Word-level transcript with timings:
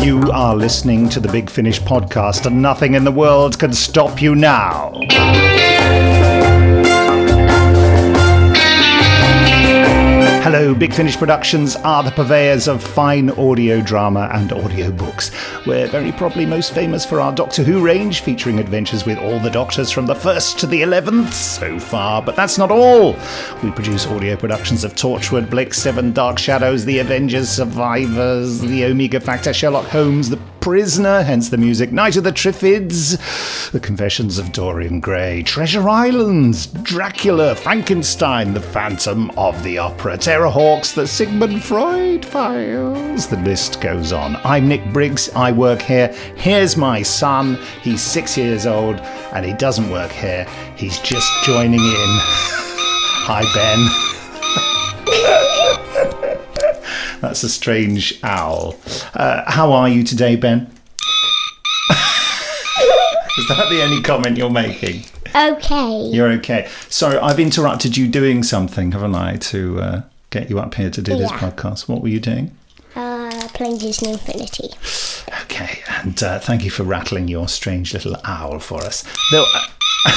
You 0.00 0.30
are 0.32 0.56
listening 0.56 1.10
to 1.10 1.20
the 1.20 1.28
Big 1.28 1.50
Finish 1.50 1.78
podcast, 1.78 2.46
and 2.46 2.62
nothing 2.62 2.94
in 2.94 3.04
the 3.04 3.12
world 3.12 3.58
can 3.58 3.74
stop 3.74 4.22
you 4.22 4.34
now. 4.34 4.98
Hello, 10.42 10.74
Big 10.74 10.94
Finish 10.94 11.18
Productions 11.18 11.76
are 11.76 12.02
the 12.02 12.10
purveyors 12.10 12.66
of 12.66 12.82
fine 12.82 13.28
audio 13.32 13.82
drama 13.82 14.30
and 14.32 14.54
audio 14.54 14.90
books. 14.90 15.30
We're 15.66 15.86
very 15.86 16.12
probably 16.12 16.46
most 16.46 16.72
famous 16.72 17.04
for 17.04 17.20
our 17.20 17.30
Doctor 17.30 17.62
Who 17.62 17.84
range, 17.84 18.22
featuring 18.22 18.58
adventures 18.58 19.04
with 19.04 19.18
all 19.18 19.38
the 19.38 19.50
Doctors 19.50 19.90
from 19.90 20.06
the 20.06 20.14
1st 20.14 20.56
to 20.60 20.66
the 20.66 20.80
11th 20.80 21.34
so 21.34 21.78
far, 21.78 22.22
but 22.22 22.36
that's 22.36 22.56
not 22.56 22.70
all. 22.70 23.18
We 23.62 23.70
produce 23.70 24.06
audio 24.06 24.34
productions 24.34 24.82
of 24.82 24.94
Torchwood, 24.94 25.50
Blake's 25.50 25.76
7, 25.76 26.14
Dark 26.14 26.38
Shadows, 26.38 26.86
The 26.86 27.00
Avengers, 27.00 27.50
Survivors, 27.50 28.60
The 28.60 28.86
Omega 28.86 29.20
Factor, 29.20 29.52
Sherlock 29.52 29.88
Holmes, 29.88 30.30
The 30.30 30.38
Prisoner, 30.60 31.22
hence 31.22 31.48
the 31.48 31.56
music, 31.56 31.90
Night 31.90 32.16
of 32.16 32.24
the 32.24 32.32
Triffids, 32.32 33.70
The 33.70 33.80
Confessions 33.80 34.38
of 34.38 34.52
Dorian 34.52 35.00
Gray, 35.00 35.42
Treasure 35.42 35.88
Islands, 35.88 36.66
Dracula, 36.66 37.54
Frankenstein, 37.54 38.52
The 38.52 38.60
Phantom 38.60 39.30
of 39.38 39.62
the 39.62 39.78
Opera, 39.78 40.18
Terrahawks, 40.18 40.94
The 40.94 41.06
Sigmund 41.06 41.64
Freud 41.64 42.24
Files. 42.24 43.26
The 43.26 43.38
list 43.38 43.80
goes 43.80 44.12
on. 44.12 44.36
I'm 44.44 44.68
Nick 44.68 44.84
Briggs. 44.92 45.30
I 45.34 45.50
work 45.52 45.80
here. 45.80 46.08
Here's 46.36 46.76
my 46.76 47.02
son. 47.02 47.58
He's 47.82 48.02
six 48.02 48.36
years 48.36 48.66
old 48.66 48.96
and 49.32 49.46
he 49.46 49.54
doesn't 49.54 49.90
work 49.90 50.12
here. 50.12 50.46
He's 50.76 50.98
just 50.98 51.32
joining 51.44 51.80
in. 51.80 51.80
Hi, 53.26 53.42
Ben. 53.54 54.09
That's 57.20 57.42
a 57.42 57.48
strange 57.48 58.18
owl. 58.22 58.76
Uh, 59.14 59.50
how 59.50 59.72
are 59.72 59.88
you 59.88 60.02
today, 60.02 60.36
Ben? 60.36 60.62
Is 63.38 63.48
that 63.48 63.68
the 63.70 63.82
only 63.82 64.02
comment 64.02 64.36
you're 64.36 64.50
making? 64.50 65.04
Okay. 65.34 66.02
You're 66.12 66.30
okay. 66.32 66.68
Sorry, 66.88 67.16
I've 67.18 67.38
interrupted 67.38 67.96
you 67.96 68.08
doing 68.08 68.42
something, 68.42 68.92
haven't 68.92 69.14
I, 69.14 69.36
to 69.36 69.80
uh, 69.80 70.02
get 70.30 70.50
you 70.50 70.58
up 70.58 70.74
here 70.74 70.90
to 70.90 71.00
do 71.02 71.16
this 71.16 71.30
podcast? 71.32 71.88
What 71.88 72.02
were 72.02 72.08
you 72.08 72.20
doing? 72.20 72.56
Uh, 72.96 73.48
playing 73.54 73.78
Disney 73.78 74.12
Infinity. 74.12 74.70
Okay, 75.42 75.80
and 76.02 76.20
uh, 76.22 76.38
thank 76.40 76.64
you 76.64 76.70
for 76.70 76.82
rattling 76.82 77.28
your 77.28 77.48
strange 77.48 77.94
little 77.94 78.16
owl 78.24 78.58
for 78.58 78.82
us. 78.82 79.04
There'll- 79.30 79.46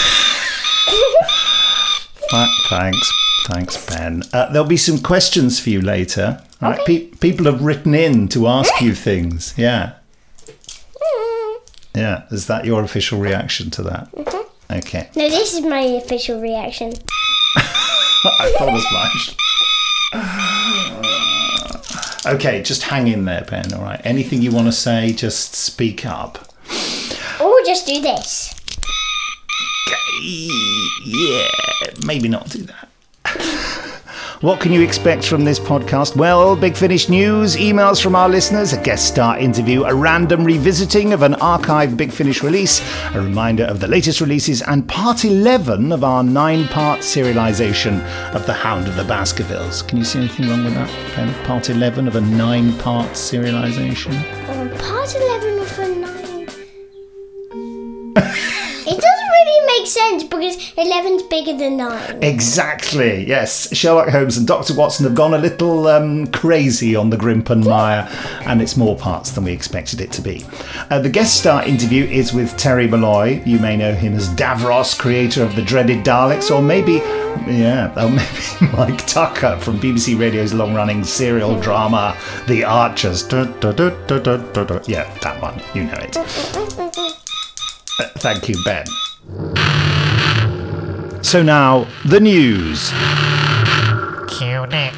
thanks, 2.69 3.11
thanks, 3.45 3.85
Ben. 3.87 4.23
Uh, 4.33 4.51
there'll 4.51 4.67
be 4.67 4.77
some 4.77 4.99
questions 4.99 5.59
for 5.59 5.69
you 5.69 5.81
later. 5.81 6.41
All 6.61 6.71
right, 6.71 6.85
Pe- 6.85 7.07
people 7.07 7.45
have 7.45 7.61
written 7.61 7.93
in 7.93 8.27
to 8.29 8.47
ask 8.47 8.81
you 8.81 8.93
things. 8.95 9.53
Yeah, 9.57 9.93
yeah. 11.95 12.23
Is 12.31 12.47
that 12.47 12.65
your 12.65 12.83
official 12.83 13.19
reaction 13.19 13.69
to 13.71 13.83
that? 13.83 14.07
Okay, 14.71 15.09
No, 15.15 15.29
this 15.29 15.53
is 15.53 15.61
my 15.61 15.81
official 15.81 16.39
reaction. 16.41 16.93
I 18.25 18.53
thought 18.57 18.73
as 18.73 18.85
much. 18.93 19.35
Okay, 22.35 22.61
just 22.63 22.83
hang 22.83 23.07
in 23.09 23.25
there, 23.25 23.43
Ben. 23.49 23.73
All 23.73 23.81
right. 23.83 23.99
Anything 24.05 24.41
you 24.41 24.51
want 24.51 24.67
to 24.67 24.71
say, 24.71 25.11
just 25.11 25.53
speak 25.55 26.05
up. 26.05 26.37
Or 27.41 27.53
just 27.65 27.85
do 27.85 27.99
this. 28.01 28.53
Yeah, 30.23 31.49
maybe 32.05 32.29
not 32.29 32.49
do 32.49 32.59
that. 32.63 32.89
What 34.43 34.59
can 34.59 34.73
you 34.73 34.81
expect 34.81 35.25
from 35.25 35.45
this 35.45 35.57
podcast? 35.57 36.17
Well, 36.17 36.57
Big 36.57 36.75
Finish 36.75 37.07
news, 37.07 37.55
emails 37.55 38.03
from 38.03 38.13
our 38.13 38.27
listeners, 38.27 38.73
a 38.73 38.83
guest 38.83 39.07
star 39.07 39.39
interview, 39.39 39.85
a 39.85 39.95
random 39.95 40.43
revisiting 40.43 41.13
of 41.13 41.21
an 41.21 41.35
archive 41.35 41.95
Big 41.95 42.11
Finish 42.11 42.43
release, 42.43 42.81
a 43.13 43.21
reminder 43.21 43.63
of 43.63 43.79
the 43.79 43.87
latest 43.87 44.19
releases, 44.19 44.61
and 44.63 44.85
part 44.89 45.23
11 45.23 45.93
of 45.93 46.03
our 46.03 46.25
nine 46.25 46.67
part 46.67 46.99
serialisation 46.99 48.03
of 48.35 48.45
The 48.45 48.51
Hound 48.51 48.89
of 48.89 48.97
the 48.97 49.05
Baskervilles. 49.05 49.81
Can 49.87 49.99
you 49.99 50.03
see 50.03 50.19
anything 50.19 50.49
wrong 50.49 50.65
with 50.65 50.73
that, 50.73 50.89
Ben? 51.15 51.33
Part 51.45 51.69
11 51.69 52.09
of 52.09 52.17
a 52.17 52.21
nine 52.21 52.77
part 52.79 53.11
serialisation? 53.11 54.11
Um, 54.49 54.69
part 54.77 55.15
11 55.15 55.59
of 55.59 55.79
a 55.79 55.95
9. 58.35 58.52
Sense 59.93 60.23
because 60.23 60.57
11's 60.73 61.23
bigger 61.23 61.55
than 61.55 61.77
9. 61.77 62.23
Exactly, 62.23 63.27
yes. 63.27 63.75
Sherlock 63.75 64.09
Holmes 64.09 64.37
and 64.37 64.47
Dr. 64.47 64.73
Watson 64.73 65.05
have 65.05 65.13
gone 65.13 65.35
a 65.35 65.37
little 65.37 65.87
um, 65.87 66.25
crazy 66.27 66.95
on 66.95 67.11
the 67.11 67.17
Grimpen 67.17 67.63
Mire, 67.63 68.07
and 68.47 68.59
it's 68.59 68.75
more 68.75 68.97
parts 68.97 69.29
than 69.31 69.43
we 69.43 69.51
expected 69.51 70.01
it 70.01 70.11
to 70.13 70.21
be. 70.21 70.43
Uh, 70.89 70.97
the 70.97 71.09
guest 71.09 71.37
star 71.39 71.63
interview 71.63 72.05
is 72.05 72.33
with 72.33 72.57
Terry 72.57 72.87
Molloy. 72.87 73.43
You 73.45 73.59
may 73.59 73.77
know 73.77 73.93
him 73.93 74.15
as 74.15 74.29
Davros, 74.29 74.97
creator 74.97 75.43
of 75.43 75.55
the 75.55 75.61
dreaded 75.61 76.03
Daleks, 76.03 76.49
or 76.49 76.61
maybe, 76.61 76.93
yeah, 77.47 77.93
or 77.95 78.09
maybe 78.61 78.75
Mike 78.75 79.05
Tucker 79.05 79.59
from 79.59 79.79
BBC 79.79 80.19
Radio's 80.19 80.55
long 80.55 80.73
running 80.73 81.03
serial 81.03 81.59
drama, 81.61 82.17
The 82.47 82.63
Archers. 82.63 83.23
Yeah, 84.89 85.17
that 85.21 85.39
one. 85.39 85.61
You 85.75 85.83
know 85.83 85.99
it. 85.99 86.17
Uh, 87.99 88.07
thank 88.17 88.49
you, 88.49 88.55
Ben. 88.65 88.85
So 91.33 91.41
now, 91.41 91.87
the 92.05 92.19
news. 92.19 92.91
Cue 94.27 94.67
Nick. 94.67 94.93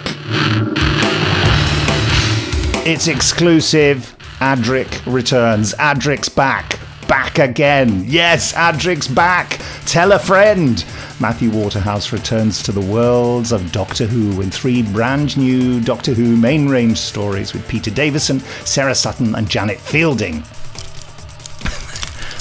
It's 2.85 3.07
exclusive. 3.07 4.13
Adric 4.41 5.01
returns. 5.06 5.73
Adric's 5.75 6.28
back. 6.28 6.78
Back 7.07 7.40
again. 7.40 8.03
Yes, 8.06 8.51
Adric's 8.51 9.07
back. 9.07 9.62
Tell 9.85 10.12
a 10.12 10.19
friend. 10.19 10.84
Matthew 11.22 11.51
Waterhouse 11.51 12.12
returns 12.12 12.62
to 12.63 12.73
the 12.73 12.81
worlds 12.81 13.53
of 13.53 13.72
Doctor 13.72 14.06
Who 14.06 14.41
in 14.41 14.52
three 14.52 14.84
brand 14.84 15.38
new 15.38 15.79
Doctor 15.79 16.13
Who 16.13 16.35
main 16.35 16.67
range 16.67 16.97
stories 16.97 17.53
with 17.53 17.66
Peter 17.69 17.91
Davison, 17.91 18.41
Sarah 18.66 18.94
Sutton, 18.94 19.35
and 19.35 19.50
Janet 19.50 19.79
Fielding. 19.79 20.44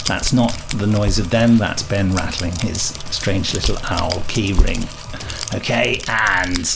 That's 0.07 0.33
not 0.33 0.53
the 0.77 0.87
noise 0.87 1.19
of 1.19 1.31
them, 1.31 1.57
that's 1.57 1.83
Ben 1.83 2.15
rattling 2.15 2.53
his 2.61 2.83
strange 3.11 3.55
little 3.55 3.79
owl 3.85 4.23
key 4.29 4.53
ring. 4.53 4.85
Okay, 5.55 6.01
and 6.09 6.67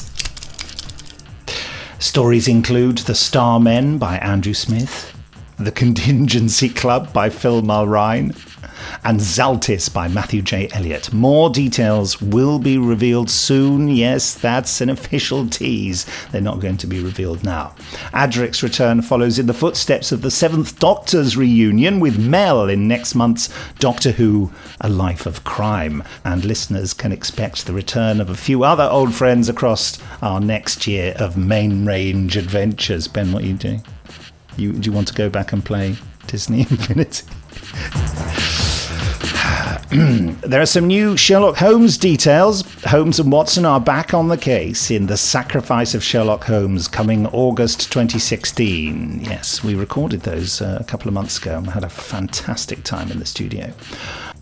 Stories 1.99 2.47
include 2.47 2.99
The 2.99 3.13
Starmen 3.13 3.99
by 3.99 4.19
Andrew 4.19 4.55
Smith, 4.55 5.13
The 5.59 5.73
Contingency 5.73 6.69
Club 6.69 7.13
by 7.13 7.29
Phil 7.29 7.61
Mulryne, 7.61 8.35
and 9.05 9.21
Zaltys 9.21 9.93
by 9.93 10.09
Matthew 10.09 10.43
J. 10.43 10.69
Elliott. 10.73 11.13
More 11.13 11.51
details 11.51 12.21
will 12.21 12.59
be 12.59 12.79
revealed 12.79 13.31
soon. 13.31 13.89
Yes, 13.89 14.35
that's 14.35 14.81
an 14.81 14.91
official 14.91 15.49
tease. 15.49 16.07
They're 16.31 16.41
not 16.41 16.61
going 16.61 16.77
to 16.79 16.87
be 16.87 17.03
revealed 17.03 17.45
now. 17.45 17.75
Adric's 18.13 18.63
return 18.63 19.03
follows 19.03 19.39
in 19.39 19.47
the 19.47 19.55
footsteps 19.55 20.13
of 20.13 20.23
the 20.23 20.31
Seventh 20.31 20.79
Doctor's 20.79 21.37
reunion 21.37 22.01
with 22.01 22.19
Mel 22.19 22.69
in 22.69 22.89
next 22.89 23.15
month's 23.15 23.49
Doctor 23.79 24.13
Who 24.13 24.51
A 24.81 24.89
Life 24.89 25.27
of 25.27 25.45
Crime. 25.45 26.03
And 26.25 26.45
listeners 26.45 26.95
can 26.95 27.13
expect 27.13 27.67
the 27.67 27.73
return 27.73 28.21
of 28.21 28.31
a 28.31 28.37
few 28.37 28.65
other 28.65 28.89
old 28.91 29.15
friends 29.15 29.49
across 29.49 29.99
our 30.23 30.41
next 30.41 30.87
year 30.87 31.15
of 31.19 31.37
main 31.37 31.87
range 31.87 32.37
adventures. 32.37 33.09
Ben, 33.09 33.33
what 33.33 33.43
are 33.43 33.47
you 33.47 33.55
doing? 33.55 33.85
You, 34.57 34.73
do 34.73 34.91
you 34.91 34.95
want 34.95 35.09
to 35.09 35.15
go 35.15 35.31
back 35.31 35.53
and 35.53 35.65
play 35.65 35.97
Disney 36.27 36.61
Infinity? 36.71 37.25
There 40.49 40.61
are 40.61 40.67
some 40.67 40.87
new 40.87 41.17
Sherlock 41.17 41.57
Holmes 41.57 41.97
details. 41.97 42.63
Holmes 42.85 43.19
and 43.19 43.33
Watson 43.33 43.65
are 43.65 43.81
back 43.81 44.13
on 44.13 44.29
the 44.29 44.37
case 44.37 44.91
in 44.91 45.07
The 45.07 45.17
Sacrifice 45.17 45.95
of 45.95 46.05
Sherlock 46.05 46.45
Holmes 46.45 46.89
coming 46.89 47.27
August 47.29 47.91
2016. 47.91 49.21
Yes, 49.25 49.65
we 49.65 49.75
recorded 49.75 50.23
those 50.23 50.61
uh, 50.61 50.77
a 50.79 50.85
couple 50.85 51.09
of 51.09 51.15
months 51.15 51.39
ago 51.39 51.57
and 51.57 51.69
had 51.69 51.85
a 51.85 51.89
fantastic 51.89 52.85
time 52.85 53.11
in 53.11 53.19
the 53.19 53.25
studio. 53.25 53.73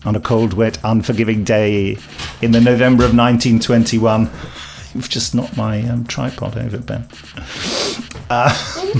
On 0.03 0.15
a 0.15 0.19
cold, 0.19 0.53
wet, 0.53 0.79
unforgiving 0.83 1.45
day 1.45 1.97
in 2.41 2.51
the 2.51 2.61
November 2.61 3.05
of 3.05 3.15
1921. 3.15 4.29
You've 4.95 5.09
just 5.09 5.33
knocked 5.33 5.55
my 5.55 5.81
um, 5.87 6.05
tripod 6.05 6.57
over, 6.57 6.77
Ben. 6.77 7.07
You 8.29 8.93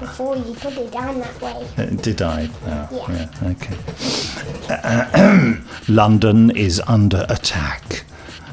before 0.00 0.36
you 0.36 0.54
put 0.54 0.76
it 0.76 0.90
down 0.92 1.18
that 1.20 1.40
way. 1.40 1.66
Uh, 1.76 1.86
did 1.86 2.22
I? 2.22 2.48
Oh, 2.66 3.06
Yeah. 3.08 3.28
yeah. 3.42 3.48
Okay. 3.50 3.76
London 5.88 6.50
is 6.56 6.80
under 6.86 7.24
attack. 7.28 8.04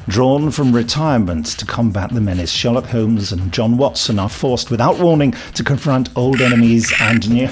Drawn 0.08 0.50
from 0.52 0.72
retirement 0.72 1.46
to 1.58 1.66
combat 1.66 2.10
the 2.10 2.20
menace, 2.20 2.52
Sherlock 2.52 2.86
Holmes 2.86 3.32
and 3.32 3.50
John 3.52 3.76
Watson 3.76 4.18
are 4.20 4.28
forced 4.28 4.70
without 4.70 4.98
warning 5.00 5.32
to 5.54 5.64
confront 5.64 6.10
old 6.16 6.40
enemies 6.40 6.92
and 7.00 7.28
new. 7.28 7.48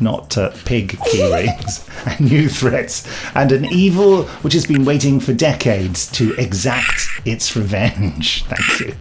Not 0.00 0.36
uh, 0.36 0.50
pig 0.64 0.98
key 1.06 1.32
rings, 1.32 1.88
and 2.06 2.20
new 2.30 2.48
threats, 2.48 3.06
and 3.34 3.52
an 3.52 3.64
evil 3.66 4.24
which 4.42 4.52
has 4.54 4.66
been 4.66 4.84
waiting 4.84 5.20
for 5.20 5.32
decades 5.32 6.10
to 6.12 6.34
exact 6.34 7.06
its 7.24 7.54
revenge. 7.56 8.44
Thank 8.46 8.80
you. 8.80 8.94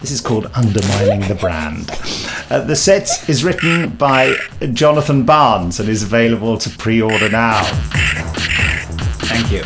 This 0.00 0.10
is 0.10 0.20
called 0.20 0.50
undermining 0.54 1.20
the 1.28 1.34
brand. 1.34 1.90
Uh, 2.50 2.60
the 2.64 2.76
set 2.76 3.28
is 3.28 3.44
written 3.44 3.90
by 3.90 4.34
Jonathan 4.72 5.24
Barnes 5.24 5.78
and 5.78 5.88
is 5.88 6.02
available 6.02 6.56
to 6.58 6.70
pre 6.70 7.02
order 7.02 7.28
now. 7.28 7.62
Thank 9.24 9.52
you. 9.52 9.62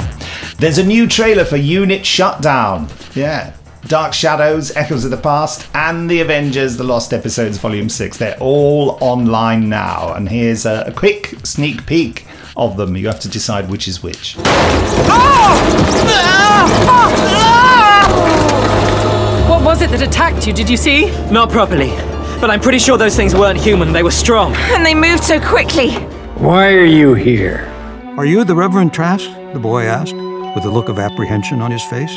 There's 0.58 0.78
a 0.78 0.84
new 0.84 1.06
trailer 1.06 1.44
for 1.44 1.56
Unit 1.56 2.04
Shutdown. 2.04 2.88
Yeah. 3.14 3.52
Dark 3.86 4.12
Shadows, 4.12 4.74
Echoes 4.74 5.04
of 5.04 5.12
the 5.12 5.16
Past, 5.16 5.68
and 5.74 6.10
The 6.10 6.20
Avengers, 6.20 6.76
The 6.76 6.82
Lost 6.82 7.12
Episodes, 7.12 7.58
Volume 7.58 7.88
6. 7.88 8.16
They're 8.18 8.36
all 8.40 8.98
online 9.00 9.68
now. 9.68 10.12
And 10.14 10.28
here's 10.28 10.66
a, 10.66 10.84
a 10.88 10.92
quick 10.92 11.34
sneak 11.44 11.86
peek 11.86 12.26
of 12.56 12.76
them. 12.76 12.96
You 12.96 13.06
have 13.06 13.20
to 13.20 13.28
decide 13.28 13.70
which 13.70 13.86
is 13.86 14.02
which. 14.02 14.34
What 14.34 14.46
was 19.66 19.82
it 19.82 19.90
that 19.90 20.00
attacked 20.00 20.46
you? 20.46 20.52
Did 20.52 20.70
you 20.70 20.76
see? 20.76 21.10
Not 21.28 21.50
properly. 21.50 21.90
But 22.40 22.50
I'm 22.50 22.60
pretty 22.60 22.78
sure 22.78 22.96
those 22.96 23.16
things 23.16 23.34
weren't 23.34 23.58
human. 23.58 23.92
They 23.92 24.04
were 24.04 24.12
strong. 24.12 24.54
And 24.54 24.86
they 24.86 24.94
moved 24.94 25.24
so 25.24 25.40
quickly. 25.40 25.90
Why 26.36 26.72
are 26.72 26.84
you 26.84 27.14
here? 27.14 27.66
Are 28.16 28.24
you 28.24 28.44
the 28.44 28.54
Reverend 28.54 28.94
Trask? 28.94 29.28
the 29.52 29.58
boy 29.58 29.82
asked, 29.82 30.14
with 30.14 30.64
a 30.66 30.70
look 30.70 30.88
of 30.88 31.00
apprehension 31.00 31.60
on 31.60 31.72
his 31.72 31.82
face. 31.82 32.16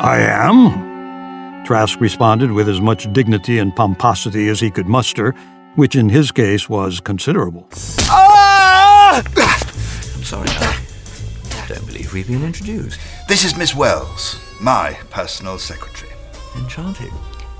I 0.00 0.18
am. 0.18 1.64
Trask 1.64 2.00
responded 2.00 2.50
with 2.50 2.68
as 2.68 2.80
much 2.80 3.12
dignity 3.12 3.58
and 3.60 3.74
pomposity 3.76 4.48
as 4.48 4.58
he 4.58 4.72
could 4.72 4.88
muster, 4.88 5.36
which 5.76 5.94
in 5.94 6.08
his 6.08 6.32
case 6.32 6.68
was 6.68 6.98
considerable. 6.98 7.68
Ah! 8.08 9.22
I'm 9.22 10.24
sorry, 10.24 10.48
I 10.48 11.66
don't 11.68 11.86
believe 11.86 12.12
we've 12.12 12.26
been 12.26 12.42
introduced. 12.42 12.98
This 13.28 13.44
is 13.44 13.56
Miss 13.56 13.72
Wells, 13.72 14.40
my 14.60 14.98
personal 15.10 15.58
secretary. 15.58 16.15
Enchanting. 16.56 17.12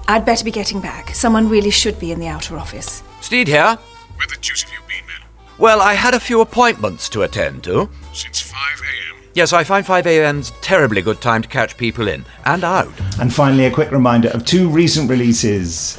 I'd 0.09 0.25
better 0.25 0.45
be 0.45 0.51
getting 0.51 0.81
back. 0.81 1.15
Someone 1.15 1.49
really 1.49 1.71
should 1.71 1.99
be 1.99 2.13
in 2.13 2.21
the 2.21 2.29
outer 2.29 2.57
office. 2.59 3.03
Steed 3.21 3.49
here. 3.49 3.77
Where 4.17 4.27
the 4.29 4.37
deuce 4.41 4.63
have 4.63 4.73
you 4.73 4.79
been, 4.89 5.07
man? 5.07 5.21
Well, 5.59 5.81
I 5.81 5.95
had 5.95 6.15
a 6.15 6.21
few 6.21 6.41
appointments 6.41 7.09
to 7.11 7.23
attend 7.23 7.65
to. 7.65 7.89
Since 8.13 8.41
5 8.43 8.57
a.m. 8.81 9.23
Yes, 9.35 9.53
I 9.53 9.65
find 9.65 9.85
5 9.85 10.07
a.m.'s 10.07 10.53
terribly 10.63 11.03
good 11.03 11.21
time 11.21 11.43
to 11.43 11.49
catch 11.49 11.77
people 11.77 12.09
in 12.09 12.25
and 12.45 12.65
out. 12.65 12.93
And 13.21 13.35
finally, 13.35 13.67
a 13.67 13.71
quick 13.71 13.91
reminder 13.91 14.29
of 14.29 14.45
two 14.45 14.69
recent 14.69 15.11
releases 15.11 15.99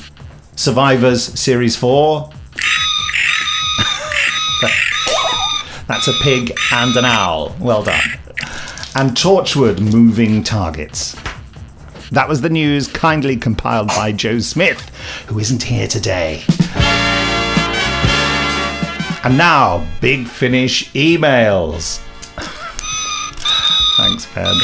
Survivors 0.55 1.23
Series 1.39 1.75
4. 1.75 2.29
That's 5.87 6.07
a 6.07 6.13
pig 6.23 6.53
and 6.71 6.95
an 6.95 7.05
owl. 7.05 7.55
Well 7.59 7.83
done. 7.83 8.01
And 8.95 9.11
Torchwood 9.11 9.79
Moving 9.79 10.43
Targets. 10.43 11.15
That 12.11 12.29
was 12.29 12.41
the 12.41 12.49
news 12.49 12.87
kindly 12.87 13.35
compiled 13.35 13.87
by 13.87 14.11
Joe 14.13 14.39
Smith, 14.39 14.79
who 15.27 15.39
isn't 15.39 15.63
here 15.63 15.87
today. 15.87 16.43
And 19.23 19.37
now, 19.37 19.85
Big 19.99 20.25
Finish 20.27 20.89
emails. 20.93 21.99
Thanks, 23.97 24.25
Ben. 24.33 24.55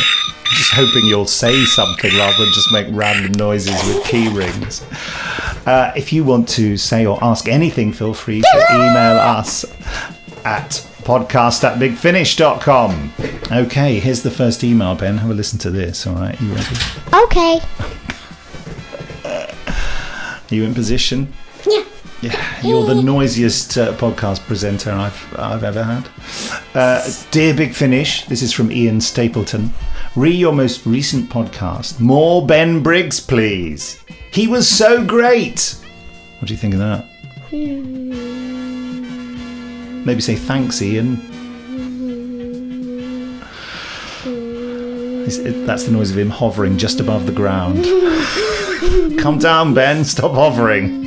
Just 0.56 0.72
hoping 0.74 1.04
you'll 1.04 1.26
say 1.26 1.66
something 1.66 2.16
rather 2.16 2.38
than 2.38 2.54
just 2.54 2.72
make 2.72 2.88
random 2.92 3.34
noises 3.34 3.74
with 3.88 4.06
key 4.06 4.30
rings. 4.30 4.86
Uh, 5.66 5.92
if 5.98 6.14
you 6.14 6.24
want 6.24 6.48
to 6.50 6.78
say 6.78 7.06
or 7.06 7.22
ask 7.24 7.50
anything, 7.50 7.92
feel 7.92 8.14
free 8.14 8.42
to 8.42 8.66
email 8.72 9.18
us 9.18 9.66
at 10.46 10.88
podcast 11.04 11.64
at 11.64 11.80
bigfinish.com. 11.80 13.14
Okay, 13.52 14.00
here's 14.00 14.24
the 14.24 14.32
first 14.32 14.64
email, 14.64 14.96
Ben. 14.96 15.18
Have 15.18 15.30
a 15.30 15.34
listen 15.34 15.60
to 15.60 15.70
this, 15.72 16.08
all 16.08 16.16
right? 16.16 16.40
You 16.42 16.54
ready? 16.54 16.76
Okay. 17.14 17.60
Are 19.26 20.56
you 20.56 20.64
in 20.64 20.74
position? 20.74 21.34
Yeah. 21.68 21.84
Yeah, 22.22 22.62
you're 22.66 22.86
the 22.86 23.02
noisiest 23.02 23.78
uh, 23.78 23.92
podcast 23.98 24.46
presenter 24.46 24.92
I've 24.92 25.38
I've 25.38 25.66
ever 25.66 25.84
had. 25.84 26.08
Uh, 26.74 27.06
Dear 27.32 27.54
Big 27.54 27.74
Finish, 27.74 28.26
this 28.28 28.42
is 28.42 28.54
from 28.54 28.72
Ian 28.72 29.02
Stapleton. 29.02 29.74
Re 30.16 30.32
your 30.32 30.54
most 30.54 30.86
recent 30.86 31.30
podcast. 31.30 32.00
More 32.00 32.46
Ben 32.48 32.82
Briggs, 32.82 33.20
please. 33.20 34.02
He 34.32 34.48
was 34.48 34.70
so 34.70 35.04
great. 35.06 35.76
What 36.40 36.48
do 36.48 36.54
you 36.54 36.58
think 36.58 36.76
of 36.76 36.80
that? 36.80 37.06
Maybe 40.06 40.22
say 40.22 40.36
thanks, 40.36 40.82
Ian. 40.82 41.20
It- 45.26 45.66
That's 45.66 45.86
the 45.86 45.92
noise 45.92 46.12
of 46.12 46.18
him 46.18 46.30
hovering 46.30 46.78
just 46.78 47.00
above 47.00 47.26
the 47.26 47.32
ground. 47.32 47.84
Come 49.20 49.40
down, 49.40 49.74
Ben. 49.74 50.04
Stop 50.04 50.34
hovering. 50.34 51.02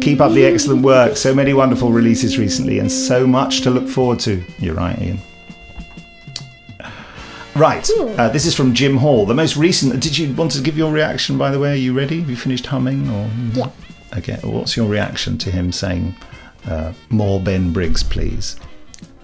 Keep 0.00 0.20
up 0.20 0.32
the 0.32 0.44
excellent 0.44 0.82
work. 0.82 1.16
So 1.16 1.34
many 1.34 1.52
wonderful 1.54 1.90
releases 1.92 2.38
recently 2.38 2.78
and 2.78 2.90
so 2.90 3.26
much 3.26 3.60
to 3.62 3.70
look 3.70 3.88
forward 3.88 4.18
to. 4.20 4.42
You're 4.58 4.74
right, 4.74 5.00
Ian. 5.00 5.18
Right, 7.54 7.88
uh, 8.18 8.28
this 8.28 8.44
is 8.44 8.54
from 8.54 8.74
Jim 8.74 8.98
Hall. 8.98 9.24
The 9.24 9.32
most 9.34 9.56
recent. 9.56 9.98
Did 10.02 10.18
you 10.18 10.34
want 10.34 10.50
to 10.52 10.60
give 10.60 10.76
your 10.76 10.92
reaction, 10.92 11.38
by 11.38 11.50
the 11.50 11.58
way? 11.58 11.72
Are 11.72 11.76
you 11.76 11.94
ready? 11.96 12.20
Have 12.20 12.28
you 12.28 12.36
finished 12.36 12.66
humming? 12.66 13.08
Or 13.08 13.30
Yeah. 13.54 13.70
Okay, 14.18 14.38
what's 14.42 14.76
your 14.76 14.86
reaction 14.86 15.38
to 15.38 15.50
him 15.50 15.72
saying, 15.72 16.14
uh, 16.66 16.92
more 17.10 17.40
Ben 17.40 17.72
Briggs, 17.72 18.02
please? 18.02 18.56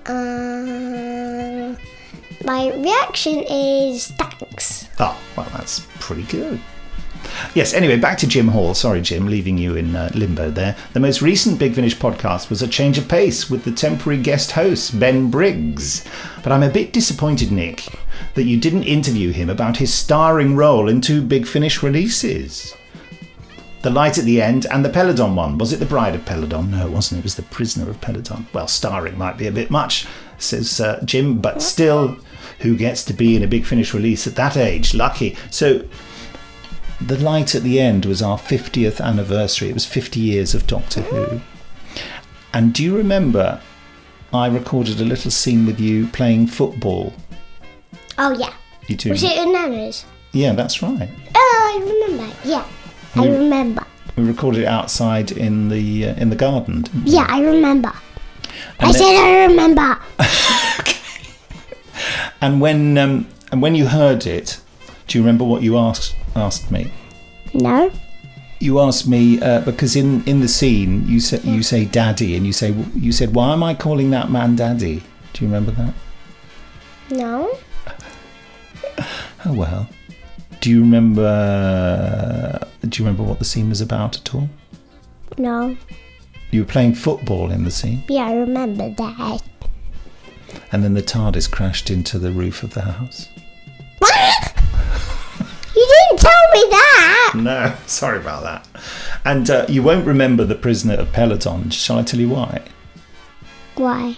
Uh, 0.06 1.76
my 2.44 2.72
reaction 2.74 3.44
is 3.48 4.08
thanks. 4.12 4.88
Oh, 4.98 5.18
well, 5.36 5.48
that's 5.52 5.86
pretty 6.00 6.24
good. 6.24 6.60
Yes, 7.54 7.72
anyway, 7.72 7.98
back 7.98 8.18
to 8.18 8.26
Jim 8.26 8.48
Hall. 8.48 8.74
Sorry, 8.74 9.00
Jim, 9.00 9.26
leaving 9.26 9.56
you 9.56 9.76
in 9.76 9.94
uh, 9.94 10.10
limbo 10.14 10.50
there. 10.50 10.76
The 10.92 11.00
most 11.00 11.22
recent 11.22 11.58
Big 11.58 11.74
Finish 11.74 11.96
podcast 11.96 12.50
was 12.50 12.62
a 12.62 12.68
change 12.68 12.98
of 12.98 13.08
pace 13.08 13.48
with 13.48 13.64
the 13.64 13.70
temporary 13.70 14.20
guest 14.20 14.52
host, 14.52 14.98
Ben 14.98 15.30
Briggs. 15.30 16.04
But 16.42 16.52
I'm 16.52 16.62
a 16.62 16.68
bit 16.70 16.92
disappointed, 16.92 17.52
Nick, 17.52 17.86
that 18.34 18.44
you 18.44 18.58
didn't 18.58 18.84
interview 18.84 19.30
him 19.30 19.48
about 19.48 19.76
his 19.76 19.94
starring 19.94 20.56
role 20.56 20.88
in 20.88 21.00
two 21.00 21.22
Big 21.22 21.46
Finish 21.46 21.82
releases. 21.82 22.74
The 23.82 23.90
Light 23.90 24.16
at 24.16 24.24
the 24.24 24.40
End 24.40 24.64
and 24.70 24.84
the 24.84 24.88
Peladon 24.88 25.34
one. 25.34 25.58
Was 25.58 25.72
it 25.72 25.78
The 25.78 25.86
Bride 25.86 26.14
of 26.14 26.24
Peladon? 26.24 26.70
No, 26.70 26.86
it 26.86 26.92
wasn't. 26.92 27.18
It 27.18 27.24
was 27.24 27.34
The 27.34 27.42
Prisoner 27.42 27.90
of 27.90 28.00
Peladon. 28.00 28.46
Well, 28.52 28.68
starring 28.68 29.18
might 29.18 29.36
be 29.38 29.48
a 29.48 29.52
bit 29.52 29.70
much, 29.70 30.06
says 30.38 30.80
uh, 30.80 31.02
Jim, 31.04 31.40
but 31.40 31.60
still, 31.62 32.16
who 32.60 32.76
gets 32.76 33.04
to 33.06 33.12
be 33.12 33.34
in 33.34 33.42
a 33.42 33.48
Big 33.48 33.64
Finish 33.66 33.92
release 33.92 34.26
at 34.26 34.36
that 34.36 34.56
age? 34.56 34.94
Lucky. 34.94 35.36
So, 35.50 35.84
The 37.00 37.18
Light 37.18 37.56
at 37.56 37.64
the 37.64 37.80
End 37.80 38.04
was 38.06 38.22
our 38.22 38.38
50th 38.38 39.00
anniversary. 39.00 39.68
It 39.68 39.74
was 39.74 39.84
50 39.84 40.20
years 40.20 40.54
of 40.54 40.68
Doctor 40.68 41.00
Who. 41.02 41.40
And 42.54 42.72
do 42.72 42.84
you 42.84 42.96
remember 42.96 43.60
I 44.32 44.46
recorded 44.46 45.00
a 45.00 45.04
little 45.04 45.30
scene 45.30 45.66
with 45.66 45.80
you 45.80 46.06
playing 46.08 46.46
football? 46.46 47.12
Oh 48.18 48.32
yeah. 48.32 48.52
You 48.86 48.96
do? 48.96 49.10
Was 49.10 49.22
it 49.24 49.36
in 49.36 49.52
Nana's? 49.52 50.04
Yeah, 50.32 50.52
that's 50.52 50.82
right. 50.82 51.08
Oh, 51.34 51.82
I 51.82 52.06
remember. 52.08 52.34
Yeah, 52.44 52.66
I 53.14 53.26
remember. 53.26 53.84
We 54.16 54.24
recorded 54.24 54.62
it 54.62 54.66
outside 54.66 55.32
in 55.32 55.68
the 55.68 56.08
uh, 56.08 56.14
in 56.14 56.30
the 56.30 56.36
garden. 56.36 56.82
didn't 56.82 57.04
we? 57.04 57.10
Yeah, 57.12 57.26
I 57.28 57.42
remember. 57.42 57.92
And 58.78 58.88
I 58.88 58.92
then- 58.92 58.94
said 58.94 59.16
I 59.16 59.46
remember. 59.46 59.98
And 62.40 62.60
when 62.60 62.98
um, 62.98 63.26
and 63.52 63.62
when 63.62 63.74
you 63.76 63.86
heard 63.86 64.26
it, 64.26 64.60
do 65.06 65.16
you 65.18 65.22
remember 65.22 65.44
what 65.44 65.62
you 65.62 65.76
asked 65.78 66.16
asked 66.34 66.70
me? 66.72 66.90
No. 67.54 67.90
You 68.58 68.80
asked 68.80 69.06
me 69.08 69.40
uh, 69.40 69.60
because 69.60 69.94
in, 69.96 70.24
in 70.24 70.40
the 70.40 70.48
scene 70.48 71.06
you 71.06 71.20
say 71.20 71.40
you 71.44 71.62
say 71.62 71.84
daddy 71.84 72.34
and 72.36 72.44
you 72.46 72.52
say 72.52 72.74
you 72.96 73.12
said 73.12 73.34
why 73.34 73.52
am 73.52 73.62
I 73.62 73.74
calling 73.74 74.10
that 74.10 74.30
man 74.30 74.56
daddy? 74.56 75.02
Do 75.32 75.44
you 75.44 75.52
remember 75.52 75.70
that? 75.72 75.94
No. 77.10 77.56
Oh 79.44 79.52
well. 79.54 79.88
Do 80.62 80.70
you 80.70 80.80
remember? 80.80 82.58
Do 82.88 83.02
you 83.02 83.04
remember 83.04 83.24
what 83.28 83.38
the 83.40 83.44
scene 83.44 83.68
was 83.68 83.80
about 83.80 84.16
at 84.16 84.32
all? 84.32 84.48
No. 85.36 85.76
You 86.52 86.60
were 86.60 86.66
playing 86.68 86.94
football 86.94 87.50
in 87.50 87.64
the 87.64 87.70
scene, 87.70 88.04
Yeah, 88.08 88.26
I 88.26 88.34
remember 88.34 88.90
that. 88.90 89.40
and 90.70 90.84
then 90.84 90.94
the 90.94 91.02
TARDIS 91.02 91.50
crashed 91.50 91.90
into 91.90 92.16
the 92.18 92.30
roof 92.30 92.62
of 92.62 92.74
the 92.74 92.82
house. 92.82 93.26
What 93.98 94.54
You 95.74 95.88
didn't 96.10 96.20
tell 96.20 96.50
me 96.52 96.64
that. 96.70 97.32
No, 97.36 97.74
sorry 97.86 98.18
about 98.18 98.42
that. 98.44 98.68
And 99.24 99.50
uh, 99.50 99.66
you 99.68 99.82
won't 99.82 100.06
remember 100.06 100.44
the 100.44 100.54
prisoner 100.54 100.94
of 100.94 101.08
Peladon. 101.08 101.72
Shall 101.72 101.98
I 101.98 102.02
tell 102.04 102.20
you 102.20 102.28
why? 102.28 102.62
Why? 103.74 104.14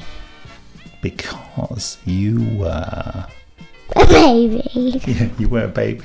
Because 1.01 1.97
you 2.05 2.45
were. 2.59 3.27
A 3.97 4.07
baby. 4.07 5.01
Yeah, 5.07 5.29
you 5.39 5.49
were 5.49 5.65
a 5.65 5.69
baby. 5.69 6.03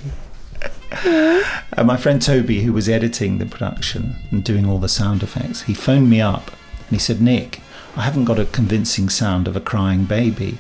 And 0.92 1.88
my 1.88 1.98
friend 1.98 2.22
Toby, 2.22 2.62
who 2.62 2.74
was 2.74 2.90
editing 2.90 3.38
the 3.38 3.46
production 3.46 4.16
and 4.32 4.44
doing 4.44 4.66
all 4.66 4.80
the 4.80 4.90
sound 4.90 5.24
effects, 5.24 5.64
he 5.64 5.74
phoned 5.74 6.10
me 6.10 6.22
up 6.22 6.48
and 6.48 6.90
he 6.90 7.00
said, 7.00 7.22
Nick, 7.22 7.62
I 7.96 8.02
haven't 8.02 8.26
got 8.26 8.40
a 8.40 8.46
convincing 8.46 9.10
sound 9.10 9.48
of 9.48 9.56
a 9.56 9.62
crying 9.62 10.06
baby. 10.06 10.58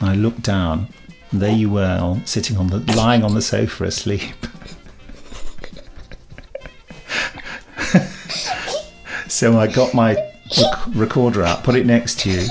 And 0.00 0.10
I 0.10 0.14
looked 0.14 0.42
down, 0.42 0.88
and 1.30 1.40
there 1.40 1.52
you 1.52 1.70
were, 1.70 2.20
sitting 2.24 2.56
on 2.56 2.68
the, 2.68 2.78
lying 2.96 3.22
on 3.22 3.34
the 3.34 3.42
sofa 3.42 3.84
asleep. 3.84 4.34
So 9.32 9.58
I 9.58 9.66
got 9.66 9.94
my 9.94 10.14
rec- 10.14 10.86
recorder 10.94 11.42
out, 11.42 11.64
put 11.64 11.74
it 11.74 11.86
next 11.86 12.20
to 12.20 12.30
you, 12.30 12.46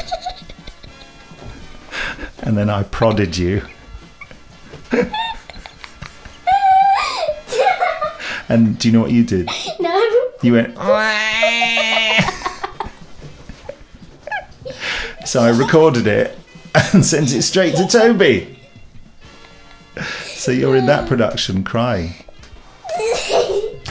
and 2.40 2.58
then 2.58 2.72
I 2.72 2.84
prodded 2.84 3.38
you. 3.38 3.62
And 8.52 8.78
do 8.78 8.90
you 8.90 8.92
know 8.92 9.00
what 9.00 9.12
you 9.12 9.24
did? 9.24 9.50
No. 9.80 10.28
You 10.44 10.54
went. 10.54 10.76
so 15.26 15.42
I 15.42 15.50
recorded 15.50 16.06
it 16.06 16.38
and 16.94 17.06
sent 17.06 17.32
it 17.32 17.44
straight 17.44 17.76
to 17.78 17.88
Toby. 17.88 18.60
So 20.26 20.52
you're 20.52 20.76
in 20.76 20.88
that 20.88 21.08
production 21.08 21.64
crying. 21.64 22.14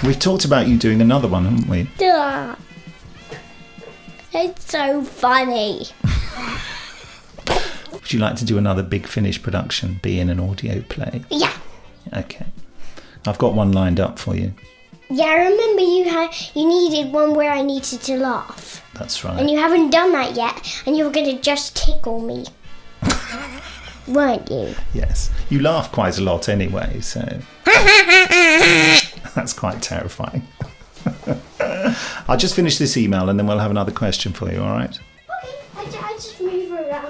We've 0.04 0.18
talked 0.18 0.44
about 0.44 0.68
you 0.68 0.76
doing 0.76 1.00
another 1.00 1.28
one, 1.28 1.44
haven't 1.44 1.68
we? 1.68 1.88
Duh. 1.98 2.56
It's 4.32 4.70
so 4.70 5.02
funny. 5.02 5.86
Would 7.92 8.12
you 8.12 8.18
like 8.18 8.36
to 8.36 8.44
do 8.44 8.58
another 8.58 8.82
big 8.82 9.06
Finish 9.06 9.42
production, 9.42 10.00
be 10.02 10.20
in 10.20 10.28
an 10.28 10.38
audio 10.38 10.82
play? 10.82 11.24
Yeah. 11.30 11.56
Okay. 12.12 12.46
I've 13.26 13.38
got 13.38 13.54
one 13.54 13.72
lined 13.72 14.00
up 14.00 14.18
for 14.18 14.34
you. 14.36 14.52
Yeah, 15.10 15.24
I 15.26 15.48
remember 15.48 15.82
you 15.82 16.04
had 16.08 16.30
you 16.54 16.66
needed 16.66 17.12
one 17.12 17.34
where 17.34 17.50
I 17.50 17.62
needed 17.62 18.00
to 18.02 18.16
laugh. 18.16 18.84
That's 18.94 19.24
right. 19.24 19.38
And 19.38 19.50
you 19.50 19.58
haven't 19.58 19.90
done 19.90 20.12
that 20.12 20.36
yet, 20.36 20.82
and 20.86 20.96
you 20.96 21.04
were 21.04 21.10
gonna 21.10 21.40
just 21.40 21.76
tickle 21.76 22.20
me. 22.20 22.44
Weren't 24.06 24.50
you? 24.50 24.74
Yes. 24.94 25.30
You 25.50 25.60
laugh 25.60 25.92
quite 25.92 26.18
a 26.18 26.22
lot 26.22 26.48
anyway, 26.48 27.00
so 27.00 27.20
that's 27.64 29.52
quite 29.52 29.82
terrifying. 29.82 30.42
I'll 32.28 32.36
just 32.36 32.54
finish 32.54 32.78
this 32.78 32.96
email 32.96 33.28
and 33.28 33.38
then 33.38 33.46
we'll 33.46 33.58
have 33.58 33.70
another 33.70 33.92
question 33.92 34.32
for 34.32 34.50
you, 34.52 34.60
all 34.62 34.72
right? 34.72 34.98
I, 35.76 35.82
I 35.82 36.12
just 36.14 36.39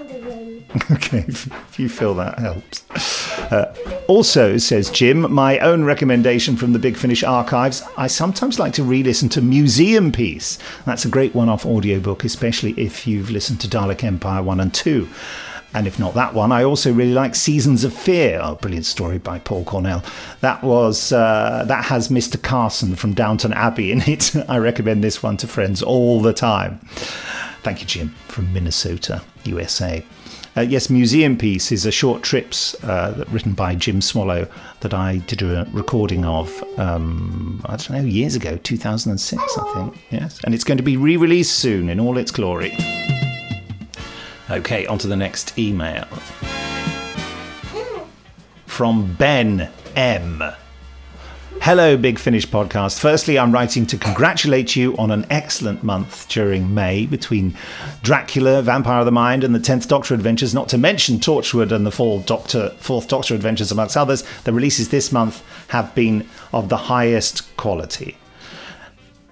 okay, 0.91 1.25
if 1.29 1.79
you 1.79 1.89
feel 1.89 2.15
that 2.15 2.39
helps. 2.39 2.85
Uh, 3.53 3.75
also, 4.07 4.57
says 4.57 4.89
Jim, 4.91 5.33
my 5.33 5.59
own 5.59 5.85
recommendation 5.85 6.57
from 6.57 6.73
the 6.73 6.79
Big 6.79 6.97
Finish 6.97 7.23
archives, 7.23 7.83
I 7.97 8.07
sometimes 8.07 8.59
like 8.59 8.73
to 8.75 8.83
re 8.83 9.03
listen 9.03 9.29
to 9.31 9.43
Museum 9.43 10.13
Piece. 10.13 10.59
That's 10.87 11.05
a 11.05 11.09
great 11.09 11.35
one 11.35 11.49
off 11.49 11.67
audiobook, 11.67 12.25
especially 12.25 12.73
if 12.73 13.07
you've 13.07 13.31
listened 13.31 13.61
to 13.61 13.69
Dalek 13.69 14.05
Empire 14.05 14.43
1 14.43 14.61
and 14.61 14.73
2. 14.73 15.09
And 15.73 15.87
if 15.87 15.99
not 15.99 16.15
that 16.15 16.35
one, 16.35 16.51
I 16.51 16.65
also 16.65 16.93
really 16.93 17.13
like 17.13 17.35
Seasons 17.35 17.85
of 17.85 17.93
Fear. 17.93 18.41
Oh, 18.43 18.57
brilliant 18.57 18.87
story 18.87 19.19
by 19.19 19.39
Paul 19.39 19.65
Cornell. 19.65 20.03
That 20.41 20.65
was 20.65 21.13
uh, 21.13 21.65
that 21.69 21.85
has 21.85 22.09
Mr. 22.09 22.41
Carson 22.41 22.97
from 22.97 23.15
Downton 23.15 23.53
Abbey 23.53 23.93
in 23.93 24.01
it. 24.03 24.35
I 24.49 24.59
recommend 24.59 25.05
this 25.05 25.23
one 25.23 25.37
to 25.39 25.47
friends 25.47 25.83
all 25.83 26.21
the 26.21 26.33
time. 26.33 26.81
Thank 27.63 27.81
you, 27.81 27.87
Jim, 27.87 28.09
from 28.29 28.53
Minnesota, 28.53 29.23
USA. 29.45 30.05
Uh, 30.57 30.63
yes, 30.63 30.91
Museum 30.91 31.37
Piece 31.37 31.71
is 31.71 31.87
a 31.87 31.93
short 31.93 32.23
trips 32.23 32.75
uh, 32.85 33.13
that- 33.13 33.29
written 33.31 33.53
by 33.53 33.75
Jim 33.75 34.01
Swallow 34.01 34.49
that 34.81 34.93
I 34.95 35.19
did 35.19 35.43
a 35.43 35.67
recording 35.73 36.25
of, 36.25 36.65
um, 36.79 37.61
I 37.67 37.77
don't 37.77 37.91
know, 37.91 38.01
years 38.01 38.35
ago, 38.35 38.57
2006, 38.63 39.43
I 39.59 39.75
think. 39.75 40.03
Yes, 40.11 40.41
and 40.45 40.55
it's 40.55 40.65
going 40.65 40.79
to 40.79 40.83
be 40.83 40.97
re 40.97 41.17
released 41.17 41.53
soon 41.57 41.89
in 41.89 42.01
all 42.01 42.17
its 42.19 42.31
glory. 42.31 42.77
Okay, 44.51 44.87
on 44.87 44.99
to 44.99 45.07
the 45.07 45.17
next 45.17 45.57
email. 45.59 46.05
From 48.67 49.15
Ben 49.15 49.69
M. 49.95 50.43
Hello, 51.59 51.97
Big 51.97 52.19
Finish 52.19 52.47
podcast. 52.47 53.01
Firstly, 53.01 53.39
I'm 53.39 53.53
writing 53.53 53.85
to 53.87 53.99
congratulate 53.99 54.77
you 54.77 54.97
on 54.97 55.11
an 55.11 55.27
excellent 55.29 55.85
month 55.85 56.27
during 56.29 56.73
May 56.73 57.05
between 57.05 57.55
Dracula, 58.03 58.63
Vampire 58.63 59.01
of 59.01 59.05
the 59.05 59.13
Mind, 59.13 59.45
and 59.45 59.55
the 59.55 59.61
Tenth 59.61 59.87
Doctor 59.87 60.15
adventures, 60.15 60.55
not 60.55 60.71
to 60.71 60.79
mention 60.79 61.19
Torchwood 61.19 61.71
and 61.71 61.85
the 61.85 61.91
Fall 61.91 62.21
Doctor, 62.21 62.71
Fourth 62.79 63.09
Doctor 63.09 63.35
adventures, 63.35 63.71
amongst 63.71 63.97
others. 63.97 64.25
The 64.45 64.55
releases 64.55 64.89
this 64.89 65.13
month 65.13 65.43
have 65.69 65.95
been 65.95 66.27
of 66.53 66.71
the 66.71 66.79
highest 66.79 67.55
quality. 67.59 68.17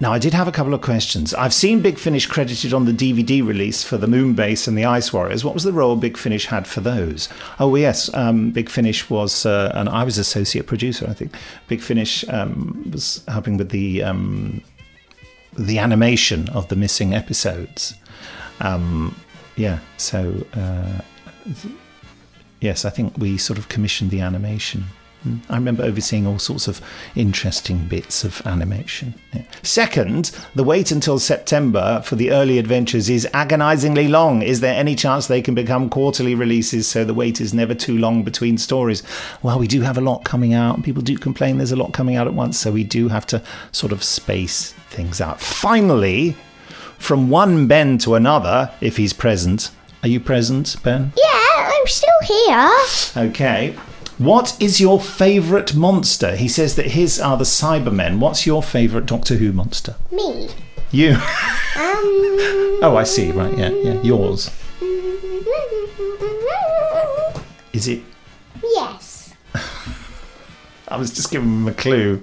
Now, 0.01 0.13
I 0.13 0.19
did 0.19 0.33
have 0.33 0.47
a 0.47 0.51
couple 0.51 0.73
of 0.73 0.81
questions. 0.81 1.33
I've 1.33 1.53
seen 1.53 1.81
Big 1.81 1.97
Finish 1.97 2.25
credited 2.25 2.73
on 2.73 2.85
the 2.85 2.93
DVD 2.93 3.45
release 3.45 3.83
for 3.83 3.97
the 3.97 4.07
Moonbase 4.07 4.65
and 4.65 4.77
the 4.77 4.85
Ice 4.85 5.11
Warriors. 5.11 5.43
What 5.43 5.53
was 5.53 5.65
the 5.65 5.73
role 5.73 5.97
Big 5.97 6.17
Finish 6.17 6.45
had 6.45 6.67
for 6.67 6.79
those? 6.79 7.27
Oh, 7.59 7.75
yes, 7.75 8.13
um, 8.13 8.51
Big 8.51 8.69
Finish 8.69 9.09
was, 9.09 9.45
uh, 9.45 9.73
and 9.75 9.89
I 9.89 10.05
was 10.05 10.17
associate 10.17 10.67
producer, 10.67 11.05
I 11.09 11.13
think. 11.13 11.35
Big 11.67 11.81
Finish 11.81 12.23
um, 12.29 12.89
was 12.91 13.21
helping 13.27 13.57
with 13.57 13.71
the 13.71 14.03
um, 14.03 14.61
the 15.57 15.79
animation 15.79 16.47
of 16.49 16.69
the 16.69 16.77
missing 16.77 17.13
episodes. 17.13 17.93
Um, 18.61 19.13
yeah, 19.57 19.79
so 19.97 20.45
uh, 20.53 21.01
yes, 22.61 22.85
I 22.85 22.89
think 22.89 23.17
we 23.17 23.37
sort 23.37 23.59
of 23.59 23.67
commissioned 23.67 24.11
the 24.11 24.21
animation. 24.21 24.85
Mm. 25.27 25.41
I 25.49 25.55
remember 25.55 25.83
overseeing 25.83 26.25
all 26.25 26.39
sorts 26.39 26.67
of 26.67 26.81
interesting 27.15 27.87
bits 27.87 28.23
of 28.23 28.41
animation. 28.45 29.13
Yeah. 29.33 29.43
Second, 29.63 30.31
the 30.55 30.63
wait 30.63 30.91
until 30.91 31.19
September 31.19 32.01
for 32.05 32.15
the 32.15 32.31
early 32.31 32.57
adventures 32.57 33.09
is 33.09 33.27
agonizingly 33.33 34.07
long. 34.07 34.41
Is 34.41 34.61
there 34.61 34.73
any 34.73 34.95
chance 34.95 35.27
they 35.27 35.41
can 35.41 35.55
become 35.55 35.89
quarterly 35.89 36.35
releases 36.35 36.87
so 36.87 37.03
the 37.03 37.13
wait 37.13 37.41
is 37.41 37.53
never 37.53 37.73
too 37.73 37.97
long 37.97 38.23
between 38.23 38.57
stories? 38.57 39.03
Well, 39.43 39.59
we 39.59 39.67
do 39.67 39.81
have 39.81 39.97
a 39.97 40.01
lot 40.01 40.23
coming 40.23 40.53
out. 40.53 40.83
People 40.83 41.03
do 41.03 41.17
complain 41.17 41.57
there's 41.57 41.73
a 41.73 41.75
lot 41.75 41.93
coming 41.93 42.15
out 42.15 42.27
at 42.27 42.33
once, 42.33 42.57
so 42.57 42.71
we 42.71 42.83
do 42.83 43.09
have 43.09 43.27
to 43.27 43.43
sort 43.71 43.91
of 43.91 44.03
space 44.03 44.73
things 44.89 45.19
out. 45.19 45.41
Finally, 45.41 46.35
from 46.97 47.29
one 47.29 47.67
Ben 47.67 47.97
to 47.99 48.15
another, 48.15 48.71
if 48.81 48.97
he's 48.97 49.13
present. 49.13 49.71
Are 50.01 50.09
you 50.09 50.19
present, 50.21 50.77
Ben? 50.81 51.11
Yeah, 51.17 51.71
I'm 51.73 51.87
still 51.87 52.21
here. 52.23 53.29
Okay. 53.29 53.75
What 54.19 54.57
is 54.59 54.81
your 54.81 54.99
favourite 54.99 55.73
monster? 55.75 56.35
He 56.35 56.49
says 56.49 56.75
that 56.75 56.87
his 56.87 57.21
are 57.21 57.37
the 57.37 57.45
Cybermen. 57.45 58.19
What's 58.19 58.45
your 58.45 58.61
favourite 58.61 59.05
Doctor 59.05 59.35
Who 59.35 59.53
monster? 59.53 59.95
Me. 60.11 60.49
You. 60.91 61.17
Um. 61.75 62.79
oh, 62.81 62.95
I 62.97 63.03
see. 63.03 63.31
Right. 63.31 63.55
Yeah. 63.57 63.69
Yeah. 63.69 64.01
Yours. 64.01 64.49
Is 67.71 67.87
it? 67.87 68.01
Yes. 68.61 69.33
I 70.89 70.97
was 70.97 71.11
just 71.13 71.31
giving 71.31 71.47
him 71.47 71.67
a 71.67 71.73
clue. 71.73 72.21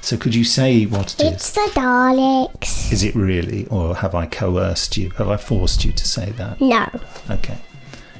So 0.00 0.16
could 0.16 0.34
you 0.34 0.42
say 0.42 0.86
what 0.86 1.14
it 1.14 1.20
is? 1.20 1.32
It's 1.34 1.50
the 1.52 1.70
Daleks. 1.74 2.90
Is 2.92 3.04
it 3.04 3.14
really, 3.14 3.66
or 3.66 3.94
have 3.96 4.14
I 4.14 4.26
coerced 4.26 4.96
you? 4.96 5.10
Have 5.10 5.28
I 5.28 5.36
forced 5.36 5.84
you 5.84 5.92
to 5.92 6.08
say 6.08 6.30
that? 6.32 6.60
No. 6.60 6.88
Okay. 7.30 7.58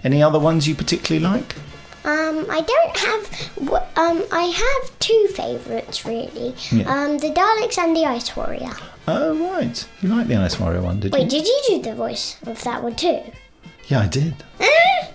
Any 0.04 0.22
other 0.22 0.38
ones 0.38 0.68
you 0.68 0.74
particularly 0.76 1.24
like? 1.24 1.56
Um, 2.04 2.46
I 2.50 2.60
don't 2.60 2.96
have. 2.98 3.78
Um, 3.96 4.22
I 4.30 4.42
have 4.42 4.98
two 4.98 5.28
favourites 5.34 6.04
really. 6.04 6.54
Yeah. 6.70 6.84
Um, 6.92 7.18
the 7.18 7.30
Daleks 7.30 7.78
and 7.78 7.96
the 7.96 8.04
Ice 8.04 8.36
Warrior. 8.36 8.72
Oh 9.08 9.34
right. 9.52 9.88
You 10.02 10.08
like 10.10 10.26
the 10.28 10.36
Ice 10.36 10.60
Warrior 10.60 10.82
one, 10.82 11.00
did 11.00 11.12
Wait, 11.12 11.24
you? 11.24 11.28
did 11.30 11.46
you 11.46 11.62
do 11.68 11.82
the 11.82 11.94
voice 11.94 12.36
of 12.46 12.62
that 12.64 12.82
one 12.82 12.94
too? 12.96 13.22
Yeah, 13.88 14.00
I 14.00 14.08
did. 14.08 14.34
Ah, 14.60 15.08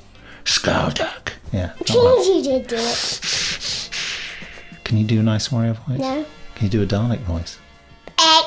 Skaldak. 0.46 1.34
Yeah. 1.52 1.74
Means 1.90 2.28
you 2.28 2.42
did 2.44 2.68
do 2.68 2.76
it. 2.78 3.90
Can 4.84 4.98
you 4.98 5.06
do 5.06 5.20
an 5.20 5.28
Ice 5.28 5.52
Warrior 5.52 5.74
voice? 5.74 6.00
No. 6.00 6.26
Can 6.56 6.66
you 6.66 6.70
do 6.70 6.82
a 6.82 6.86
Dalek 6.86 7.20
voice? 7.20 7.60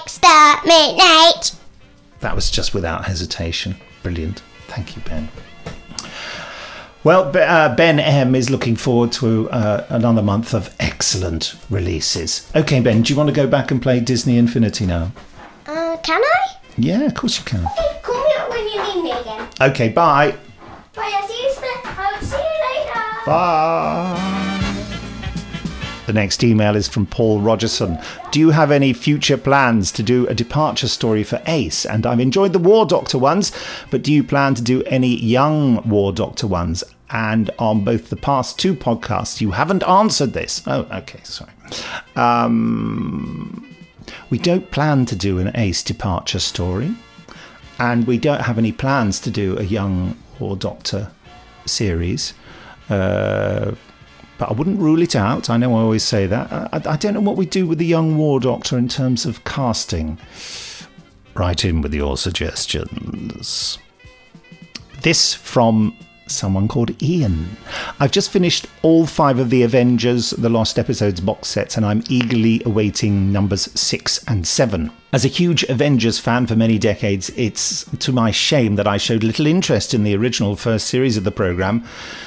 Exterminate. 0.03 1.55
That 2.21 2.35
was 2.35 2.51
just 2.51 2.75
without 2.75 3.05
hesitation. 3.07 3.77
Brilliant. 4.03 4.43
Thank 4.69 4.97
you, 4.97 5.03
Ben. 5.03 5.29
Well, 7.05 7.37
uh, 7.37 7.75
Ben 7.75 7.99
M 7.99 8.35
is 8.37 8.49
looking 8.49 8.77
forward 8.77 9.11
to 9.13 9.51
uh, 9.51 9.85
another 9.89 10.23
month 10.23 10.55
of 10.55 10.73
excellent 10.79 11.57
releases. 11.69 12.49
Okay, 12.55 12.79
Ben, 12.81 13.03
do 13.03 13.13
you 13.13 13.17
want 13.17 13.29
to 13.29 13.35
go 13.35 13.49
back 13.49 13.73
and 13.73 13.83
play 13.83 13.99
Disney 13.99 14.39
Infinity 14.39 14.87
now? 14.87 15.11
Uh, 15.67 15.97
can 16.05 16.23
I? 16.23 16.57
Yeah, 16.79 17.01
of 17.03 17.15
course 17.15 17.39
you 17.39 17.45
can. 17.45 17.65
Okay, 17.67 18.01
Call 18.03 18.15
me 18.15 18.33
up 18.39 18.51
when 18.51 18.69
you 18.69 18.83
need 18.95 19.03
me 19.03 19.11
again. 19.21 19.49
Okay, 19.61 19.89
bye. 19.89 20.31
Bye. 20.95 21.13
I'll 21.15 21.27
see 21.27 21.43
you. 21.43 21.53
I'll 21.85 22.21
see 22.23 22.37
you 22.37 22.85
later. 22.85 23.01
Bye. 23.27 24.43
The 26.07 26.13
next 26.13 26.43
email 26.45 26.77
is 26.77 26.89
from 26.89 27.07
Paul 27.07 27.41
Rogerson. 27.41 27.97
Do 28.33 28.41
you 28.41 28.51
have 28.51 28.71
any 28.71 28.93
future 28.93 29.37
plans 29.39 29.91
to 29.93 30.03
do 30.03 30.27
a 30.27 30.35
departure 30.35 30.89
story 30.89 31.23
for 31.25 31.41
Ace? 31.47 31.87
And 31.87 32.05
I've 32.07 32.21
enjoyed 32.21 32.53
the 32.53 32.59
War 32.59 32.85
Doctor 32.87 33.19
ones, 33.19 33.53
but 33.91 34.03
do 34.03 34.13
you 34.13 34.25
plan 34.25 34.55
to 34.55 34.63
do 34.63 34.83
any 34.85 35.17
young 35.17 35.89
War 35.89 36.13
Doctor 36.13 36.47
ones? 36.49 36.83
And 37.13 37.51
on 37.59 37.85
both 37.85 38.09
the 38.09 38.17
past 38.17 38.59
two 38.59 38.75
podcasts, 38.75 39.41
you 39.41 39.51
haven't 39.51 39.83
answered 39.87 40.33
this. 40.33 40.63
Oh, 40.67 40.87
okay, 40.91 41.21
sorry. 41.25 41.53
Um, 42.17 43.69
we 44.31 44.39
don't 44.39 44.71
plan 44.71 45.05
to 45.07 45.17
do 45.17 45.39
an 45.39 45.53
Ace 45.55 45.83
departure 45.83 46.39
story, 46.39 46.95
and 47.79 48.07
we 48.07 48.17
don't 48.17 48.41
have 48.41 48.57
any 48.57 48.73
plans 48.73 49.21
to 49.21 49.31
do 49.31 49.59
a 49.59 49.63
young 49.63 50.17
War 50.39 50.57
Doctor 50.57 51.11
series. 51.67 52.33
Uh, 52.89 53.73
but 54.39 54.51
I 54.51 54.55
wouldn't 54.55 54.81
rule 54.81 55.03
it 55.03 55.15
out. 55.15 55.51
I 55.51 55.57
know 55.57 55.77
I 55.77 55.81
always 55.83 56.03
say 56.03 56.27
that. 56.27 56.51
I, 56.51 56.81
I 56.93 56.97
don't 56.97 57.15
know 57.15 57.21
what 57.21 57.37
we 57.37 57.47
do 57.47 57.67
with 57.67 57.79
the 57.79 57.87
young 57.87 58.17
War 58.17 58.41
Doctor 58.41 58.79
in 58.79 58.89
terms 58.89 59.27
of 59.27 59.45
casting. 59.45 60.19
write 61.35 61.65
in 61.65 61.81
with 61.81 61.95
your 61.95 62.17
suggestions. 62.17 63.79
This 65.03 65.35
from 65.35 65.97
someone 66.33 66.69
called 66.69 67.03
Ian. 67.03 67.57
I've 68.01 68.13
just 68.13 68.31
finished 68.31 68.67
all 68.83 69.07
five 69.07 69.39
of 69.39 69.51
the 69.51 69.63
Avengers 69.63 70.31
The 70.31 70.49
Lost 70.49 70.79
Episodes 70.79 71.21
box 71.21 71.49
sets, 71.49 71.77
and 71.77 71.85
I'm 71.85 72.03
eagerly 72.09 72.63
awaiting 72.65 73.33
numbers 73.33 73.69
six 73.79 74.25
and 74.27 74.47
seven. 74.47 74.91
As 75.15 75.27
a 75.27 75.29
huge 75.29 75.63
Avengers 75.65 76.19
fan 76.19 76.47
for 76.47 76.57
many 76.57 76.79
decades, 76.79 77.29
it's 77.37 77.85
to 77.99 78.13
my 78.13 78.31
shame 78.31 78.77
that 78.77 78.87
I 78.87 78.97
showed 78.97 79.23
little 79.23 79.47
interest 79.47 79.93
in 79.93 80.05
the 80.05 80.17
original 80.17 80.57
first 80.57 80.87
series 80.87 81.19
of 81.19 81.25
the 81.25 81.31
programme. 81.31 81.85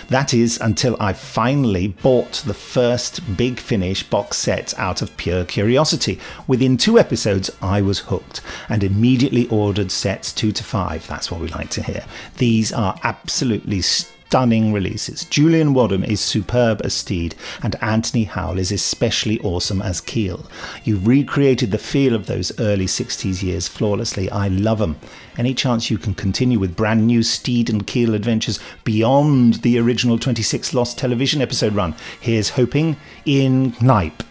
That 0.09 0.35
is, 0.35 0.59
until 0.61 0.95
I 0.99 1.13
finally 1.13 1.87
bought 1.87 2.43
the 2.45 2.53
first 2.53 3.35
Big 3.35 3.57
Finish 3.59 4.03
box 4.03 4.37
set 4.37 4.77
out 4.77 5.01
of 5.01 5.17
pure 5.17 5.45
curiosity. 5.45 6.19
Within 6.45 6.77
two 6.77 6.99
episodes, 6.99 7.49
I 7.59 7.81
was 7.81 8.01
hooked 8.01 8.41
and 8.69 8.83
immediately 8.83 9.47
ordered 9.47 9.89
sets 9.91 10.31
two 10.31 10.51
to 10.51 10.63
five. 10.63 11.07
That's 11.07 11.31
what 11.31 11.41
we 11.41 11.47
like 11.47 11.71
to 11.71 11.81
hear. 11.81 12.05
These 12.37 12.71
are 12.71 12.99
absolutely 13.01 13.81
stunning 13.81 14.14
releases. 14.35 15.23
Julian 15.23 15.73
Wadham 15.73 16.03
is 16.03 16.19
superb 16.19 16.81
as 16.83 16.93
Steed, 16.93 17.35
and 17.63 17.77
Anthony 17.81 18.25
Howell 18.25 18.59
is 18.59 18.69
especially 18.69 19.39
awesome 19.39 19.81
as 19.81 20.01
Keel. 20.01 20.45
You've 20.83 21.07
recreated 21.07 21.71
the 21.71 21.77
feel 21.77 22.13
of 22.13 22.25
those 22.25 22.51
early 22.59 22.85
60s 22.85 23.41
years 23.41 23.69
flawlessly. 23.69 24.29
I 24.29 24.49
love 24.49 24.79
them. 24.79 24.97
Any 25.37 25.53
chance 25.53 25.89
you 25.89 25.97
can 25.97 26.15
continue 26.15 26.59
with 26.59 26.75
brand 26.75 27.07
new 27.07 27.23
Steed 27.23 27.69
and 27.69 27.87
Keel 27.87 28.13
adventures 28.13 28.59
beyond 28.83 29.55
the 29.61 29.79
original 29.79 30.19
26 30.19 30.73
Lost 30.73 30.97
television 30.97 31.41
episode 31.41 31.73
run? 31.73 31.95
Here's 32.19 32.49
hoping 32.49 32.97
in 33.25 33.73
Knipe. 33.79 34.21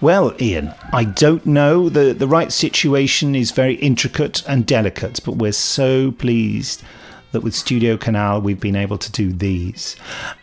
Well, 0.00 0.40
Ian, 0.40 0.72
I 0.92 1.02
don't 1.02 1.44
know. 1.44 1.88
The, 1.88 2.12
the 2.12 2.28
right 2.28 2.52
situation 2.52 3.34
is 3.34 3.50
very 3.50 3.74
intricate 3.74 4.48
and 4.48 4.64
delicate, 4.64 5.18
but 5.24 5.34
we're 5.34 5.50
so 5.50 6.12
pleased 6.12 6.84
that 7.32 7.42
with 7.42 7.54
Studio 7.54 7.96
Canal 7.96 8.40
we've 8.40 8.60
been 8.60 8.76
able 8.76 8.98
to 8.98 9.12
do 9.12 9.32
these 9.32 9.96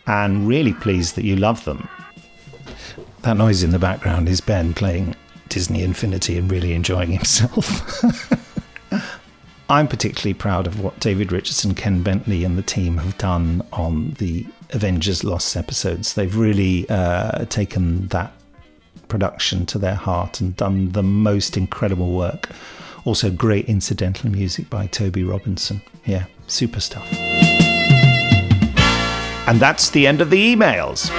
and 0.08 0.48
really 0.48 0.74
pleased 0.74 1.16
that 1.16 1.26
you 1.26 1.36
love 1.36 1.66
them. 1.66 1.88
That 3.22 3.38
noise 3.38 3.64
in 3.64 3.72
the 3.72 3.80
background 3.80 4.30
is 4.30 4.42
Ben 4.42 4.74
playing 4.74 5.16
Disney 5.50 5.84
Infinity 5.84 6.38
and 6.38 6.52
really 6.52 6.74
enjoying 6.74 7.12
himself. 7.12 8.04
I'm 9.70 9.88
particularly 9.88 10.36
proud 10.36 10.68
of 10.68 10.80
what 10.80 11.00
David 11.00 11.32
Richardson, 11.32 11.74
Ken 11.74 12.04
Bentley, 12.04 12.44
and 12.44 12.56
the 12.56 12.62
team 12.62 12.98
have 12.98 13.18
done 13.18 13.64
on 13.74 14.12
the 14.20 14.46
Avengers 14.72 15.24
Lost 15.24 15.58
episodes. 15.58 16.14
They've 16.14 16.36
really 16.36 16.88
uh, 16.90 17.46
taken 17.46 18.08
that 18.10 18.32
production 19.08 19.66
to 19.68 19.80
their 19.80 19.96
heart 19.96 20.40
and 20.40 20.56
done 20.56 20.92
the 20.92 21.02
most 21.02 21.58
incredible 21.58 22.12
work. 22.12 22.50
Also, 23.06 23.32
great 23.32 23.66
incidental 23.66 24.30
music 24.30 24.70
by 24.70 24.86
Toby 24.88 25.24
Robinson. 25.24 25.82
Yeah, 26.06 26.26
super 26.48 26.80
stuff. 26.80 27.08
And 29.48 29.60
that's 29.60 29.90
the 29.92 30.08
end 30.08 30.22
of 30.22 30.30
the 30.30 30.56
emails. 30.56 31.10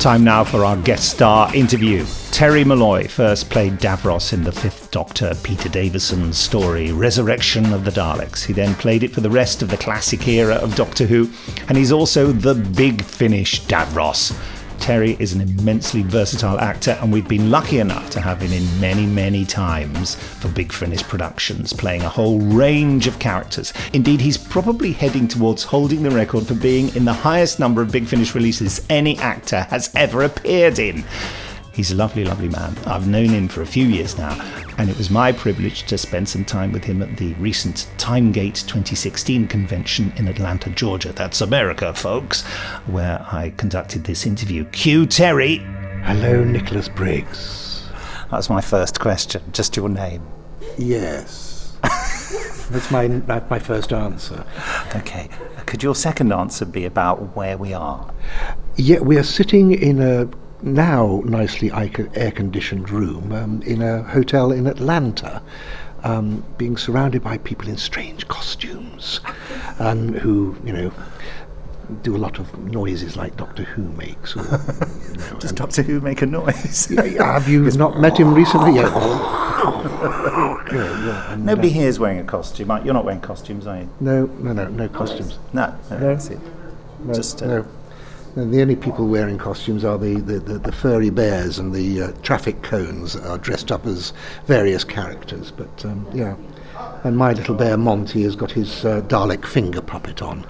Time 0.00 0.22
now 0.22 0.44
for 0.44 0.64
our 0.64 0.76
guest 0.76 1.10
star 1.10 1.52
interview. 1.54 2.04
Terry 2.30 2.64
Molloy 2.64 3.08
first 3.08 3.48
played 3.48 3.78
Davros 3.78 4.32
in 4.32 4.44
the 4.44 4.52
Fifth 4.52 4.90
Doctor 4.90 5.34
Peter 5.42 5.70
Davison's 5.70 6.36
story 6.36 6.92
Resurrection 6.92 7.72
of 7.72 7.84
the 7.84 7.90
Daleks. 7.90 8.44
He 8.44 8.52
then 8.52 8.74
played 8.74 9.02
it 9.02 9.12
for 9.12 9.22
the 9.22 9.30
rest 9.30 9.62
of 9.62 9.70
the 9.70 9.76
classic 9.78 10.28
era 10.28 10.56
of 10.56 10.76
Doctor 10.76 11.06
Who, 11.06 11.30
and 11.68 11.78
he's 11.78 11.92
also 11.92 12.30
the 12.30 12.54
big 12.54 13.02
finish 13.02 13.62
Davros. 13.62 14.38
Terry 14.78 15.16
is 15.18 15.32
an 15.32 15.40
immensely 15.40 16.02
versatile 16.02 16.58
actor, 16.58 16.98
and 17.00 17.12
we've 17.12 17.28
been 17.28 17.50
lucky 17.50 17.78
enough 17.78 18.10
to 18.10 18.20
have 18.20 18.40
him 18.40 18.52
in 18.52 18.80
many, 18.80 19.06
many 19.06 19.44
times 19.44 20.14
for 20.14 20.48
Big 20.48 20.72
Finish 20.72 21.02
productions, 21.02 21.72
playing 21.72 22.02
a 22.02 22.08
whole 22.08 22.40
range 22.40 23.06
of 23.06 23.18
characters. 23.18 23.72
Indeed, 23.92 24.20
he's 24.20 24.38
probably 24.38 24.92
heading 24.92 25.28
towards 25.28 25.64
holding 25.64 26.02
the 26.02 26.10
record 26.10 26.46
for 26.46 26.54
being 26.54 26.94
in 26.94 27.04
the 27.04 27.12
highest 27.12 27.58
number 27.58 27.82
of 27.82 27.90
Big 27.90 28.06
Finish 28.06 28.34
releases 28.34 28.84
any 28.88 29.18
actor 29.18 29.62
has 29.62 29.90
ever 29.94 30.22
appeared 30.22 30.78
in. 30.78 31.04
He's 31.76 31.90
a 31.90 31.94
lovely, 31.94 32.24
lovely 32.24 32.48
man. 32.48 32.74
I've 32.86 33.06
known 33.06 33.28
him 33.28 33.48
for 33.48 33.60
a 33.60 33.66
few 33.66 33.84
years 33.84 34.16
now, 34.16 34.34
and 34.78 34.88
it 34.88 34.96
was 34.96 35.10
my 35.10 35.30
privilege 35.30 35.82
to 35.88 35.98
spend 35.98 36.26
some 36.26 36.42
time 36.42 36.72
with 36.72 36.84
him 36.84 37.02
at 37.02 37.18
the 37.18 37.34
recent 37.34 37.86
Timegate 37.98 38.64
2016 38.66 39.46
convention 39.46 40.10
in 40.16 40.26
Atlanta, 40.26 40.70
Georgia. 40.70 41.12
That's 41.12 41.42
America, 41.42 41.92
folks, 41.92 42.44
where 42.86 43.26
I 43.30 43.52
conducted 43.58 44.04
this 44.04 44.24
interview. 44.24 44.64
Cue 44.70 45.04
Terry. 45.04 45.58
Hello, 46.04 46.42
Nicholas 46.42 46.88
Briggs. 46.88 47.86
That's 48.30 48.48
my 48.48 48.62
first 48.62 48.98
question. 48.98 49.42
Just 49.52 49.76
your 49.76 49.90
name. 49.90 50.26
Yes. 50.78 51.76
That's 52.70 52.90
my, 52.90 53.06
my 53.06 53.58
first 53.58 53.92
answer. 53.92 54.46
Okay. 54.94 55.28
Could 55.66 55.82
your 55.82 55.94
second 55.94 56.32
answer 56.32 56.64
be 56.64 56.86
about 56.86 57.36
where 57.36 57.58
we 57.58 57.74
are? 57.74 58.14
Yeah, 58.76 59.00
we 59.00 59.18
are 59.18 59.22
sitting 59.22 59.72
in 59.72 60.00
a 60.00 60.30
now 60.62 61.22
nicely 61.24 61.70
air 61.72 62.30
conditioned 62.30 62.90
room 62.90 63.32
um, 63.32 63.62
in 63.62 63.82
a 63.82 64.02
hotel 64.02 64.52
in 64.52 64.66
Atlanta. 64.66 65.42
Um, 66.04 66.44
being 66.56 66.76
surrounded 66.76 67.24
by 67.24 67.38
people 67.38 67.68
in 67.68 67.76
strange 67.76 68.28
costumes 68.28 69.18
and 69.80 70.14
who, 70.14 70.56
you 70.64 70.72
know, 70.72 70.92
do 72.02 72.16
a 72.16 72.18
lot 72.18 72.38
of 72.38 72.56
noises 72.58 73.16
like 73.16 73.36
Doctor 73.36 73.64
Who 73.64 73.82
makes. 73.92 74.36
Or, 74.36 74.42
you 74.42 75.16
know, 75.18 75.36
Does 75.40 75.52
Doctor 75.52 75.82
Who 75.82 76.00
make 76.00 76.22
a 76.22 76.26
noise? 76.26 76.86
have 76.86 77.48
you 77.48 77.70
not 77.72 78.00
met 78.00 78.18
him 78.18 78.34
recently? 78.34 78.74
Yeah. 78.74 78.82
yeah, 80.72 81.32
and, 81.32 81.44
Nobody 81.44 81.68
uh, 81.68 81.72
here 81.72 81.88
is 81.88 81.98
wearing 81.98 82.18
a 82.18 82.24
costume. 82.24 82.68
You're 82.84 82.94
not 82.94 83.04
wearing 83.04 83.20
costumes, 83.20 83.66
are 83.66 83.78
you? 83.78 83.90
No, 84.00 84.26
no, 84.26 84.52
no, 84.52 84.68
no 84.68 84.88
costumes. 84.88 85.38
No, 85.52 85.76
no, 85.90 85.98
no. 85.98 86.18
no 87.04 87.14
Just 87.14 87.42
uh, 87.42 87.46
no. 87.46 87.66
And 88.36 88.52
the 88.52 88.60
only 88.60 88.76
people 88.76 89.06
wearing 89.06 89.38
costumes 89.38 89.82
are 89.82 89.96
the, 89.96 90.20
the, 90.20 90.38
the, 90.38 90.58
the 90.58 90.72
furry 90.72 91.08
bears 91.08 91.58
and 91.58 91.74
the 91.74 92.02
uh, 92.02 92.12
traffic 92.22 92.62
cones 92.62 93.16
are 93.16 93.38
dressed 93.38 93.72
up 93.72 93.86
as 93.86 94.12
various 94.44 94.84
characters. 94.84 95.50
But 95.50 95.84
um, 95.86 96.06
yeah, 96.12 96.36
and 97.04 97.16
my 97.16 97.32
little 97.32 97.54
bear 97.54 97.78
Monty 97.78 98.22
has 98.24 98.36
got 98.36 98.50
his 98.50 98.84
uh, 98.84 99.00
Dalek 99.02 99.46
finger 99.46 99.80
puppet 99.80 100.20
on. 100.20 100.46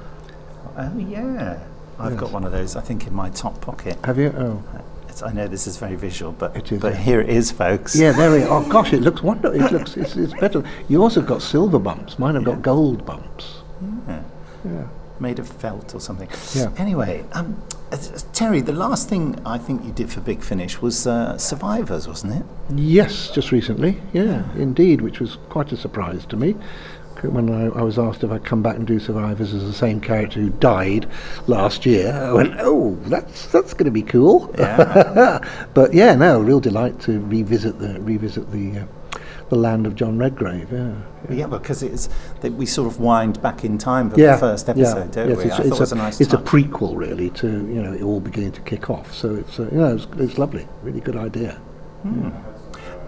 Oh 0.77 0.99
yeah, 0.99 1.65
I've 2.01 2.13
yes. 2.13 2.21
got 2.21 2.33
one 2.33 2.45
of 2.45 2.51
those. 2.51 2.75
I 2.75 2.81
think 2.81 3.07
in 3.07 3.15
my 3.15 3.31
top 3.31 3.61
pocket. 3.61 3.97
Have 4.05 4.19
you? 4.19 4.35
Oh. 4.37 4.63
It's, 5.09 5.23
I 5.23 5.33
know 5.33 5.47
this 5.47 5.69
is 5.69 5.77
very 5.77 5.95
visual, 5.95 6.33
but 6.33 6.57
it 6.57 6.73
is, 6.73 6.81
but 6.81 6.95
yeah. 6.95 6.99
here 6.99 7.21
it 7.21 7.31
is, 7.31 7.53
folks. 7.53 7.95
Yeah, 7.95 8.13
there 8.13 8.33
we 8.33 8.43
are. 8.43 8.65
Oh 8.65 8.69
gosh, 8.69 8.93
it 8.93 9.01
looks 9.03 9.23
wonderful. 9.23 9.61
It 9.61 9.71
looks 9.71 9.97
it's, 9.97 10.17
it's 10.17 10.35
better. 10.35 10.65
Yours 10.89 11.15
have 11.15 11.27
got 11.27 11.41
silver 11.41 11.79
bumps. 11.79 12.19
Mine 12.19 12.35
have 12.35 12.43
yeah. 12.43 12.55
got 12.55 12.63
gold 12.63 13.07
bumps. 13.07 13.63
Yeah. 14.09 14.23
Yeah. 14.65 14.89
Made 15.21 15.39
of 15.39 15.49
felt 15.49 15.95
or 15.95 16.01
something. 16.01 16.29
Yeah. 16.55 16.73
Anyway, 16.77 17.25
um, 17.33 17.63
Terry, 18.33 18.61
the 18.61 18.73
last 18.73 19.09
thing 19.09 19.41
I 19.47 19.59
think 19.59 19.85
you 19.85 19.93
did 19.93 20.11
for 20.11 20.21
Big 20.21 20.43
Finish 20.43 20.83
was 20.83 21.07
uh, 21.07 21.39
Survivors, 21.39 22.09
wasn't 22.09 22.35
it? 22.35 22.47
Yes, 22.75 23.31
just 23.31 23.53
recently. 23.53 24.01
Yeah, 24.13 24.45
indeed, 24.55 25.01
which 25.01 25.21
was 25.21 25.39
quite 25.49 25.71
a 25.73 25.77
surprise 25.77 26.27
to 26.27 26.37
me. 26.37 26.57
When 27.23 27.49
I, 27.49 27.79
I, 27.79 27.83
was 27.83 27.99
asked 27.99 28.25
if 28.25 28.31
I'd 28.31 28.45
come 28.45 28.63
back 28.63 28.77
and 28.77 28.87
do 28.87 28.99
Survivors 28.99 29.55
as 29.55 29.65
the 29.65 29.73
same 29.73 30.01
character 30.01 30.39
who 30.39 30.51
died 30.51 31.09
last 31.47 31.87
year, 31.87 32.13
I 32.13 32.33
went, 32.33 32.55
"Oh, 32.59 32.99
that's 33.07 33.47
that's 33.47 33.73
going 33.73 33.87
to 33.87 33.91
be 33.91 34.03
cool." 34.03 34.55
Yeah. 34.59 35.67
but 35.75 35.95
yeah, 35.95 36.15
no, 36.15 36.41
real 36.41 36.61
delight 36.61 37.01
to 37.03 37.21
revisit 37.21 37.79
the 37.79 37.99
revisit 38.03 38.53
the 38.53 38.81
uh, 38.81 38.87
the 39.49 39.57
land 39.57 39.87
of 39.87 39.95
John 39.95 40.19
Redgrave. 40.19 40.73
Yeah, 40.73 40.95
yeah, 41.29 41.35
yeah 41.37 41.47
because 41.47 41.83
it's 41.83 42.09
that 42.41 42.53
we 42.53 42.67
sort 42.67 42.89
of 42.89 43.01
wind 43.01 43.41
back 43.43 43.65
in 43.65 43.79
time 43.79 44.11
for 44.11 44.19
yeah, 44.19 44.33
the 44.33 44.39
first 44.39 44.69
episode, 44.69 45.17
yeah, 45.17 45.25
don't 45.25 45.29
yes, 45.29 45.39
we? 45.39 45.45
It's, 45.45 45.55
I 45.55 45.63
it's, 45.63 45.93
a, 45.93 45.95
a, 45.95 45.99
a 45.99 46.03
nice 46.03 46.21
it's 46.21 46.31
time. 46.31 46.43
a 46.43 46.45
prequel, 46.45 46.97
really, 46.97 47.31
to 47.31 47.49
you 47.49 47.83
know 47.83 47.93
it 47.93 48.03
all 48.03 48.21
beginning 48.21 48.53
to 48.53 48.61
kick 48.63 48.91
off. 48.91 49.15
So 49.15 49.35
it's 49.35 49.59
uh, 49.59 49.65
you 49.65 49.79
know 49.79 49.95
it's, 49.95 50.07
it's 50.19 50.39
lovely, 50.39 50.67
really 50.83 51.01
good 51.01 51.17
idea. 51.17 51.53
Hmm. 52.03 52.31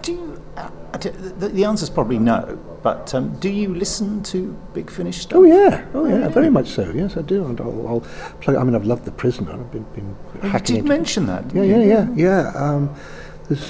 Do 0.01 0.11
you? 0.13 0.43
Uh, 0.55 0.69
the, 0.97 1.49
the 1.49 1.65
answer 1.65 1.83
is 1.83 1.89
probably 1.89 2.19
no. 2.19 2.57
But 2.81 3.13
um, 3.13 3.37
do 3.39 3.49
you 3.49 3.75
listen 3.75 4.23
to 4.23 4.57
Big 4.73 4.89
Finish 4.89 5.17
stuff? 5.17 5.39
Oh 5.39 5.43
yeah, 5.43 5.85
oh 5.93 6.05
yeah, 6.05 6.29
very 6.29 6.49
much 6.49 6.67
so. 6.67 6.89
Yes, 6.91 7.17
I 7.17 7.21
do, 7.21 7.45
and 7.45 7.59
I'll, 7.59 7.87
I'll 7.87 7.99
play. 8.39 8.55
I 8.55 8.63
mean, 8.63 8.75
I've 8.75 8.85
loved 8.85 9.03
The 9.05 9.11
Prisoner. 9.11 9.51
I've 9.51 9.71
been, 9.71 9.83
been 9.93 10.15
oh, 10.43 10.53
You 10.53 10.59
did 10.59 10.85
mention 10.85 11.25
that. 11.25 11.53
Yeah, 11.53 11.63
yeah, 11.63 11.83
yeah, 11.83 12.07
yeah. 12.15 12.51
Um, 12.55 12.95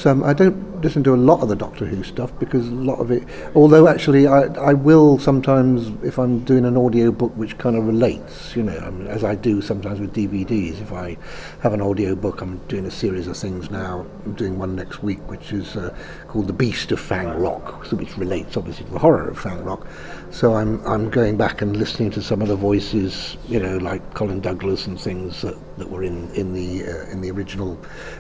um, 0.05 0.23
I 0.23 0.33
don't 0.33 0.81
listen 0.81 1.03
to 1.05 1.13
a 1.13 1.15
lot 1.15 1.41
of 1.41 1.47
the 1.47 1.55
Doctor 1.55 1.85
Who 1.85 2.03
stuff 2.03 2.37
because 2.37 2.67
a 2.67 2.71
lot 2.71 2.99
of 2.99 3.11
it, 3.11 3.23
although 3.55 3.87
actually 3.87 4.27
I, 4.27 4.41
I 4.55 4.73
will 4.73 5.17
sometimes, 5.17 5.87
if 6.03 6.17
I'm 6.17 6.39
doing 6.39 6.65
an 6.65 6.75
audio 6.75 7.11
book 7.11 7.31
which 7.37 7.57
kind 7.57 7.77
of 7.77 7.87
relates, 7.87 8.55
you 8.57 8.63
know, 8.63 8.77
I 8.77 8.89
mean, 8.89 9.07
as 9.07 9.23
I 9.23 9.35
do 9.35 9.61
sometimes 9.61 10.01
with 10.01 10.13
DVDs, 10.13 10.81
if 10.81 10.91
I 10.91 11.17
have 11.61 11.73
an 11.73 11.81
audio 11.81 12.13
book, 12.13 12.41
I'm 12.41 12.57
doing 12.67 12.85
a 12.85 12.91
series 12.91 13.27
of 13.27 13.37
things 13.37 13.71
now, 13.71 14.05
I'm 14.25 14.33
doing 14.33 14.59
one 14.59 14.75
next 14.75 15.01
week 15.01 15.19
which 15.29 15.53
is 15.53 15.77
uh, 15.77 15.95
called 16.27 16.47
The 16.47 16.53
Beast 16.53 16.91
of 16.91 16.99
Fang 16.99 17.29
Rock, 17.39 17.85
so 17.85 17.95
which 17.95 18.17
relates 18.17 18.57
obviously 18.57 18.85
to 18.85 18.91
the 18.91 18.99
horror 18.99 19.29
of 19.29 19.39
Fang 19.39 19.63
Rock. 19.63 19.87
So 20.31 20.53
I'm, 20.55 20.85
I'm 20.85 21.09
going 21.09 21.37
back 21.37 21.61
and 21.61 21.75
listening 21.75 22.11
to 22.11 22.21
some 22.21 22.41
of 22.41 22.47
the 22.47 22.55
voices, 22.55 23.35
you 23.47 23.59
know, 23.59 23.77
like 23.77 24.13
Colin 24.13 24.39
Douglas 24.39 24.85
and 24.85 24.99
things 24.99 25.41
that, 25.41 25.57
that 25.77 25.89
were 25.89 26.03
in, 26.03 26.29
in, 26.33 26.53
the, 26.53 26.83
uh, 26.85 27.09
in 27.11 27.21
the 27.21 27.31
original 27.31 27.75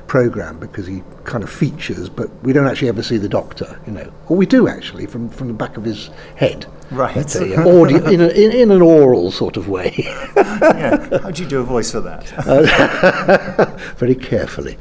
programme 0.07 0.59
because 0.59 0.87
he 0.87 1.03
kind 1.23 1.43
of 1.43 1.49
features, 1.51 2.09
but 2.09 2.29
we 2.43 2.51
don't 2.51 2.65
actually 2.67 2.89
ever 2.89 3.03
see 3.03 3.17
the 3.17 3.29
doctor, 3.29 3.79
you 3.85 3.93
know. 3.93 4.11
Or 4.27 4.35
we 4.35 4.45
do 4.47 4.67
actually 4.67 5.05
from 5.05 5.29
from 5.29 5.47
the 5.47 5.53
back 5.53 5.77
of 5.77 5.83
his 5.83 6.09
head. 6.35 6.65
Right. 6.89 7.29
Say, 7.29 7.55
audio, 7.57 8.03
in, 8.09 8.21
a, 8.21 8.27
in, 8.29 8.51
in 8.51 8.71
an 8.71 8.81
oral 8.81 9.31
sort 9.31 9.55
of 9.55 9.69
way. 9.69 9.93
yeah. 10.35 11.19
How 11.21 11.29
do 11.29 11.43
you 11.43 11.47
do 11.47 11.59
a 11.59 11.63
voice 11.63 11.91
for 11.91 12.01
that? 12.01 12.33
Uh, 12.47 13.65
very 13.97 14.15
carefully. 14.15 14.77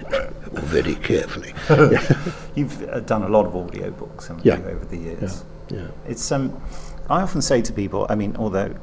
Very 0.52 0.94
carefully. 0.94 1.52
You've 2.54 2.82
uh, 2.88 3.00
done 3.00 3.22
a 3.22 3.28
lot 3.28 3.44
of 3.46 3.54
audio 3.54 3.90
books 3.90 4.30
Yeah. 4.42 4.56
you, 4.58 4.64
over 4.64 4.84
the 4.86 4.96
years. 4.96 5.44
Yeah, 5.68 5.78
yeah. 5.82 5.86
It's 6.06 6.32
um, 6.32 6.58
I 7.10 7.22
often 7.22 7.40
say 7.42 7.62
to 7.62 7.72
people, 7.72 8.06
I 8.08 8.14
mean, 8.14 8.36
although 8.36 8.74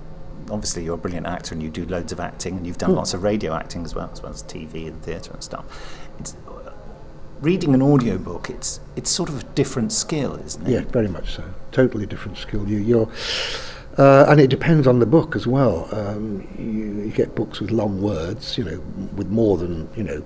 obviously 0.51 0.83
you're 0.83 0.95
a 0.95 0.97
brilliant 0.97 1.25
actor 1.27 1.53
and 1.53 1.61
you 1.63 1.69
do 1.69 1.85
loads 1.85 2.11
of 2.11 2.19
acting 2.19 2.57
and 2.57 2.65
you've 2.67 2.77
done 2.77 2.91
Mm. 2.91 2.95
lots 2.97 3.13
of 3.13 3.23
radio 3.23 3.53
acting 3.53 3.83
as 3.83 3.95
well, 3.95 4.09
as 4.11 4.21
well 4.21 4.31
as 4.31 4.43
TV 4.43 4.87
and 4.87 5.01
theatre 5.01 5.31
and 5.33 5.43
stuff. 5.43 5.65
It's 6.19 6.35
reading 7.41 7.73
an 7.73 7.81
audio 7.81 8.17
book. 8.17 8.49
It's 8.49 8.79
it's 8.95 9.09
sort 9.09 9.29
of 9.29 9.41
a 9.41 9.43
different 9.55 9.91
skill, 9.91 10.35
isn't 10.45 10.65
it? 10.67 10.71
Yeah, 10.71 10.81
very 10.91 11.07
much 11.07 11.35
so. 11.35 11.43
Totally 11.71 12.05
different 12.05 12.37
skill. 12.37 12.67
You, 12.67 12.77
you're, 12.77 13.09
uh, 13.97 14.25
and 14.29 14.39
it 14.39 14.49
depends 14.49 14.87
on 14.87 14.99
the 14.99 15.05
book 15.05 15.35
as 15.35 15.45
well. 15.47 15.87
Um, 15.91 16.47
you, 16.57 17.05
you 17.05 17.11
get 17.11 17.35
books 17.35 17.59
with 17.59 17.71
long 17.71 18.01
words, 18.01 18.57
you 18.57 18.63
know, 18.63 18.79
with 19.15 19.27
more 19.27 19.57
than 19.57 19.87
you 19.95 20.03
know 20.03 20.23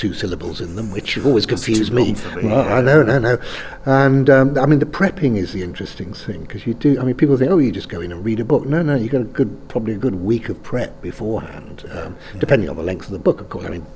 two 0.00 0.14
syllables 0.14 0.62
in 0.62 0.76
them, 0.76 0.90
which 0.90 1.18
always 1.18 1.44
confuse 1.44 1.90
me. 1.90 2.12
me, 2.14 2.20
Well, 2.36 2.64
yeah. 2.64 2.74
I 2.76 2.80
know, 2.80 3.02
no, 3.02 3.18
no. 3.18 3.38
And 3.84 4.30
um, 4.30 4.58
I 4.58 4.64
mean, 4.64 4.78
the 4.78 4.86
prepping 4.86 5.36
is 5.36 5.52
the 5.52 5.62
interesting 5.62 6.14
thing 6.14 6.40
because 6.40 6.66
you 6.66 6.72
do. 6.72 6.98
I 6.98 7.04
mean, 7.04 7.14
people 7.14 7.36
think, 7.36 7.50
oh, 7.50 7.58
you 7.58 7.70
just 7.70 7.90
go 7.90 8.00
in 8.00 8.10
and 8.10 8.24
read 8.24 8.40
a 8.40 8.44
book. 8.44 8.64
No, 8.64 8.80
no, 8.80 8.94
you 8.94 9.10
got 9.10 9.20
a 9.20 9.24
good, 9.24 9.68
probably 9.68 9.92
a 9.92 9.98
good 9.98 10.14
week 10.14 10.48
of 10.48 10.62
prep 10.62 11.02
beforehand, 11.02 11.84
um, 11.92 12.16
depending 12.38 12.70
on 12.70 12.76
the 12.76 12.82
length 12.82 13.06
of 13.06 13.12
the 13.12 13.18
book, 13.18 13.40
of 13.40 13.50
course. 13.50 13.66
I 13.66 13.70
mean. 13.70 13.86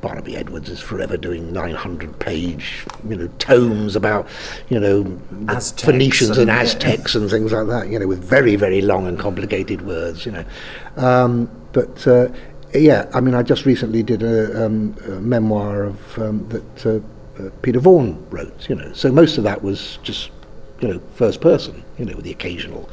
Barnaby 0.00 0.36
Edwards 0.38 0.70
is 0.70 0.80
forever 0.80 1.18
doing 1.18 1.52
900 1.52 2.18
page, 2.18 2.86
you 3.06 3.14
know, 3.14 3.28
tomes 3.38 3.94
about, 3.94 4.26
you 4.70 4.80
know, 4.80 5.20
Aztecs 5.48 5.82
Phoenicians 5.82 6.38
and, 6.38 6.48
and- 6.48 6.60
Aztecs 6.60 7.14
and 7.14 7.28
things 7.28 7.52
like 7.52 7.66
that, 7.66 7.88
you 7.88 7.98
know, 7.98 8.06
with 8.06 8.24
very, 8.24 8.56
very 8.56 8.80
long 8.80 9.06
and 9.06 9.18
complicated 9.18 9.82
words, 9.82 10.24
you 10.24 10.32
know. 10.32 10.44
Um, 10.96 11.50
but 11.72 12.06
uh, 12.06 12.28
yeah, 12.80 13.10
I 13.14 13.20
mean, 13.20 13.34
I 13.34 13.42
just 13.42 13.64
recently 13.66 14.02
did 14.02 14.22
a, 14.22 14.66
um, 14.66 14.96
a 15.06 15.20
memoir 15.20 15.84
of 15.84 16.18
um, 16.18 16.48
that 16.48 16.86
uh, 16.86 17.00
uh, 17.42 17.50
Peter 17.62 17.78
Vaughan 17.78 18.24
wrote, 18.30 18.68
you 18.68 18.74
know. 18.74 18.92
So 18.92 19.12
most 19.12 19.38
of 19.38 19.44
that 19.44 19.62
was 19.62 19.98
just, 20.02 20.30
you 20.80 20.88
know, 20.88 21.00
first 21.14 21.40
person, 21.40 21.84
you 21.98 22.04
know, 22.04 22.14
with 22.16 22.24
the 22.24 22.30
occasional 22.30 22.88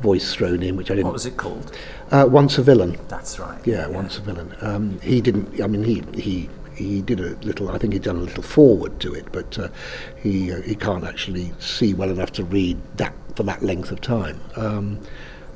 voice 0.00 0.34
thrown 0.34 0.62
in, 0.62 0.76
which 0.76 0.90
I 0.90 0.94
didn't. 0.94 1.06
What 1.06 1.14
was 1.14 1.26
it 1.26 1.36
called? 1.36 1.76
Uh, 2.10 2.26
Once 2.28 2.58
a 2.58 2.62
Villain. 2.62 2.98
That's 3.08 3.38
right. 3.38 3.64
Yeah, 3.66 3.86
Once 3.86 4.18
a 4.18 4.20
Villain. 4.20 4.54
Um, 4.60 5.00
he 5.00 5.20
didn't. 5.20 5.60
I 5.60 5.66
mean, 5.66 5.82
he 5.82 6.02
he 6.20 6.48
he 6.74 7.02
did 7.02 7.20
a 7.20 7.36
little. 7.46 7.70
I 7.70 7.78
think 7.78 7.94
he'd 7.94 8.02
done 8.02 8.16
a 8.16 8.20
little 8.20 8.42
forward 8.42 9.00
to 9.00 9.14
it, 9.14 9.32
but 9.32 9.58
uh, 9.58 9.68
he 10.22 10.52
uh, 10.52 10.60
he 10.62 10.74
can't 10.74 11.04
actually 11.04 11.52
see 11.58 11.94
well 11.94 12.10
enough 12.10 12.32
to 12.32 12.44
read 12.44 12.78
that 12.96 13.14
for 13.34 13.42
that 13.44 13.62
length 13.62 13.90
of 13.90 14.00
time. 14.00 14.40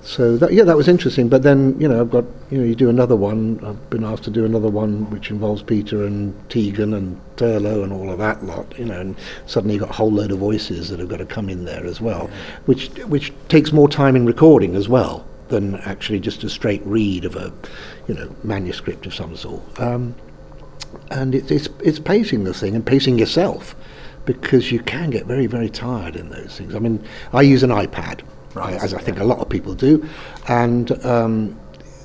So 0.03 0.39
that, 0.39 0.53
yeah, 0.53 0.65
that 0.65 0.77
was 0.77 0.89
interesting. 0.89 1.29
But 1.29 1.43
then 1.43 1.79
you 1.79 1.87
know, 1.87 2.01
I've 2.01 2.11
got 2.11 2.25
you 2.51 2.59
know, 2.59 2.65
you 2.65 2.75
do 2.75 2.89
another 2.89 3.17
one. 3.17 3.61
I've 3.65 3.91
been 3.91 4.05
asked 4.05 4.25
to 4.25 4.31
do 4.31 4.45
another 4.45 4.69
one 4.69 5.11
which 5.11 5.31
involves 5.31 5.63
Peter 5.63 6.05
and 6.05 6.35
Tegan 6.49 6.95
and 6.95 7.21
Turlough 7.37 7.85
and 7.85 7.93
all 7.93 8.11
of 8.11 8.19
that 8.19 8.45
lot. 8.45 8.79
You 8.79 8.87
know, 8.87 9.01
and 9.01 9.17
suddenly 9.47 9.75
you've 9.75 9.83
got 9.83 9.91
a 9.91 9.95
whole 9.95 10.11
load 10.11 10.33
of 10.33 10.39
voices 10.39 10.89
that 10.89 11.01
have 11.01 11.09
got 11.09 11.19
to 11.19 11.27
come 11.27 11.49
in 11.49 11.65
there 11.65 11.85
as 11.85 12.01
well, 12.01 12.31
which 12.67 12.89
which 13.05 13.33
takes 13.49 13.73
more 13.73 13.89
time 13.89 14.17
in 14.17 14.25
recording 14.25 14.75
as 14.75 14.89
well 14.89 15.27
than 15.49 15.75
actually 15.81 16.21
just 16.21 16.45
a 16.45 16.49
straight 16.49 16.83
read 16.87 17.25
of 17.25 17.37
a 17.37 17.53
you 18.09 18.15
know 18.15 18.35
manuscript 18.43 19.05
of 19.07 19.15
some 19.15 19.37
sort. 19.37 19.63
Um, 19.79 20.15
and 21.11 21.35
it's 21.35 21.51
it's 21.51 21.69
it's 21.85 21.99
pacing 21.99 22.45
the 22.45 22.55
thing 22.55 22.75
and 22.75 22.85
pacing 22.85 23.19
yourself 23.19 23.77
because 24.25 24.71
you 24.73 24.81
can 24.81 25.11
get 25.11 25.27
very 25.27 25.47
very 25.47 25.69
tired 25.69 26.17
in 26.17 26.31
those 26.31 26.57
things. 26.57 26.75
I 26.75 26.79
mean, 26.79 27.05
I 27.33 27.43
use 27.43 27.63
an 27.63 27.71
iPad, 27.71 28.21
Right, 28.55 28.75
as 28.83 28.95
I 28.95 29.01
think 29.01 29.19
a 29.21 29.25
lot 29.25 29.39
of 29.39 29.49
people 29.49 29.75
do, 29.75 30.07
and 30.49 30.91
um, 31.05 31.59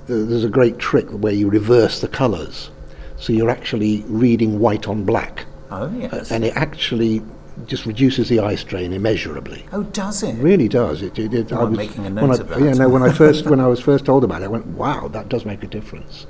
th- 0.08 0.28
there's 0.30 0.44
a 0.44 0.50
great 0.50 0.78
trick 0.78 1.08
where 1.10 1.34
you 1.34 1.50
reverse 1.50 2.02
the 2.02 2.08
colours, 2.08 2.70
so 3.18 3.34
you're 3.34 3.50
actually 3.50 4.04
reading 4.08 4.60
white 4.60 4.88
on 4.88 5.04
black, 5.06 5.46
Oh 5.72 5.90
yes. 5.98 6.32
and 6.32 6.46
it 6.46 6.56
actually 6.56 7.24
just 7.66 7.86
reduces 7.86 8.28
the 8.30 8.40
eye 8.42 8.56
strain 8.56 8.92
immeasurably. 8.94 9.66
oh, 9.72 9.84
does 9.84 10.22
it? 10.24 10.36
It 10.38 10.42
really 10.44 10.68
does. 10.68 11.02
It, 11.02 11.18
it, 11.18 11.34
it, 11.34 11.52
Oh, 11.54 11.66
I'm 11.66 11.74
making 11.76 12.06
a 12.06 12.10
note 12.10 12.40
of 12.42 12.50
that. 12.50 12.60
Yeah, 12.62 12.74
no, 12.74 12.90
when 12.90 13.02
I 13.02 13.12
first 13.12 13.46
when 13.50 13.60
I 13.60 13.68
was 13.68 13.80
first 13.80 14.06
told 14.06 14.24
about 14.24 14.42
it, 14.42 14.46
I 14.46 14.50
went, 14.50 14.68
"Wow, 14.68 15.08
that 15.10 15.30
does 15.30 15.46
make 15.46 15.64
a 15.64 15.68
difference." 15.68 16.28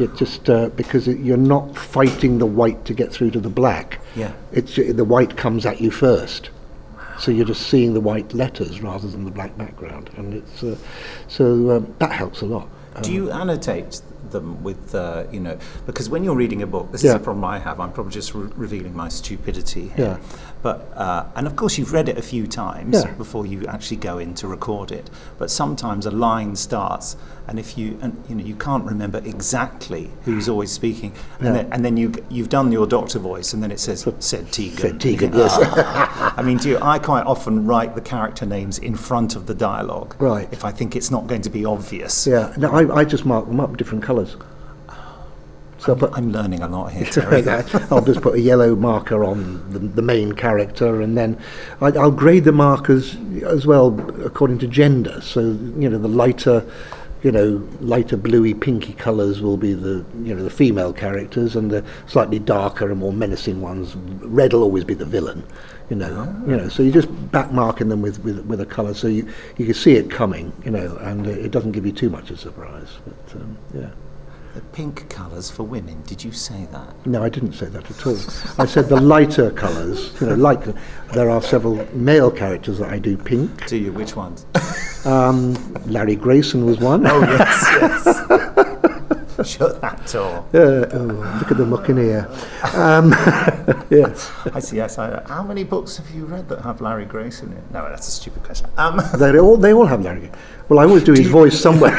It 0.00 0.16
just 0.16 0.50
uh, 0.50 0.68
because 0.70 1.06
it, 1.06 1.20
you're 1.20 1.36
not 1.36 1.78
fighting 1.78 2.38
the 2.38 2.46
white 2.46 2.84
to 2.86 2.92
get 2.92 3.12
through 3.12 3.30
to 3.30 3.40
the 3.40 3.48
black. 3.48 4.00
Yeah. 4.16 4.32
It's 4.52 4.74
the 4.74 5.04
white 5.04 5.36
comes 5.36 5.64
at 5.64 5.80
you 5.80 5.92
first, 5.92 6.50
so 7.18 7.30
you're 7.30 7.46
just 7.46 7.68
seeing 7.68 7.94
the 7.94 8.00
white 8.00 8.32
letters 8.34 8.80
rather 8.80 9.08
than 9.08 9.24
the 9.24 9.30
black 9.30 9.56
background, 9.56 10.10
and 10.16 10.34
it's 10.34 10.62
uh, 10.62 10.76
so 11.28 11.70
um, 11.70 11.94
that 11.98 12.12
helps 12.12 12.40
a 12.42 12.46
lot. 12.46 12.68
Do 13.02 13.12
you 13.12 13.30
annotate 13.30 14.00
them 14.32 14.62
with, 14.62 14.94
uh, 14.94 15.24
you 15.32 15.40
know, 15.40 15.58
because 15.86 16.08
when 16.08 16.24
you're 16.24 16.34
reading 16.36 16.62
a 16.62 16.66
book, 16.66 16.92
this 16.92 17.04
is 17.04 17.12
a 17.12 17.18
problem 17.18 17.44
I 17.44 17.58
have. 17.58 17.80
I'm 17.80 17.92
probably 17.92 18.12
just 18.12 18.34
re- 18.34 18.50
revealing 18.56 18.94
my 18.94 19.08
stupidity 19.08 19.92
Yeah. 19.96 20.16
here. 20.16 20.20
But 20.62 20.90
uh, 20.96 21.26
and 21.36 21.46
of 21.46 21.54
course 21.54 21.78
you've 21.78 21.92
read 21.92 22.08
it 22.08 22.18
a 22.18 22.22
few 22.22 22.46
times 22.46 22.94
Yeah. 23.04 23.12
before 23.12 23.46
you 23.46 23.66
actually 23.66 23.98
go 23.98 24.18
in 24.18 24.34
to 24.34 24.48
record 24.48 24.90
it. 24.90 25.10
But 25.38 25.50
sometimes 25.50 26.06
a 26.06 26.10
line 26.10 26.56
starts, 26.56 27.16
and 27.46 27.58
if 27.60 27.78
you 27.78 27.98
and 28.02 28.12
you 28.28 28.34
know 28.34 28.44
you 28.44 28.56
can't 28.56 28.84
remember 28.84 29.18
exactly 29.24 30.10
who's 30.24 30.48
always 30.48 30.72
speaking, 30.72 31.12
and, 31.38 31.46
Yeah. 31.46 31.52
then, 31.62 31.72
and 31.72 31.84
then 31.84 31.96
you 31.96 32.12
you've 32.28 32.48
done 32.48 32.72
your 32.72 32.86
doctor 32.86 33.20
voice, 33.20 33.52
and 33.54 33.62
then 33.62 33.70
it 33.70 33.78
says 33.78 34.08
said 34.18 34.50
Tegan. 34.50 34.78
Said 34.78 35.00
Tegan, 35.00 35.32
yes. 35.34 35.56
"Ah." 35.60 36.34
I 36.38 36.42
mean, 36.42 36.56
do 36.58 36.70
you, 36.70 36.78
I 36.82 36.98
quite 36.98 37.24
often 37.26 37.64
write 37.66 37.94
the 37.94 38.00
character 38.00 38.44
names 38.44 38.78
in 38.78 38.96
front 38.96 39.36
of 39.36 39.46
the 39.46 39.54
dialogue, 39.54 40.16
Right. 40.18 40.48
If 40.50 40.64
I 40.64 40.72
think 40.72 40.96
it's 40.96 41.10
not 41.10 41.26
going 41.28 41.42
to 41.42 41.50
be 41.50 41.64
obvious. 41.64 42.26
Yeah, 42.26 42.52
no, 42.56 42.70
I, 42.72 42.82
I 43.00 43.04
just 43.04 43.24
mark 43.24 43.46
them 43.46 43.60
up 43.60 43.76
different 43.76 44.02
colours. 44.02 44.15
So 45.78 45.94
I 45.94 45.98
put, 45.98 46.12
I'm 46.14 46.32
learning 46.32 46.62
a 46.62 46.68
lot 46.68 46.92
here, 46.92 47.04
Terry. 47.04 47.46
I'll 47.90 48.04
just 48.04 48.20
put 48.20 48.34
a 48.34 48.40
yellow 48.40 48.74
marker 48.74 49.24
on 49.24 49.70
the, 49.70 49.78
the 49.78 50.02
main 50.02 50.32
character, 50.32 51.00
and 51.02 51.16
then 51.16 51.38
I, 51.80 51.88
I'll 51.88 52.10
grade 52.10 52.44
the 52.44 52.52
markers 52.52 53.16
as 53.44 53.66
well 53.66 53.88
according 54.24 54.58
to 54.60 54.66
gender. 54.66 55.20
So 55.20 55.40
you 55.40 55.88
know, 55.88 55.98
the 55.98 56.08
lighter, 56.08 56.64
you 57.22 57.30
know, 57.30 57.68
lighter 57.80 58.16
bluey, 58.16 58.54
pinky 58.54 58.94
colours 58.94 59.42
will 59.42 59.58
be 59.58 59.74
the 59.74 60.04
you 60.24 60.34
know 60.34 60.42
the 60.42 60.50
female 60.50 60.92
characters, 60.92 61.54
and 61.54 61.70
the 61.70 61.84
slightly 62.06 62.38
darker 62.38 62.90
and 62.90 62.98
more 62.98 63.12
menacing 63.12 63.60
ones. 63.60 63.94
Red 64.22 64.54
will 64.54 64.62
always 64.62 64.84
be 64.84 64.94
the 64.94 65.04
villain. 65.04 65.44
You 65.90 65.96
know, 65.96 66.34
you 66.48 66.56
know. 66.56 66.68
So 66.68 66.82
you're 66.82 66.94
just 66.94 67.30
back 67.30 67.52
marking 67.52 67.90
them 67.90 68.02
with, 68.02 68.18
with, 68.24 68.40
with 68.46 68.60
a 68.60 68.66
colour, 68.66 68.94
so 68.94 69.06
you 69.06 69.28
you 69.56 69.66
can 69.66 69.74
see 69.74 69.92
it 69.92 70.10
coming. 70.10 70.52
You 70.64 70.72
know, 70.72 70.96
and 71.02 71.26
it 71.28 71.52
doesn't 71.52 71.72
give 71.72 71.86
you 71.86 71.92
too 71.92 72.10
much 72.10 72.30
of 72.30 72.38
a 72.38 72.40
surprise. 72.40 72.88
But 73.04 73.40
um, 73.40 73.58
yeah. 73.72 73.90
The 74.56 74.62
pink 74.72 75.10
colours 75.10 75.50
for 75.50 75.64
women. 75.64 76.02
Did 76.06 76.24
you 76.24 76.32
say 76.32 76.66
that? 76.72 77.06
No, 77.06 77.22
I 77.22 77.28
didn't 77.28 77.52
say 77.52 77.66
that 77.66 77.90
at 77.90 78.06
all. 78.06 78.16
I 78.58 78.64
said 78.64 78.88
the 78.88 78.98
lighter 78.98 79.50
colours. 79.50 80.18
You 80.18 80.28
know, 80.28 80.34
like 80.34 80.64
there 81.12 81.28
are 81.28 81.42
several 81.42 81.86
male 81.94 82.30
characters 82.30 82.78
that 82.78 82.88
I 82.88 82.98
do 82.98 83.18
pink. 83.18 83.66
Do 83.66 83.76
you? 83.76 83.92
Which 83.92 84.16
ones? 84.16 84.46
Um, 85.04 85.52
Larry 85.84 86.16
Grayson 86.16 86.64
was 86.64 86.80
one. 86.80 87.06
Oh 87.06 87.20
yes, 87.20 87.66
yes. 87.82 88.06
Shut 89.44 89.78
that 89.82 90.06
door. 90.10 90.38
Uh, 90.54 90.88
oh, 90.94 91.38
look 91.38 91.50
at 91.50 91.58
the 91.58 91.66
muck 91.66 91.90
in 91.90 91.98
here. 91.98 92.26
Um, 92.72 93.10
yes, 93.90 94.32
I 94.54 94.60
see. 94.60 94.76
Yes. 94.76 94.96
I, 94.96 95.22
how 95.28 95.42
many 95.42 95.64
books 95.64 95.98
have 95.98 96.10
you 96.10 96.24
read 96.24 96.48
that 96.48 96.62
have 96.62 96.80
Larry 96.80 97.04
Grayson 97.04 97.52
in? 97.52 97.62
No, 97.74 97.86
that's 97.90 98.08
a 98.08 98.10
stupid 98.10 98.42
question. 98.42 98.70
Um, 98.78 99.02
they 99.18 99.38
all 99.38 99.58
they 99.58 99.74
all 99.74 99.84
have 99.84 100.00
Larry. 100.00 100.30
Well, 100.68 100.78
I 100.80 100.84
always 100.84 101.04
do 101.04 101.12
his 101.12 101.28
voice 101.28 101.58
somewhere. 101.66 101.96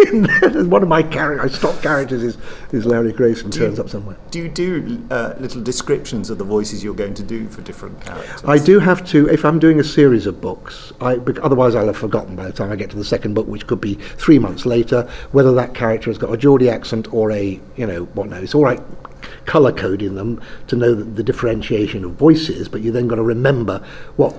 one 0.12 0.82
of 0.82 0.88
my 0.88 1.02
characters, 1.02 1.56
stock 1.56 1.80
characters, 1.82 2.22
is 2.22 2.38
is 2.72 2.86
Larry 2.86 3.12
Grayson. 3.12 3.50
Turns 3.50 3.78
up 3.78 3.88
somewhere. 3.88 4.16
do 4.30 4.38
you 4.38 4.48
do 4.48 5.02
uh, 5.10 5.34
little 5.38 5.62
descriptions 5.62 6.30
of 6.30 6.38
the 6.38 6.44
voices 6.44 6.82
you're 6.82 6.94
going 6.94 7.14
to 7.14 7.22
do 7.22 7.48
for 7.48 7.62
different 7.62 8.00
characters? 8.00 8.42
I 8.44 8.58
do 8.58 8.78
have 8.78 9.04
to, 9.08 9.28
if 9.28 9.44
I'm 9.44 9.58
doing 9.58 9.80
a 9.80 9.84
series 9.84 10.26
of 10.26 10.40
books, 10.40 10.92
I, 11.00 11.16
otherwise 11.42 11.74
I'll 11.74 11.86
have 11.86 11.96
forgotten 11.96 12.36
by 12.36 12.44
the 12.44 12.52
time 12.52 12.70
I 12.70 12.76
get 12.76 12.90
to 12.90 12.96
the 12.96 13.04
second 13.04 13.34
book, 13.34 13.46
which 13.46 13.66
could 13.66 13.80
be 13.80 13.94
three 13.94 14.38
months 14.38 14.64
later, 14.64 15.08
whether 15.32 15.52
that 15.52 15.74
character 15.74 16.10
has 16.10 16.18
got 16.18 16.32
a 16.32 16.36
Geordie 16.36 16.70
accent 16.70 17.12
or 17.12 17.30
a, 17.32 17.60
you 17.76 17.86
know, 17.86 18.04
what 18.14 18.28
now. 18.28 18.36
It's 18.36 18.54
all 18.54 18.64
right 18.64 18.80
colour 19.44 19.72
coding 19.72 20.14
them 20.14 20.40
to 20.66 20.76
know 20.76 20.94
the, 20.94 21.04
the 21.04 21.22
differentiation 21.22 22.04
of 22.04 22.12
voices, 22.12 22.68
but 22.68 22.80
you 22.80 22.90
then 22.90 23.08
got 23.08 23.16
to 23.16 23.22
remember 23.22 23.84
what 24.16 24.34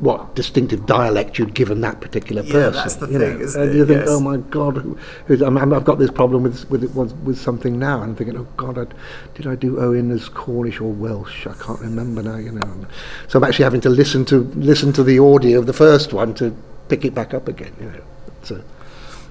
what 0.00 0.34
distinctive 0.36 0.86
dialect 0.86 1.38
you'd 1.38 1.54
given 1.54 1.80
that 1.80 2.00
particular 2.00 2.42
person. 2.42 2.56
Yeah, 2.56 2.66
person. 2.70 2.74
that's 2.82 2.94
the 2.96 3.06
you 3.08 3.18
thing, 3.18 3.38
know. 3.38 3.44
isn't 3.44 3.62
and 3.62 3.70
it? 3.70 3.76
you 3.76 3.86
think, 3.86 4.00
Yes. 4.00 4.08
oh 4.10 4.20
my 4.20 4.36
God, 4.36 4.76
who, 4.76 4.96
who's, 5.26 5.40
I'm, 5.42 5.58
I'm- 5.58 5.72
I've 5.72 5.84
got 5.84 5.98
this 5.98 6.10
problem 6.10 6.42
with 6.44 6.68
with 6.70 6.84
with, 6.94 7.12
with 7.24 7.38
something 7.38 7.78
now. 7.78 8.00
I'm 8.02 8.14
thinking, 8.14 8.36
oh 8.36 8.46
God, 8.56 8.78
I, 8.78 8.86
did 9.34 9.46
I 9.46 9.54
do 9.56 9.80
Owen 9.80 10.10
as 10.10 10.28
Cornish 10.28 10.80
or 10.80 10.92
Welsh? 10.92 11.46
I 11.46 11.54
can't 11.54 11.80
remember 11.80 12.22
now. 12.22 12.36
You 12.36 12.52
know, 12.52 12.86
so 13.26 13.38
I'm 13.38 13.44
actually 13.44 13.64
having 13.64 13.80
to 13.82 13.90
listen 13.90 14.24
to 14.26 14.44
listen 14.54 14.92
to 14.92 15.02
the 15.02 15.18
audio 15.18 15.58
of 15.58 15.66
the 15.66 15.72
first 15.72 16.12
one 16.12 16.32
to 16.34 16.54
pick 16.88 17.04
it 17.04 17.14
back 17.14 17.34
up 17.34 17.48
again. 17.48 17.72
You 17.80 17.86
know, 17.86 18.00
so 18.44 18.62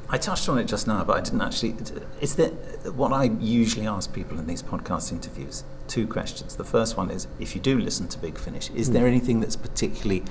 I 0.09 0.17
touched 0.17 0.47
on 0.49 0.57
it 0.57 0.65
just 0.65 0.85
now, 0.87 1.03
but 1.03 1.17
I 1.17 1.21
didn't 1.21 1.41
actually. 1.41 1.75
Is 2.21 2.35
there 2.35 2.49
what 2.91 3.11
I 3.13 3.25
usually 3.39 3.87
ask 3.87 4.13
people 4.13 4.37
in 4.39 4.47
these 4.47 4.63
podcast 4.63 5.11
interviews? 5.11 5.63
Two 5.87 6.05
questions. 6.05 6.57
The 6.57 6.65
first 6.65 6.97
one 6.97 7.09
is, 7.09 7.27
if 7.39 7.55
you 7.55 7.61
do 7.61 7.79
listen 7.79 8.09
to 8.09 8.17
Big 8.19 8.37
Finish, 8.37 8.69
is 8.71 8.87
Hmm. 8.87 8.93
there 8.93 9.07
anything 9.07 9.39
that's 9.39 9.55
particularly 9.55 10.21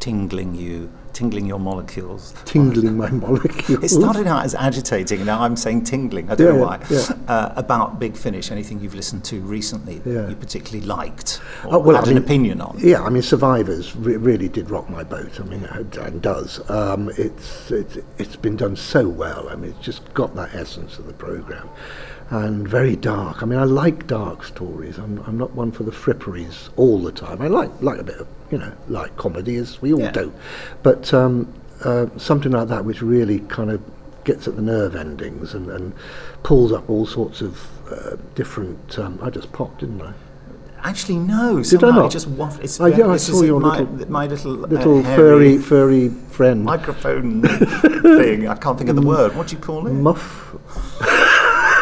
tingling 0.00 0.54
you, 0.54 0.90
tingling 1.12 1.46
your 1.46 1.58
molecules? 1.58 2.34
Tingling 2.44 2.96
my 2.96 3.10
molecules. 3.10 3.82
It 3.84 3.88
started 3.88 4.26
out 4.26 4.44
as 4.44 4.54
agitating, 4.54 5.24
now 5.24 5.42
I'm 5.42 5.56
saying 5.56 5.84
tingling. 5.84 6.30
I 6.30 6.34
don't 6.34 6.58
know 6.58 6.64
why. 6.66 6.80
yeah. 6.90 7.06
Uh, 7.28 7.52
about 7.56 7.98
Big 7.98 8.16
Finish, 8.16 8.50
anything 8.50 8.80
you've 8.80 8.94
listened 8.94 9.24
to 9.26 9.40
recently 9.40 9.98
that 10.00 10.10
Yeah. 10.10 10.28
you 10.28 10.36
particularly 10.36 10.86
liked 10.86 11.40
or 11.64 11.76
Oh, 11.76 11.78
well, 11.78 11.96
had 11.96 12.08
I 12.08 12.12
an 12.12 12.18
opinion 12.18 12.60
on? 12.60 12.76
Yeah, 12.78 13.02
I 13.02 13.08
mean, 13.10 13.22
Survivors 13.22 13.96
re- 13.96 14.16
really 14.16 14.48
did 14.48 14.70
rock 14.70 14.88
my 14.90 15.02
boat. 15.02 15.40
I 15.40 15.44
mean, 15.44 15.64
it 15.64 15.96
and 15.96 16.20
does. 16.22 16.60
Um, 16.70 17.10
it's, 17.16 17.70
it's 17.70 17.98
it's 18.18 18.36
been 18.36 18.56
done 18.56 18.76
so 18.76 19.08
well. 19.08 19.48
I 19.48 19.56
mean, 19.56 19.70
it's 19.70 19.84
just 19.84 20.12
got 20.14 20.34
that 20.36 20.54
essence 20.54 20.98
of 20.98 21.06
the 21.06 21.12
program, 21.14 21.68
and 22.30 22.66
very 22.68 22.96
dark. 22.96 23.42
I 23.42 23.46
mean, 23.46 23.58
I 23.58 23.64
like 23.64 24.06
dark 24.06 24.44
stories. 24.44 24.98
I'm 24.98 25.18
I'm 25.26 25.38
not 25.38 25.52
one 25.54 25.70
for 25.72 25.84
the 25.84 25.92
fripperies 25.92 26.68
all 26.76 27.00
the 27.02 27.12
time. 27.12 27.40
I 27.40 27.46
like 27.48 27.70
like 27.80 27.98
a 28.00 28.04
bit 28.04 28.16
of 28.18 28.26
you 28.50 28.58
know 28.58 28.72
like 28.88 29.16
comedy 29.16 29.56
as 29.56 29.80
we 29.80 29.92
all 29.92 30.00
Yeah. 30.00 30.10
do, 30.12 30.32
but 30.82 31.12
um, 31.14 31.52
uh, 31.84 32.06
something 32.16 32.52
like 32.52 32.68
that 32.68 32.84
which 32.84 33.02
really 33.02 33.40
kind 33.40 33.70
of 33.70 33.80
gets 34.24 34.48
at 34.48 34.56
the 34.56 34.62
nerve 34.62 34.96
endings 34.96 35.54
and, 35.54 35.70
and 35.70 35.92
pulls 36.42 36.72
up 36.72 36.90
all 36.90 37.06
sorts 37.06 37.40
of 37.42 37.60
uh, 37.92 38.16
different. 38.34 38.98
Um, 38.98 39.18
I 39.22 39.30
just 39.30 39.52
popped, 39.52 39.80
didn't 39.80 40.02
I? 40.02 40.12
Actually, 40.82 41.18
no. 41.18 41.62
Did 41.62 41.82
I 41.84 41.90
not? 41.90 42.06
It 42.06 42.10
just 42.10 42.26
waft. 42.28 42.62
It's 42.62 42.80
I, 42.80 42.88
yeah, 42.88 43.08
I 43.08 43.16
saw 43.16 43.42
your 43.42 43.60
my, 43.60 43.80
little, 43.80 44.10
my 44.10 44.26
little, 44.26 44.64
uh, 44.64 44.68
little 44.68 45.02
hairy 45.02 45.58
furry, 45.58 46.08
furry 46.08 46.08
friend. 46.30 46.64
microphone 46.64 47.42
thing. 48.02 48.46
I 48.48 48.54
can't 48.56 48.76
think 48.78 48.90
of 48.90 48.96
the 48.96 49.02
word. 49.02 49.34
What 49.36 49.48
do 49.48 49.56
you 49.56 49.62
call 49.62 49.86
it? 49.86 49.92
Muff. 49.92 50.54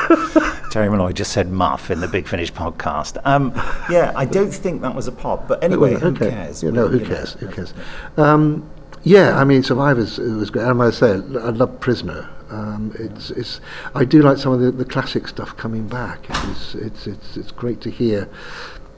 Terry 0.71 0.89
Molloy 0.89 1.13
just 1.13 1.33
said 1.33 1.51
muff 1.51 1.91
in 1.91 2.01
the 2.01 2.09
Big 2.09 2.27
Finish 2.27 2.53
podcast. 2.53 3.21
Um, 3.25 3.53
Yeah, 3.91 4.13
I 4.17 4.25
don't 4.25 4.53
think 4.53 4.83
that 4.83 4.95
was 4.95 5.07
a 5.07 5.13
pop. 5.13 5.47
But 5.47 5.63
anyway, 5.63 5.95
who 5.95 6.09
okay. 6.09 6.31
cares? 6.31 6.63
Yeah, 6.63 6.71
no, 6.71 6.89
who 6.89 7.05
cares? 7.05 7.35
Who 7.35 7.49
cares? 7.49 7.75
Um, 8.17 8.69
yeah, 9.03 9.39
I 9.39 9.45
mean, 9.45 9.63
Survivors 9.63 10.19
it 10.19 10.33
was 10.33 10.51
great. 10.51 10.65
And 10.65 10.83
I 10.83 10.91
say, 10.91 11.13
I 11.13 11.51
love 11.51 11.79
Prisoner. 11.81 12.29
Um, 12.51 12.95
it's, 12.99 13.31
it's, 13.31 13.61
I 13.95 14.05
do 14.05 14.23
like 14.23 14.39
some 14.39 14.53
of 14.53 14.61
the, 14.61 14.71
the 14.71 14.85
classic 14.85 15.29
stuff 15.29 15.57
coming 15.57 15.89
back. 15.89 16.27
It's, 16.29 16.75
it's, 16.75 17.07
it's, 17.07 17.37
it's 17.37 17.51
great 17.51 17.81
to 17.83 17.91
hear 17.91 18.29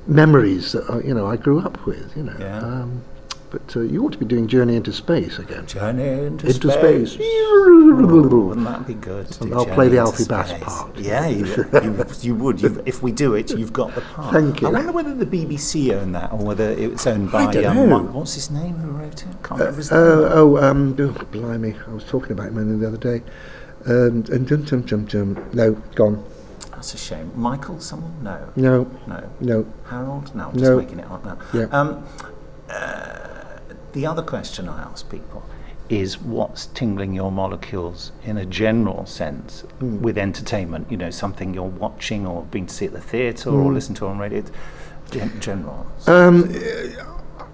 memories 0.06 0.72
that 0.72 0.88
uh, 0.88 0.98
you 1.00 1.12
know 1.14 1.26
I 1.26 1.36
grew 1.36 1.60
up 1.60 1.84
with. 1.86 2.16
You 2.16 2.24
know. 2.24 2.36
Yeah. 2.38 2.58
Um, 2.58 3.02
but 3.50 3.76
uh, 3.76 3.80
you 3.80 4.04
ought 4.04 4.12
to 4.12 4.18
be 4.18 4.24
doing 4.24 4.48
Journey 4.48 4.76
into 4.76 4.92
Space 4.92 5.38
again. 5.38 5.66
Journey 5.66 6.26
into, 6.26 6.46
Into 6.46 6.70
space. 6.70 7.12
space. 7.12 7.26
Ooh, 7.26 8.46
wouldn't 8.48 8.66
that 8.66 8.86
be 8.86 8.94
good? 8.94 9.28
to 9.28 9.44
And 9.44 9.54
I'll 9.54 9.66
play 9.66 9.88
the 9.88 9.98
Alfie 9.98 10.24
Bass 10.24 10.52
part. 10.62 10.96
Yeah, 10.98 11.26
you, 11.28 11.46
you, 11.82 12.04
you 12.20 12.34
would. 12.34 12.60
You, 12.60 12.82
if 12.86 13.02
we 13.02 13.12
do 13.12 13.34
it, 13.34 13.50
you've 13.50 13.72
got 13.72 13.94
the 13.94 14.00
part. 14.00 14.32
Thank 14.32 14.60
you. 14.60 14.68
I 14.68 14.72
wonder 14.72 14.92
whether 14.92 15.14
the 15.14 15.26
BBC 15.26 15.92
own 15.94 16.12
that 16.12 16.32
or 16.32 16.38
whether 16.38 16.70
it's 16.70 17.06
owned 17.06 17.32
by. 17.32 17.44
I 17.44 17.52
don't 17.52 17.66
um, 17.66 17.88
know. 17.88 17.98
What's 18.02 18.34
his 18.34 18.50
name? 18.50 18.74
Who 18.76 18.90
wrote 18.90 19.22
it? 19.22 19.42
Can't 19.42 19.60
remember 19.60 19.76
his 19.76 19.90
name. 19.90 20.00
Uh, 20.00 20.30
oh, 20.32 20.56
um, 20.58 20.96
oh, 20.98 21.12
blimey! 21.30 21.74
I 21.86 21.92
was 21.92 22.04
talking 22.04 22.32
about 22.32 22.48
him 22.48 22.80
the 22.80 22.86
other 22.86 22.96
day. 22.96 23.22
Um, 23.86 24.24
and 24.32 24.48
dum, 24.48 24.64
dum, 24.64 24.82
dum, 24.82 25.04
dum. 25.04 25.50
No, 25.52 25.72
gone. 25.94 26.24
That's 26.72 26.92
a 26.92 26.98
shame. 26.98 27.32
Michael, 27.36 27.80
someone? 27.80 28.22
No. 28.22 28.52
No. 28.56 28.90
No. 29.06 29.30
No. 29.40 29.72
Harold? 29.88 30.34
No, 30.34 30.48
I'm 30.48 30.52
just 30.52 30.64
No. 30.64 30.76
making 30.76 30.98
it 30.98 31.10
up 31.10 31.24
now. 31.24 31.38
Yeah. 31.54 31.64
Um, 31.72 32.04
uh, 32.68 33.15
the 33.96 34.06
other 34.06 34.22
question 34.22 34.68
I 34.68 34.82
ask 34.82 35.08
people 35.10 35.42
is 35.88 36.20
what's 36.20 36.66
tingling 36.66 37.12
your 37.14 37.30
molecules 37.32 38.12
in 38.24 38.36
a 38.36 38.44
general 38.44 39.06
sense 39.06 39.60
Hmm. 39.80 40.02
with 40.02 40.18
entertainment? 40.18 40.86
You 40.90 40.96
know, 40.96 41.10
something 41.10 41.54
you're 41.54 41.64
watching 41.86 42.26
or 42.26 42.42
been 42.50 42.66
to 42.66 42.74
see 42.74 42.86
at 42.86 42.92
the 42.92 43.00
theatre 43.00 43.50
or 43.50 43.70
Mm. 43.70 43.74
listen 43.74 43.94
to 43.96 44.06
on 44.06 44.18
radio. 44.18 44.42
Gen- 45.10 45.32
general. 45.40 45.86
Um, 46.08 46.50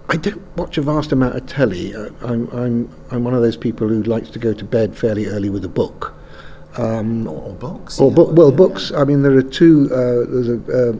I 0.08 0.16
don't 0.16 0.40
watch 0.56 0.78
a 0.78 0.82
vast 0.82 1.12
amount 1.12 1.36
of 1.36 1.46
telly. 1.46 1.94
Uh, 1.94 2.08
I'm, 2.22 2.48
I'm, 2.52 2.88
I'm 3.10 3.22
one 3.24 3.34
of 3.34 3.42
those 3.42 3.58
people 3.58 3.86
who 3.88 4.02
likes 4.02 4.30
to 4.30 4.38
go 4.38 4.52
to 4.54 4.64
bed 4.64 4.96
fairly 4.96 5.26
early 5.26 5.50
with 5.50 5.64
a 5.64 5.68
book. 5.82 6.14
Um, 6.78 7.28
or, 7.28 7.42
or 7.50 7.52
books. 7.52 8.00
or 8.00 8.10
yeah. 8.10 8.24
well, 8.32 8.50
books. 8.50 8.90
I 8.92 9.04
mean, 9.04 9.20
there 9.22 9.36
are 9.36 9.42
two. 9.42 9.90
Uh, 9.92 10.24
there's 10.32 10.48
a, 10.48 10.58
uh, 10.72 10.92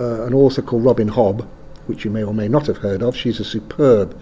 uh, 0.00 0.26
an 0.26 0.32
author 0.32 0.62
called 0.62 0.82
Robin 0.86 1.10
Hobb, 1.10 1.46
which 1.88 2.04
you 2.04 2.10
may 2.10 2.22
or 2.22 2.34
may 2.34 2.48
not 2.48 2.66
have 2.66 2.78
heard 2.78 3.02
of. 3.02 3.16
She's 3.16 3.40
a 3.40 3.44
superb 3.44 4.18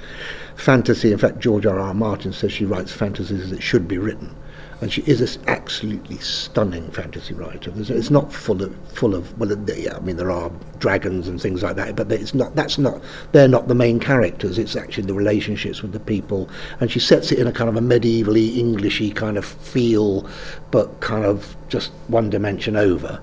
fantasy. 0.55 1.13
In 1.13 1.19
fact, 1.19 1.39
George 1.41 1.67
R. 1.67 1.79
R. 1.79 1.95
Martin 1.95 2.33
says 2.33 2.53
she 2.53 2.65
writes 2.65 2.93
fantasies 2.93 3.43
as 3.43 3.53
it 3.53 3.63
should 3.63 3.87
be 3.89 3.99
written, 3.99 4.35
and 4.81 4.93
she 4.93 5.03
is 5.03 5.21
an 5.21 5.43
absolutely 5.49 6.19
stunning 6.19 6.91
fantasy 6.91 7.35
writer. 7.35 7.73
It's 7.77 8.11
not 8.11 8.33
full 8.33 8.63
of 8.63 8.75
full 8.93 9.15
of 9.15 9.39
well, 9.39 9.53
yeah, 9.69 9.97
I 9.97 10.01
mean 10.01 10.17
there 10.17 10.31
are 10.31 10.51
dragons 10.79 11.29
and 11.29 11.41
things 11.41 11.63
like 11.63 11.77
that, 11.77 11.97
but 11.97 12.11
it's 12.13 12.35
not. 12.35 12.55
That's 12.55 12.79
not. 12.79 13.03
They're 13.33 13.49
not 13.49 13.69
the 13.69 13.75
main 13.75 14.01
characters. 14.01 14.59
It's 14.59 14.77
actually 14.77 15.07
the 15.07 15.15
relationships 15.15 15.83
with 15.83 15.93
the 15.93 16.01
people, 16.01 16.49
and 16.81 16.91
she 16.91 17.01
sets 17.01 17.33
it 17.33 17.39
in 17.39 17.47
a 17.47 17.53
kind 17.53 17.69
of 17.69 17.77
a 17.77 17.81
medievally 17.81 18.57
Englishy 18.59 19.11
kind 19.11 19.37
of 19.37 19.45
feel, 19.45 20.29
but 20.71 21.01
kind 21.01 21.25
of 21.25 21.57
just 21.69 21.91
one 22.09 22.31
dimension 22.31 22.77
over 22.77 23.21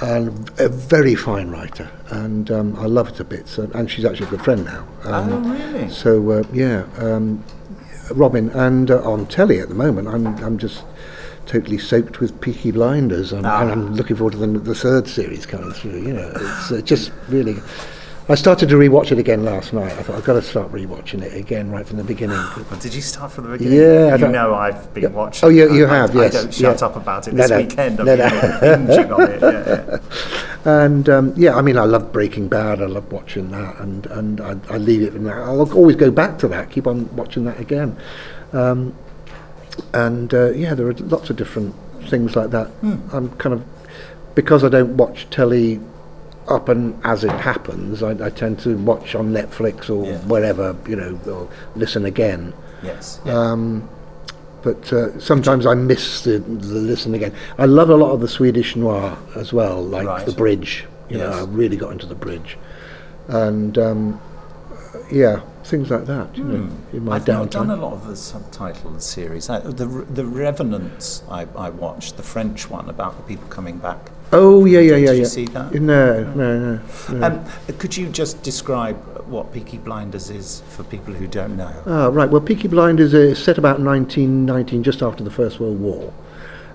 and 0.00 0.50
a 0.60 0.68
very 0.68 1.14
fine 1.14 1.50
writer, 1.50 1.90
and 2.10 2.50
um, 2.50 2.76
I 2.76 2.86
love 2.86 3.08
her 3.08 3.14
to 3.16 3.24
bits. 3.24 3.58
And, 3.58 3.74
and 3.74 3.90
she's 3.90 4.04
actually 4.04 4.26
a 4.28 4.30
good 4.30 4.42
friend 4.42 4.64
now. 4.64 4.86
Um, 5.04 5.32
Oh, 5.32 5.38
really? 5.50 5.90
So 5.90 6.30
uh, 6.30 6.42
yeah, 6.52 6.84
um, 6.98 7.42
Robin, 8.14 8.50
and 8.50 8.90
uh, 8.90 9.02
on 9.02 9.26
telly 9.26 9.58
at 9.60 9.68
the 9.68 9.74
moment, 9.74 10.08
I'm 10.08 10.26
I'm 10.44 10.58
just 10.58 10.84
totally 11.46 11.78
soaked 11.78 12.18
with 12.20 12.40
Peaky 12.40 12.72
Blinders, 12.72 13.32
and, 13.32 13.46
Ah. 13.46 13.62
and 13.62 13.70
I'm 13.70 13.94
looking 13.94 14.16
forward 14.16 14.32
to 14.32 14.38
the, 14.38 14.46
the 14.58 14.74
third 14.74 15.06
series 15.08 15.46
coming 15.46 15.72
through. 15.72 15.98
You 16.02 16.12
know, 16.14 16.32
it's 16.34 16.70
uh, 16.72 16.80
just 16.82 17.12
really. 17.28 17.56
I 18.28 18.34
started 18.34 18.68
to 18.70 18.74
rewatch 18.74 19.12
it 19.12 19.18
again 19.18 19.44
last 19.44 19.72
night. 19.72 19.92
I 19.92 20.02
thought 20.02 20.16
I've 20.16 20.24
got 20.24 20.32
to 20.32 20.42
start 20.42 20.72
rewatching 20.72 21.22
it 21.22 21.32
again 21.36 21.70
right 21.70 21.86
from 21.86 21.96
the 21.98 22.02
beginning. 22.02 22.42
Did 22.80 22.92
you 22.92 23.00
start 23.00 23.30
from 23.30 23.44
the 23.44 23.56
beginning? 23.56 23.78
Yeah, 23.78 24.10
I 24.14 24.16
You 24.16 24.26
know 24.28 24.52
I've 24.52 24.92
been 24.92 25.04
Yeah. 25.04 25.08
watching. 25.10 25.46
Oh, 25.46 25.48
you- 25.48 25.72
you 25.72 25.86
I- 25.86 25.90
I- 25.90 25.96
have, 25.98 26.16
I 26.16 26.22
yes, 26.22 26.32
don't 26.32 26.52
shut 26.52 26.80
yeah. 26.80 26.86
up 26.86 26.96
about 26.96 27.28
it 27.28 27.34
No, 27.34 27.42
this 27.42 27.50
no, 27.50 27.56
weekend. 27.58 28.00
I've 28.00 28.06
no, 28.06 28.16
been 28.16 29.08
no. 29.08 29.14
on 29.16 29.30
it. 29.30 29.40
Yeah. 29.42 29.98
And 30.64 31.08
um, 31.08 31.32
yeah, 31.36 31.54
I 31.54 31.62
mean, 31.62 31.78
I 31.78 31.84
love 31.84 32.10
Breaking 32.12 32.48
Bad. 32.48 32.82
I 32.82 32.86
love 32.86 33.12
watching 33.12 33.52
that, 33.52 33.78
and 33.78 34.04
and 34.06 34.40
I, 34.40 34.56
I 34.68 34.78
leave 34.78 35.00
it. 35.02 35.12
And 35.12 35.30
I'll 35.30 35.72
always 35.72 35.94
go 35.94 36.10
back 36.10 36.40
to 36.40 36.48
that. 36.48 36.70
Keep 36.70 36.88
on 36.88 37.08
watching 37.14 37.44
that 37.44 37.60
again. 37.60 37.96
Um, 38.52 38.92
and 39.94 40.34
uh, 40.34 40.50
yeah, 40.50 40.74
there 40.74 40.88
are 40.88 40.92
lots 40.94 41.30
of 41.30 41.36
different 41.36 41.72
things 42.08 42.34
like 42.34 42.50
that. 42.50 42.66
Hmm. 42.82 42.96
I'm 43.12 43.30
kind 43.36 43.52
of 43.54 43.62
because 44.34 44.64
I 44.64 44.68
don't 44.68 44.96
watch 44.96 45.28
telly 45.30 45.78
up 46.48 46.68
and 46.68 46.98
as 47.04 47.24
it 47.24 47.30
happens. 47.32 48.02
I, 48.02 48.10
I 48.24 48.30
tend 48.30 48.58
to 48.60 48.76
watch 48.78 49.14
on 49.14 49.32
Netflix 49.32 49.90
or 49.90 50.06
Yeah. 50.06 50.18
wherever 50.20 50.76
you 50.88 50.96
know, 50.96 51.18
or 51.30 51.48
listen 51.74 52.04
again. 52.04 52.52
Yes. 52.82 53.20
Um, 53.26 53.88
but 54.62 54.92
uh, 54.92 55.18
sometimes 55.20 55.64
I 55.66 55.74
miss 55.74 56.22
the, 56.22 56.38
the 56.38 56.66
listen 56.66 57.14
again. 57.14 57.32
I 57.58 57.66
love 57.66 57.88
a 57.90 57.96
lot 57.96 58.10
of 58.12 58.20
the 58.20 58.28
Swedish 58.28 58.74
noir 58.76 59.16
as 59.36 59.52
well, 59.52 59.82
like 59.82 60.06
Right. 60.06 60.26
The 60.26 60.32
Bridge. 60.32 60.84
You 61.08 61.18
know, 61.18 61.30
I 61.30 61.44
really 61.44 61.76
got 61.76 61.92
into 61.92 62.06
The 62.06 62.16
Bridge, 62.16 62.58
and 63.28 63.78
um, 63.78 64.20
yeah, 65.10 65.40
things 65.62 65.88
like 65.88 66.06
that. 66.06 66.36
You 66.36 66.42
know, 66.42 66.68
in 66.92 67.04
my 67.04 67.12
Hmm. 67.18 67.22
I've 67.22 67.28
not 67.28 67.50
done 67.52 67.70
a 67.70 67.76
lot 67.76 67.92
of 67.92 68.06
the 68.08 68.14
subtitled 68.14 69.00
series. 69.00 69.48
I, 69.48 69.60
the 69.60 69.86
the 69.86 70.24
Revenants 70.24 71.22
I, 71.30 71.46
I 71.56 71.70
watched, 71.70 72.16
the 72.16 72.24
French 72.24 72.68
one 72.68 72.88
about 72.88 73.16
the 73.18 73.22
people 73.22 73.46
coming 73.48 73.78
back. 73.78 74.10
Oh 74.32 74.64
yeah, 74.64 74.80
yeah, 74.80 74.96
yeah, 74.96 75.06
Did 75.06 75.16
you 75.16 75.22
yeah. 75.22 75.28
see 75.28 75.44
that? 75.46 75.74
No, 75.74 76.24
no, 76.34 76.58
no. 76.58 76.80
no. 77.10 77.26
Um, 77.26 77.44
could 77.78 77.96
you 77.96 78.08
just 78.08 78.42
describe 78.42 78.96
what 79.28 79.52
Peaky 79.52 79.78
Blinders 79.78 80.30
is 80.30 80.62
for 80.70 80.82
people 80.84 81.14
who 81.14 81.26
don't 81.26 81.56
know? 81.56 81.82
Ah, 81.86 82.08
right. 82.08 82.28
Well, 82.28 82.40
Peaky 82.40 82.68
Blinders 82.68 83.14
is 83.14 83.42
set 83.42 83.58
about 83.58 83.80
1919, 83.80 84.82
just 84.82 85.02
after 85.02 85.22
the 85.22 85.30
First 85.30 85.60
World 85.60 85.80
War, 85.80 86.12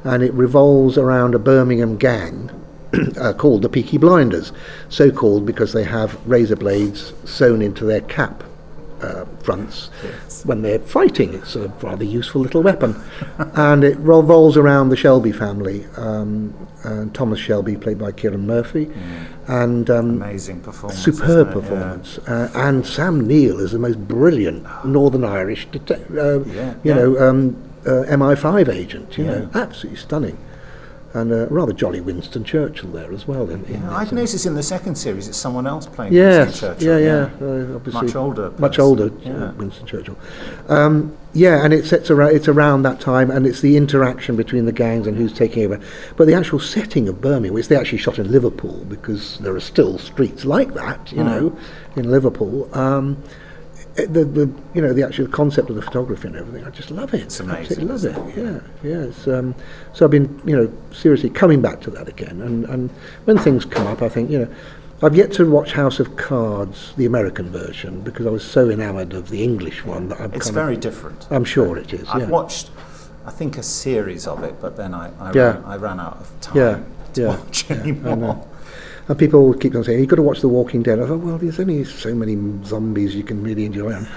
and 0.03 0.23
it 0.23 0.33
revolves 0.33 0.97
around 0.97 1.35
a 1.35 1.39
Birmingham 1.39 1.97
gang 1.97 2.49
uh, 3.19 3.33
called 3.33 3.61
the 3.61 3.69
Peaky 3.69 3.97
Blinders, 3.97 4.53
so 4.89 5.11
called 5.11 5.45
because 5.45 5.73
they 5.73 5.83
have 5.83 6.25
razor 6.27 6.55
blades 6.55 7.13
sewn 7.25 7.61
into 7.61 7.83
their 7.85 8.01
cap 8.01 8.43
uh, 9.01 9.25
fronts 9.43 9.89
when 10.45 10.61
they're 10.61 10.79
fighting. 10.79 11.33
It's 11.33 11.55
a 11.55 11.67
rather 11.81 12.03
useful 12.03 12.41
little 12.41 12.61
weapon, 12.63 12.95
and 13.55 13.83
it 13.83 13.97
revolves 13.99 14.57
around 14.57 14.89
the 14.89 14.95
Shelby 14.97 15.31
family. 15.31 15.85
Um, 15.97 16.53
and 16.83 17.13
Thomas 17.13 17.39
Shelby, 17.39 17.75
played 17.77 17.99
by 17.99 18.11
Kieran 18.11 18.47
Murphy, 18.47 18.89
and 19.47 19.87
um, 19.91 20.09
Amazing 20.21 20.61
performance. 20.61 21.03
superb 21.03 21.29
isn't? 21.29 21.47
Yeah. 21.47 21.53
performance. 21.53 22.17
Uh, 22.19 22.51
and 22.55 22.85
Sam 22.85 23.27
Neill 23.27 23.59
is 23.59 23.71
the 23.71 23.77
most 23.79 23.99
brilliant 24.07 24.65
Northern 24.83 25.23
Irish, 25.23 25.67
uh, 25.75 25.79
Yeah, 26.09 26.39
you 26.39 26.75
yeah. 26.83 26.93
know, 26.95 27.19
um, 27.29 27.55
uh, 27.85 28.03
MI5 28.09 28.67
agent. 28.69 29.15
You 29.17 29.25
know, 29.25 29.49
absolutely 29.53 29.99
stunning. 29.99 30.37
And 31.13 31.31
uh, 31.31 31.47
rather 31.47 31.73
jolly 31.73 31.99
Winston 32.01 32.43
Churchill 32.43 32.89
there 32.91 33.11
as 33.13 33.27
well. 33.27 33.49
In, 33.49 33.63
in 33.65 33.81
Yeah, 33.81 33.95
I've 33.95 34.11
noticed 34.11 34.45
in 34.45 34.53
the 34.55 34.63
second 34.63 34.95
series 34.95 35.27
it's 35.27 35.37
someone 35.37 35.67
else 35.67 35.85
playing 35.85 36.13
Yes, 36.13 36.45
Winston 36.47 36.69
Churchill. 36.75 36.99
yeah, 36.99 37.05
yeah, 37.05 37.45
uh, 37.45 37.75
obviously 37.75 38.01
Much 38.03 38.15
older. 38.15 38.51
much 38.57 38.79
older, 38.79 39.05
uh, 39.07 39.11
Yeah. 39.23 39.51
Winston 39.51 39.85
Churchill. 39.85 40.17
Um, 40.69 41.17
yeah, 41.33 41.63
and 41.63 41.73
it 41.73 41.85
sets 41.85 42.09
around, 42.09 42.35
it's 42.35 42.47
around 42.47 42.81
that 42.83 42.99
time, 42.99 43.31
and 43.31 43.45
it's 43.45 43.61
the 43.61 43.77
interaction 43.77 44.35
between 44.35 44.65
the 44.65 44.71
gangs 44.73 45.07
and 45.07 45.15
who's 45.17 45.31
taking 45.33 45.63
over. 45.65 45.79
But 46.17 46.27
the 46.27 46.33
actual 46.33 46.59
setting 46.59 47.07
of 47.07 47.21
Birmingham, 47.21 47.53
which 47.53 47.67
they 47.69 47.75
actually 47.77 47.99
shot 47.99 48.19
in 48.19 48.31
Liverpool, 48.31 48.85
because 48.89 49.37
there 49.39 49.55
are 49.55 49.59
still 49.61 49.97
streets 49.97 50.43
like 50.45 50.73
that, 50.73 51.11
you 51.11 51.21
Mm. 51.23 51.25
know, 51.25 51.57
in 51.95 52.11
Liverpool. 52.11 52.67
Um, 52.73 53.17
it- 53.95 54.13
the, 54.13 54.23
the 54.25 54.49
you 54.73 54.81
know 54.81 54.93
the 54.93 55.03
actual 55.03 55.27
concept 55.27 55.69
of 55.69 55.75
the 55.75 55.81
photography 55.81 56.27
and 56.27 56.37
everything, 56.37 56.65
I 56.65 56.69
just 56.69 56.91
love 56.91 57.13
it. 57.13 57.21
It's 57.21 57.39
amazing, 57.39 57.89
Absolutely 57.89 58.11
love 58.13 58.37
it. 58.37 58.63
Yeah, 58.83 59.09
yeah. 59.27 59.37
Um, 59.37 59.55
so 59.93 60.05
I've 60.05 60.11
been 60.11 60.41
you 60.45 60.55
know 60.55 60.73
seriously 60.93 61.29
coming 61.29 61.61
back 61.61 61.81
to 61.81 61.89
that 61.91 62.07
again, 62.07 62.41
and 62.41 62.65
and 62.65 62.89
when 63.25 63.37
things 63.37 63.65
come 63.65 63.87
up, 63.87 64.01
I 64.01 64.09
think 64.09 64.29
you 64.29 64.39
know. 64.39 64.47
I've 65.03 65.15
yet 65.15 65.31
to 65.33 65.49
watch 65.49 65.71
House 65.73 65.99
of 65.99 66.15
Cards, 66.15 66.93
the 66.95 67.07
American 67.07 67.49
version, 67.49 68.01
because 68.01 68.27
I 68.27 68.29
was 68.29 68.43
so 68.45 68.69
enamoured 68.69 69.13
of 69.13 69.29
the 69.31 69.41
English 69.43 69.83
one 69.83 70.09
that 70.09 70.21
I'm 70.21 70.31
It's 70.31 70.49
very 70.51 70.75
of, 70.75 70.79
different. 70.81 71.25
I'm 71.31 71.43
sure 71.43 71.75
it 71.75 71.91
is. 71.91 72.07
I've 72.07 72.21
yeah. 72.21 72.27
watched, 72.27 72.69
I 73.25 73.31
think, 73.31 73.57
a 73.57 73.63
series 73.63 74.27
of 74.27 74.43
it, 74.43 74.61
but 74.61 74.77
then 74.77 74.93
I, 74.93 75.09
I, 75.19 75.31
Yeah. 75.33 75.53
ran, 75.53 75.63
I 75.65 75.75
ran 75.77 75.99
out 75.99 76.17
of 76.17 76.39
time 76.39 76.55
Yeah, 76.55 76.79
to 77.13 77.21
yeah, 77.21 77.27
watch 77.29 77.71
anymore. 77.71 78.47
And 79.07 79.17
people 79.19 79.53
keep 79.55 79.75
on 79.75 79.83
saying, 79.83 79.99
you've 79.99 80.09
got 80.09 80.15
to 80.17 80.21
watch 80.21 80.41
The 80.41 80.47
Walking 80.47 80.83
Dead. 80.83 80.99
I 80.99 81.07
thought, 81.07 81.19
well, 81.19 81.37
there's 81.37 81.59
only 81.59 81.83
so 81.83 82.13
many 82.15 82.37
zombies 82.65 83.15
you 83.15 83.23
can 83.23 83.43
really 83.43 83.65
enjoy. 83.65 83.89
And, 83.89 84.07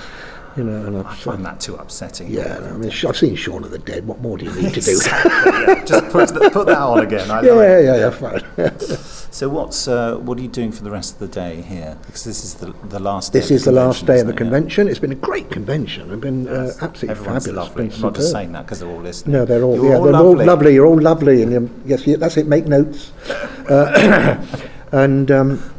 you 0.57 0.63
know, 0.63 0.87
and 0.87 0.99
I've, 0.99 1.07
I 1.07 1.15
find 1.15 1.45
that 1.45 1.59
too 1.59 1.75
upsetting. 1.75 2.31
yeah, 2.31 2.59
I 2.63 2.73
mean, 2.77 2.91
I've 3.09 3.17
seen 3.17 3.35
Shaun 3.35 3.65
of 3.65 3.73
the 3.73 3.79
Dead. 3.79 4.07
What 4.07 4.21
more 4.21 4.39
do 4.39 4.45
you 4.45 4.53
need 4.55 4.73
to 4.75 4.81
do? 4.81 5.01
Yeah. 5.05 5.85
Just 5.85 6.11
put, 6.11 6.29
th- 6.29 6.53
put 6.53 6.67
that 6.69 6.79
on 6.79 7.01
again. 7.01 7.29
I 7.29 7.43
yeah, 7.43 7.61
it. 7.61 7.85
yeah, 7.85 7.97
yeah, 7.97 8.11
fine. 8.11 8.43
So 9.35 9.49
what's 9.49 9.89
uh, 9.89 10.15
what 10.19 10.39
are 10.39 10.43
you 10.43 10.47
doing 10.47 10.71
for 10.71 10.85
the 10.85 10.93
rest 10.93 11.15
of 11.15 11.19
the 11.19 11.27
day 11.27 11.61
here? 11.63 11.99
Because 12.07 12.23
this 12.23 12.45
is 12.45 12.55
the 12.55 12.73
the 12.85 13.01
last. 13.01 13.33
this 13.33 13.49
day 13.49 13.57
is 13.57 13.65
the 13.65 13.73
last 13.73 14.07
day 14.07 14.21
of 14.21 14.29
the 14.29 14.33
convention, 14.33 14.87
isn't 14.87 14.87
it? 14.87 14.87
convention. 14.87 14.89
It's 14.89 14.99
been 15.01 15.11
a 15.11 15.17
great 15.17 15.51
convention. 15.51 16.13
It's 16.13 16.21
been 16.23 16.47
uh, 16.47 16.71
absolutely 16.81 17.09
Everyone's 17.19 17.45
fabulous. 17.47 17.69
lovely. 17.69 17.91
I'm 17.93 18.01
not 18.01 18.15
just 18.15 18.31
saying 18.31 18.53
that 18.53 18.63
because 18.65 18.79
they're 18.79 18.89
all 18.89 19.01
listening. 19.01 19.33
No, 19.33 19.45
they're 19.45 19.65
all 19.65 19.75
You're 19.75 19.87
yeah, 19.89 19.97
all 19.97 20.05
they're 20.05 20.13
lovely. 20.13 20.29
all 20.43 20.47
lovely. 20.47 20.75
You're 20.75 20.87
all 20.87 21.01
lovely, 21.01 21.43
and 21.43 21.83
yes, 21.85 22.07
yeah, 22.07 22.15
that's 22.17 22.37
it. 22.37 22.47
Make 22.47 22.67
notes, 22.67 23.11
uh, 23.69 24.39
and 25.03 25.31
um, 25.31 25.75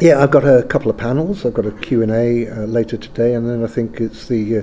yeah, 0.00 0.22
I've 0.22 0.30
got 0.30 0.44
a 0.44 0.62
couple 0.64 0.90
of 0.90 0.96
panels. 0.96 1.44
I've 1.46 1.54
got 1.54 1.66
a 1.66 1.72
Q 1.72 2.02
and 2.02 2.10
A 2.12 2.48
uh, 2.48 2.54
later 2.66 2.96
today, 2.96 3.34
and 3.34 3.48
then 3.48 3.64
I 3.64 3.66
think 3.66 4.00
it's 4.00 4.28
the. 4.28 4.58
Uh, 4.58 4.62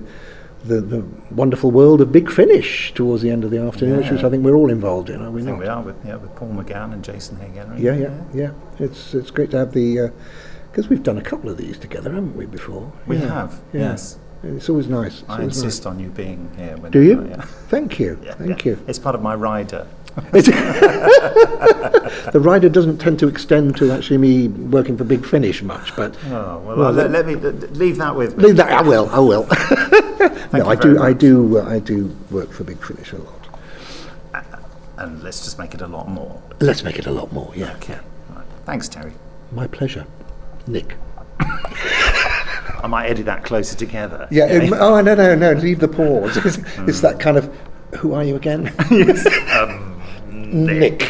the, 0.63 0.79
the 0.79 1.03
wonderful 1.31 1.71
world 1.71 2.01
of 2.01 2.11
Big 2.11 2.29
Finish 2.29 2.93
towards 2.93 3.23
the 3.23 3.31
end 3.31 3.43
of 3.43 3.49
the 3.49 3.57
afternoon, 3.57 3.97
which, 3.97 4.05
Yeah. 4.05 4.11
which 4.13 4.23
I 4.23 4.29
think 4.29 4.45
we're 4.45 4.53
all 4.55 4.69
involved 4.69 5.09
in, 5.09 5.19
are 5.19 5.31
we 5.31 5.41
I 5.41 5.45
think 5.45 5.57
not? 5.57 5.63
we 5.63 5.67
are 5.67 5.81
with 5.81 5.95
yeah 6.05 6.17
with 6.17 6.35
Paul 6.35 6.49
McGann 6.49 6.93
and 6.93 7.03
Jason 7.03 7.37
Hagen. 7.37 7.73
Yeah, 7.79 7.95
yeah, 7.95 8.21
yeah. 8.31 8.51
It's 8.77 9.15
it's 9.15 9.31
great 9.31 9.49
to 9.51 9.57
have 9.57 9.71
the 9.73 10.11
because 10.71 10.87
we've 10.87 11.01
done 11.01 11.17
a 11.17 11.23
couple 11.23 11.49
of 11.49 11.57
these 11.57 11.79
together, 11.79 12.11
haven't 12.11 12.35
we? 12.37 12.45
Before 12.45 12.93
We 13.07 13.17
Yeah, 13.17 13.33
have, 13.33 13.59
yeah. 13.73 13.79
yes. 13.89 14.19
It's 14.43 14.69
always 14.69 14.87
nice. 14.87 15.21
It's 15.21 15.29
I 15.29 15.39
always 15.39 15.57
insist 15.57 15.87
on 15.87 15.99
you 15.99 16.09
being 16.09 16.51
here. 16.55 16.77
When 16.77 16.91
Do 16.91 16.99
you? 17.01 17.27
Yeah. 17.27 17.41
Thank 17.41 17.99
you. 17.99 18.19
Yeah, 18.23 18.35
Thank 18.35 18.63
yeah. 18.63 18.73
you. 18.73 18.79
It's 18.87 18.99
part 18.99 19.15
of 19.15 19.23
my 19.23 19.33
rider. 19.33 19.87
the 22.31 22.39
rider 22.41 22.67
doesn't 22.69 22.97
tend 22.97 23.17
to 23.19 23.27
extend 23.27 23.77
to 23.77 23.91
actually 23.91 24.17
me 24.17 24.47
working 24.49 24.97
for 24.97 25.03
Big 25.05 25.25
Finish 25.25 25.61
much, 25.63 25.95
but 25.95 26.15
Oh 26.25 26.61
well, 26.65 26.77
Well, 26.77 26.91
let, 26.91 27.11
let 27.11 27.25
me 27.25 27.35
leave 27.35 27.97
that 27.97 28.15
with 28.15 28.35
me. 28.37 28.45
leave 28.45 28.57
that. 28.57 28.71
I 28.71 28.81
will. 28.81 29.09
I 29.09 29.19
will. 29.19 29.47
no, 30.53 30.67
I 30.67 30.75
do. 30.75 31.01
I 31.01 31.13
do. 31.13 31.59
Uh, 31.59 31.65
I 31.69 31.79
do 31.79 32.13
work 32.29 32.51
for 32.51 32.63
Big 32.65 32.83
Finish 32.83 33.13
a 33.13 33.17
lot. 33.17 33.47
And 34.97 35.23
let's 35.23 35.43
just 35.43 35.57
make 35.57 35.73
it 35.73 35.81
a 35.81 35.87
lot 35.87 36.07
more. 36.09 36.41
Let's 36.59 36.83
make 36.83 36.99
it 36.99 37.07
a 37.07 37.11
lot 37.11 37.31
more. 37.31 37.51
Yeah. 37.55 37.71
Okay. 37.77 37.97
Right. 38.35 38.45
Thanks, 38.65 38.87
Terry. 38.87 39.13
My 39.51 39.65
pleasure, 39.65 40.05
Nick. 40.67 40.95
I 41.39 42.87
might 42.87 43.07
edit 43.07 43.25
that 43.25 43.43
closer 43.43 43.75
together. 43.75 44.27
Yeah. 44.29 44.45
um, 44.45 44.73
oh 44.73 45.01
no 45.01 45.15
no 45.15 45.35
no! 45.35 45.53
Leave 45.53 45.79
the 45.79 45.87
pause. 45.87 46.37
It's, 46.37 46.57
it's 46.79 47.01
that 47.01 47.19
kind 47.19 47.37
of. 47.37 47.49
Who 47.97 48.13
are 48.13 48.23
you 48.23 48.35
again? 48.35 48.73
yes. 48.91 49.25
Um, 49.53 49.90
Nick. 50.51 51.03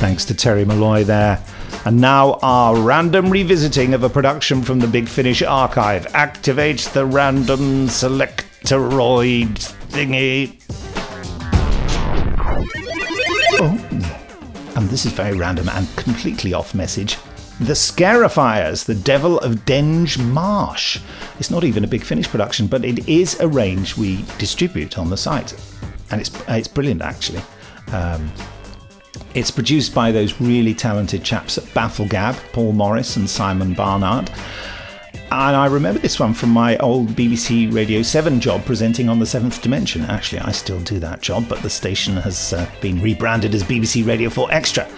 Thanks 0.00 0.24
to 0.26 0.34
Terry 0.34 0.64
Molloy 0.64 1.04
there. 1.04 1.42
And 1.84 2.00
now 2.00 2.38
our 2.42 2.76
random 2.76 3.30
revisiting 3.30 3.94
of 3.94 4.02
a 4.02 4.08
production 4.08 4.62
from 4.62 4.78
the 4.78 4.86
Big 4.86 5.08
Finish 5.08 5.42
archive. 5.42 6.06
Activate 6.14 6.80
the 6.92 7.06
random 7.06 7.86
selectoroid 7.88 9.54
thingy. 9.90 10.58
Oh, 13.60 13.78
and 14.76 14.88
this 14.88 15.06
is 15.06 15.12
very 15.12 15.36
random 15.36 15.68
and 15.70 15.88
completely 15.96 16.52
off 16.52 16.74
message. 16.74 17.16
The 17.62 17.74
Scarifiers, 17.74 18.86
The 18.86 18.94
Devil 18.94 19.38
of 19.38 19.64
Denge 19.64 20.18
Marsh. 20.18 20.98
It's 21.38 21.48
not 21.48 21.62
even 21.62 21.84
a 21.84 21.86
Big 21.86 22.02
Finish 22.02 22.26
production, 22.26 22.66
but 22.66 22.84
it 22.84 23.08
is 23.08 23.38
a 23.38 23.46
range 23.46 23.96
we 23.96 24.24
distribute 24.36 24.98
on 24.98 25.10
the 25.10 25.16
site. 25.16 25.54
And 26.10 26.20
it's, 26.20 26.30
it's 26.48 26.66
brilliant, 26.66 27.02
actually. 27.02 27.40
Um, 27.92 28.32
it's 29.34 29.52
produced 29.52 29.94
by 29.94 30.10
those 30.10 30.40
really 30.40 30.74
talented 30.74 31.22
chaps 31.22 31.56
at 31.56 31.62
Bafflegab, 31.66 32.34
Paul 32.52 32.72
Morris 32.72 33.14
and 33.14 33.30
Simon 33.30 33.74
Barnard. 33.74 34.28
And 35.12 35.56
I 35.56 35.66
remember 35.66 36.00
this 36.00 36.18
one 36.18 36.34
from 36.34 36.50
my 36.50 36.76
old 36.78 37.10
BBC 37.10 37.72
Radio 37.72 38.02
7 38.02 38.40
job 38.40 38.64
presenting 38.64 39.08
on 39.08 39.20
the 39.20 39.26
Seventh 39.26 39.62
Dimension. 39.62 40.02
Actually, 40.02 40.40
I 40.40 40.50
still 40.50 40.80
do 40.80 40.98
that 40.98 41.20
job, 41.20 41.48
but 41.48 41.62
the 41.62 41.70
station 41.70 42.16
has 42.16 42.52
uh, 42.52 42.68
been 42.80 43.00
rebranded 43.00 43.54
as 43.54 43.62
BBC 43.62 44.04
Radio 44.04 44.28
4 44.30 44.52
Extra. 44.52 44.88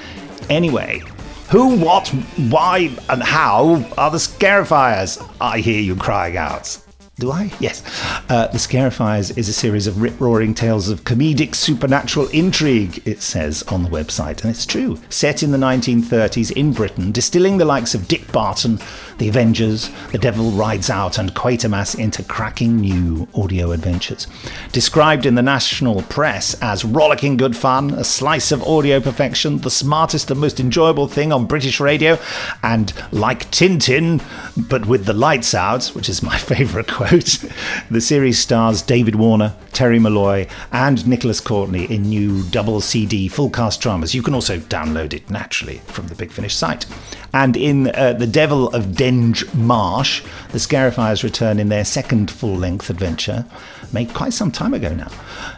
Anyway, 0.49 1.03
who, 1.51 1.77
what, 1.77 2.09
why, 2.49 2.97
and 3.09 3.23
how 3.23 3.85
are 3.97 4.11
the 4.11 4.19
Scarifiers? 4.19 5.21
I 5.41 5.59
hear 5.59 5.81
you 5.81 5.97
crying 5.97 6.37
out. 6.37 6.84
Do 7.17 7.31
I? 7.31 7.53
Yes. 7.61 7.85
Uh, 8.29 8.49
the 8.49 8.59
Scarifiers 8.59 9.39
is 9.39 9.49
a 9.49 9.53
series 9.53 9.87
of 9.87 10.03
rip 10.03 10.21
roaring 10.21 10.53
tales 10.53 10.89
of 10.89 11.05
comedic 11.05 11.55
supernatural 11.55 12.27
intrigue, 12.31 13.07
it 13.07 13.23
says 13.23 13.63
on 13.65 13.85
the 13.85 13.89
website. 13.89 14.43
And 14.43 14.51
it's 14.51 14.67
true. 14.67 14.99
Set 15.11 15.45
in 15.45 15.53
the 15.53 15.59
1930s 15.59 16.51
in 16.51 16.73
Britain, 16.73 17.13
distilling 17.13 17.59
the 17.59 17.65
likes 17.65 17.95
of 17.95 18.09
Dick 18.09 18.33
Barton, 18.33 18.81
The 19.19 19.29
Avengers, 19.29 19.91
The 20.11 20.19
Devil 20.19 20.51
Rides 20.51 20.91
Out, 20.91 21.17
and 21.17 21.33
Quatermass 21.35 21.97
into 21.97 22.25
cracking 22.25 22.79
new 22.79 23.29
audio 23.33 23.71
adventures. 23.71 24.27
Described 24.73 25.25
in 25.25 25.37
the 25.37 25.43
national 25.43 26.03
press 26.03 26.61
as 26.61 26.85
rollicking 26.85 27.37
good 27.37 27.57
fun, 27.57 27.93
a 27.93 28.03
slice 28.03 28.51
of 28.51 28.65
audio 28.65 28.99
perfection, 28.99 29.59
the 29.59 29.71
smartest 29.71 30.33
and 30.33 30.41
most 30.41 30.59
enjoyable 30.59 31.07
thing 31.07 31.33
on 31.33 31.47
British 31.47 31.79
radio, 31.79 32.19
and 32.65 32.93
like 33.13 33.49
Tintin, 33.53 34.21
but 34.69 34.87
with 34.87 35.05
the 35.05 35.13
lights 35.13 35.55
out, 35.55 35.87
which 35.95 36.09
is 36.09 36.21
my 36.21 36.37
favourite 36.39 36.89
quote. 37.09 37.45
The 37.91 38.01
series 38.01 38.39
stars 38.39 38.83
David 38.83 39.17
Warner, 39.17 39.55
Terry 39.73 39.99
Molloy, 39.99 40.47
and 40.73 41.07
Nicholas 41.07 41.41
Courtney 41.41 41.85
in 41.85 42.03
new 42.03 42.43
double 42.45 42.81
CD 42.81 43.29
full 43.29 43.51
cast 43.51 43.81
dramas. 43.81 44.15
You 44.15 44.23
can 44.23 44.35
also 44.35 44.59
download 44.59 45.13
it 45.13 45.29
naturally 45.31 45.79
from 45.87 46.09
the 46.09 46.15
Big 46.15 46.31
Finish 46.31 46.55
site. 46.55 46.87
And 47.33 47.57
in 47.57 47.89
uh, 47.89 48.13
The 48.13 48.29
Devil 48.29 48.69
of 48.69 48.87
Denge 48.87 49.53
Marsh, 49.55 50.23
the 50.53 50.59
Scarifiers 50.59 51.25
return 51.25 51.59
in 51.59 51.69
their 51.69 51.85
second 51.85 52.31
full 52.31 52.57
length 52.57 52.91
adventure, 52.91 53.45
made 53.93 54.15
quite 54.15 54.33
some 54.33 54.51
time 54.51 54.73
ago 54.75 54.95
now. 54.95 55.09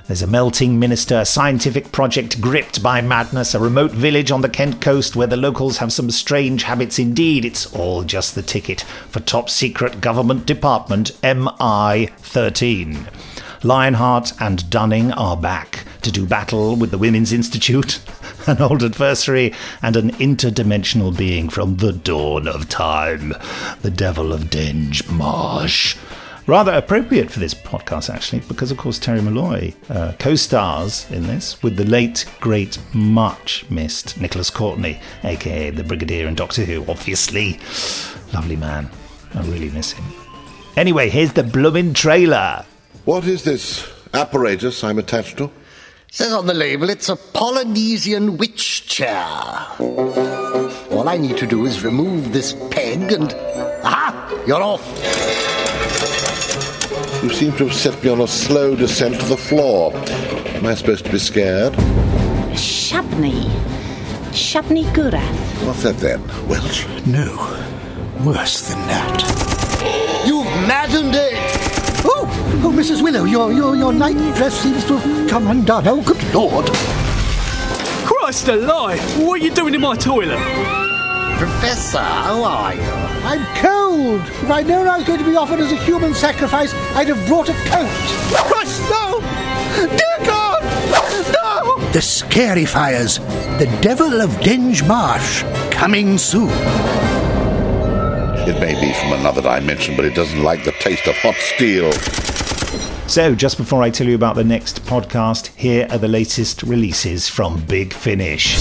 There's 0.07 0.23
a 0.23 0.27
melting 0.27 0.79
minister, 0.79 1.19
a 1.19 1.25
scientific 1.25 1.93
project 1.93 2.41
gripped 2.41 2.83
by 2.83 3.01
madness, 3.01 3.55
a 3.55 3.61
remote 3.61 3.91
village 3.91 4.31
on 4.31 4.43
the 4.43 4.49
Kent 4.49 4.81
coast 4.81 5.17
where 5.17 5.27
the 5.27 5.37
locals 5.37 5.79
have 5.79 5.93
some 5.93 6.11
strange 6.11 6.63
habits 6.63 6.99
indeed. 6.99 7.45
It's 7.45 7.75
all 7.75 8.05
just 8.05 8.35
the 8.35 8.43
ticket 8.43 8.83
for 9.11 9.21
top 9.21 9.51
secret 9.51 10.01
government 10.01 10.47
department 10.47 11.11
MI 11.45 12.07
13. 12.19 13.09
Lionheart 13.63 14.33
and 14.41 14.69
Dunning 14.71 15.13
are 15.13 15.37
back 15.37 15.85
to 16.03 16.13
do 16.13 16.27
battle 16.27 16.77
with 16.77 16.91
the 16.91 16.99
Women's 16.99 17.33
Institute, 17.33 18.01
an 18.47 18.63
old 18.63 18.83
adversary, 18.83 19.53
and 19.83 19.97
an 19.97 20.13
interdimensional 20.13 21.17
being 21.17 21.49
from 21.49 21.77
the 21.77 21.93
dawn 21.93 22.47
of 22.47 22.69
time, 22.69 23.35
the 23.83 23.91
Devil 23.91 24.33
of 24.33 24.45
Denge 24.45 25.11
Marsh. 25.11 25.97
Rather 26.47 26.73
appropriate 26.73 27.29
for 27.31 27.41
this 27.41 27.55
podcast, 27.55 28.09
actually, 28.09 28.41
because 28.47 28.71
of 28.71 28.79
course 28.79 29.01
Terry 29.01 29.21
Molloy 29.21 29.75
uh, 29.89 30.13
co 30.21 30.37
stars 30.37 31.11
in 31.11 31.27
this 31.27 31.61
with 31.61 31.77
the 31.77 31.85
late, 31.85 32.25
great, 32.41 32.79
much 32.95 33.69
missed 33.69 34.21
Nicholas 34.21 34.49
Courtney, 34.49 35.01
aka 35.25 35.71
the 35.71 35.83
Brigadier 35.83 36.29
in 36.29 36.37
Doctor 36.37 36.65
Who, 36.65 36.85
obviously. 36.89 37.59
Lovely 38.33 38.57
man. 38.57 38.89
I 39.35 39.43
really 39.43 39.71
miss 39.71 39.93
him. 39.93 40.26
Anyway, 40.77 41.09
here's 41.09 41.33
the 41.33 41.43
bloomin' 41.43 41.95
trailer. 41.95 42.63
What 43.07 43.25
is 43.25 43.45
this 43.45 43.91
apparatus 44.13 44.85
I'm 44.85 44.99
attached 44.99 45.39
to? 45.39 45.51
Says 46.11 46.35
on 46.35 46.47
the 46.47 46.53
label 46.53 46.91
it's 46.91 47.09
a 47.09 47.17
Polynesian 47.17 48.37
witch 48.37 48.87
chair. 48.87 49.25
All 49.81 51.09
I 51.09 51.17
need 51.17 51.39
to 51.39 51.47
do 51.47 51.65
is 51.65 51.83
remove 51.83 52.35
this 52.35 52.53
peg 52.71 53.11
and. 53.11 53.33
Aha! 53.85 54.45
You're 54.47 54.63
off! 54.63 54.85
You 57.23 57.31
seem 57.31 57.57
to 57.57 57.69
have 57.69 57.75
set 57.75 58.05
me 58.05 58.11
on 58.11 58.21
a 58.21 58.27
slow 58.27 58.77
descent 58.77 59.19
to 59.19 59.27
the 59.27 59.37
floor. 59.37 59.95
Am 59.95 60.67
I 60.67 60.75
supposed 60.75 61.07
to 61.07 61.11
be 61.11 61.19
scared? 61.19 61.73
Shabney. 62.53 63.49
Shabney 64.33 64.85
Gurath. 64.93 65.67
What's 65.67 65.85
that 65.85 65.97
then? 65.97 66.21
Welsh? 66.47 66.87
No. 67.07 67.35
Worse 68.25 68.69
than 68.69 68.79
that. 68.89 69.26
You've 70.67 71.15
it! 71.15 71.35
Oh, 72.05 72.27
oh, 72.65 72.73
Mrs. 72.73 73.01
Willow, 73.01 73.25
your, 73.25 73.53
your, 73.53 73.77
your 73.77 73.93
night 73.93 74.17
dress 74.35 74.55
seems 74.55 74.85
to 74.87 74.97
have 74.97 75.31
come 75.31 75.47
undone. 75.47 75.87
Oh, 75.87 76.03
good 76.03 76.23
Lord. 76.35 76.67
Christ 78.05 78.49
alive! 78.49 79.01
What 79.21 79.41
are 79.41 79.45
you 79.45 79.53
doing 79.53 79.75
in 79.75 79.81
my 79.81 79.95
toilet? 79.95 80.39
Professor, 81.39 81.99
how 81.99 82.43
are 82.43 82.75
you? 82.75 82.81
I'm 82.83 83.45
cold. 83.63 84.21
If 84.21 84.51
I'd 84.51 84.67
known 84.67 84.89
I 84.89 84.97
was 84.97 85.07
going 85.07 85.21
to 85.21 85.25
be 85.25 85.37
offered 85.37 85.61
as 85.61 85.71
a 85.71 85.77
human 85.77 86.15
sacrifice, 86.15 86.75
I'd 86.97 87.09
have 87.09 87.27
brought 87.29 87.49
a 87.49 87.55
coat. 87.55 87.89
Christ, 88.49 88.81
no! 88.91 89.21
Dear 89.77 90.27
God! 90.27 90.63
No! 91.33 91.79
The 91.93 92.01
Scarifiers. 92.01 93.21
The 93.59 93.67
Devil 93.81 94.21
of 94.21 94.31
Denge 94.41 94.87
Marsh. 94.89 95.45
Coming 95.71 96.19
soon. 96.19 96.51
It 98.49 98.61
may 98.61 98.81
be 98.81 98.93
from 98.93 99.13
another 99.13 99.43
dimension, 99.43 99.97
but 99.97 100.05
it 100.05 100.15
doesn't 100.15 100.41
like 100.41 100.63
the 100.63 100.71
taste 100.71 101.09
of 101.09 101.17
hot 101.17 101.35
steel. 101.35 101.91
So, 103.09 103.35
just 103.35 103.57
before 103.57 103.83
I 103.83 103.91
tell 103.91 104.07
you 104.07 104.15
about 104.15 104.37
the 104.37 104.45
next 104.45 104.85
podcast, 104.85 105.49
here 105.57 105.89
are 105.91 105.99
the 105.99 106.07
latest 106.07 106.63
releases 106.63 107.29
from 107.29 107.61
Big 107.67 107.93
Finish. 107.93 108.55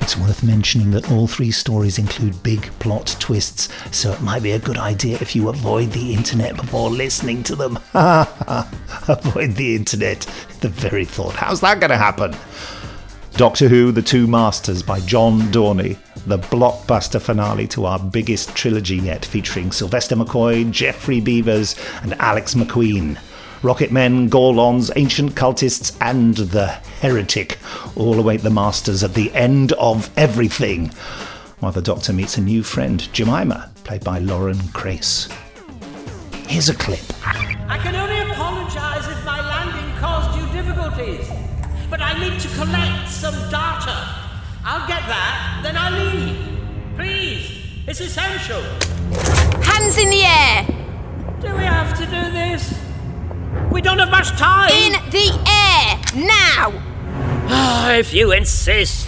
It's 0.00 0.16
worth 0.16 0.42
mentioning 0.42 0.92
that 0.92 1.12
all 1.12 1.26
three 1.26 1.50
stories 1.50 1.98
include 1.98 2.42
big 2.42 2.62
plot 2.78 3.14
twists, 3.20 3.68
so 3.94 4.12
it 4.12 4.22
might 4.22 4.42
be 4.42 4.52
a 4.52 4.58
good 4.58 4.78
idea 4.78 5.18
if 5.20 5.36
you 5.36 5.50
avoid 5.50 5.92
the 5.92 6.14
internet 6.14 6.56
before 6.56 6.88
listening 6.88 7.42
to 7.42 7.54
them. 7.54 7.78
avoid 7.92 9.56
the 9.56 9.76
internet. 9.76 10.20
The 10.60 10.70
very 10.70 11.04
thought. 11.04 11.34
How's 11.34 11.60
that 11.60 11.80
going 11.80 11.90
to 11.90 11.98
happen? 11.98 12.34
Doctor 13.38 13.68
Who 13.68 13.92
The 13.92 14.02
Two 14.02 14.26
Masters 14.26 14.82
by 14.82 14.98
John 14.98 15.42
Dorney, 15.52 15.96
the 16.26 16.40
blockbuster 16.40 17.22
finale 17.22 17.68
to 17.68 17.84
our 17.84 17.96
biggest 18.00 18.52
trilogy 18.56 18.96
yet, 18.96 19.24
featuring 19.24 19.70
Sylvester 19.70 20.16
McCoy, 20.16 20.68
Geoffrey 20.72 21.20
Beevers, 21.20 21.78
and 22.02 22.14
Alex 22.14 22.54
McQueen. 22.54 23.16
Rocket 23.62 23.92
Men, 23.92 24.28
Gorlons, 24.28 24.90
Ancient 24.96 25.36
Cultists, 25.36 25.96
and 26.00 26.34
the 26.34 26.66
Heretic 27.00 27.58
all 27.94 28.18
await 28.18 28.42
the 28.42 28.50
Masters 28.50 29.04
at 29.04 29.14
the 29.14 29.32
end 29.34 29.70
of 29.74 30.10
everything, 30.18 30.88
while 31.60 31.70
the 31.70 31.80
Doctor 31.80 32.12
meets 32.12 32.38
a 32.38 32.40
new 32.40 32.64
friend, 32.64 33.08
Jemima, 33.12 33.70
played 33.84 34.02
by 34.02 34.18
Lauren 34.18 34.58
Crace. 34.72 35.28
Here's 36.48 36.68
a 36.68 36.74
clip. 36.74 36.98
I 42.18 42.30
need 42.30 42.40
to 42.40 42.48
collect 42.48 43.08
some 43.08 43.34
data. 43.48 43.94
I'll 44.64 44.88
get 44.88 45.06
that, 45.06 45.60
then 45.62 45.76
I'll 45.76 45.92
leave. 45.92 46.36
Please, 46.96 47.62
it's 47.86 48.00
essential. 48.00 48.60
Hands 49.62 49.96
in 49.96 50.10
the 50.10 50.24
air! 50.24 50.66
Do 51.40 51.56
we 51.56 51.62
have 51.62 51.96
to 51.96 52.04
do 52.06 52.32
this? 52.32 52.76
We 53.70 53.80
don't 53.80 54.00
have 54.00 54.10
much 54.10 54.30
time. 54.30 54.72
In 54.72 54.92
the 55.10 55.30
air! 55.46 56.26
Now! 56.26 56.82
Ah, 57.50 57.92
if 57.92 58.12
you 58.12 58.32
insist. 58.32 59.06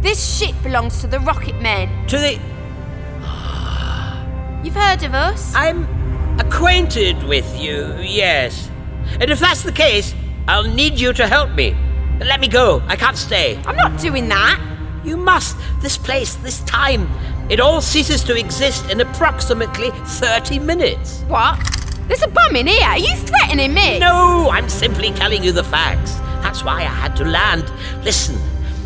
This 0.00 0.38
ship 0.38 0.54
belongs 0.62 1.02
to 1.02 1.08
the 1.08 1.20
Rocket 1.20 1.60
Men. 1.60 2.06
To 2.06 2.16
the. 2.16 2.40
You've 4.64 4.76
heard 4.76 5.02
of 5.02 5.12
us? 5.12 5.54
I'm 5.54 5.84
acquainted 6.40 7.22
with 7.24 7.60
you, 7.60 7.94
yes. 8.00 8.70
And 9.20 9.30
if 9.30 9.40
that's 9.40 9.62
the 9.62 9.72
case, 9.72 10.14
I'll 10.48 10.64
need 10.64 10.98
you 10.98 11.12
to 11.12 11.26
help 11.26 11.50
me. 11.50 11.76
Let 12.20 12.40
me 12.40 12.48
go. 12.48 12.82
I 12.86 12.96
can't 12.96 13.16
stay. 13.16 13.56
I'm 13.66 13.76
not 13.76 13.98
doing 13.98 14.28
that. 14.28 14.60
You 15.04 15.16
must. 15.16 15.56
This 15.80 15.96
place, 15.96 16.34
this 16.36 16.60
time. 16.60 17.08
It 17.48 17.58
all 17.58 17.80
ceases 17.80 18.22
to 18.24 18.36
exist 18.36 18.90
in 18.90 19.00
approximately 19.00 19.90
30 19.90 20.58
minutes. 20.58 21.22
What? 21.28 21.58
There's 22.06 22.22
a 22.22 22.28
bomb 22.28 22.56
in 22.56 22.66
here. 22.66 22.86
Are 22.86 22.98
you 22.98 23.16
threatening 23.16 23.72
me? 23.72 23.98
No, 23.98 24.50
I'm 24.50 24.68
simply 24.68 25.12
telling 25.12 25.42
you 25.42 25.52
the 25.52 25.64
facts. 25.64 26.12
That's 26.42 26.62
why 26.64 26.80
I 26.80 26.84
had 26.84 27.16
to 27.16 27.24
land. 27.24 27.72
Listen, 28.04 28.36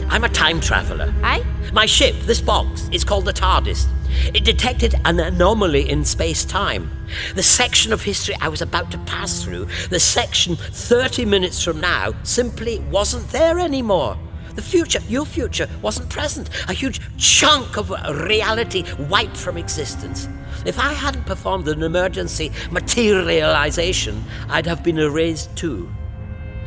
I'm 0.08 0.24
a 0.24 0.28
time 0.28 0.60
traveler. 0.60 1.12
Eh? 1.22 1.42
My 1.72 1.86
ship, 1.86 2.14
this 2.22 2.40
box, 2.40 2.88
is 2.92 3.04
called 3.04 3.24
the 3.24 3.32
TARDIS. 3.32 3.86
It 4.34 4.44
detected 4.44 4.94
an 5.04 5.18
anomaly 5.18 5.88
in 5.90 6.04
space 6.04 6.44
time. 6.44 6.90
The 7.34 7.42
section 7.42 7.92
of 7.92 8.02
history 8.02 8.36
I 8.40 8.48
was 8.48 8.62
about 8.62 8.90
to 8.92 8.98
pass 8.98 9.42
through, 9.42 9.66
the 9.90 9.98
section 9.98 10.56
30 10.56 11.24
minutes 11.24 11.62
from 11.62 11.80
now, 11.80 12.12
simply 12.22 12.78
wasn't 12.90 13.28
there 13.30 13.58
anymore. 13.58 14.16
The 14.54 14.62
future, 14.62 15.00
your 15.08 15.24
future, 15.24 15.68
wasn't 15.82 16.10
present. 16.10 16.48
A 16.68 16.72
huge 16.72 17.00
chunk 17.18 17.76
of 17.76 17.90
reality 17.90 18.84
wiped 19.08 19.36
from 19.36 19.56
existence. 19.56 20.28
If 20.64 20.78
I 20.78 20.92
hadn't 20.92 21.26
performed 21.26 21.66
an 21.66 21.82
emergency 21.82 22.52
materialization, 22.70 24.24
I'd 24.48 24.66
have 24.66 24.84
been 24.84 24.98
erased 24.98 25.54
too. 25.56 25.92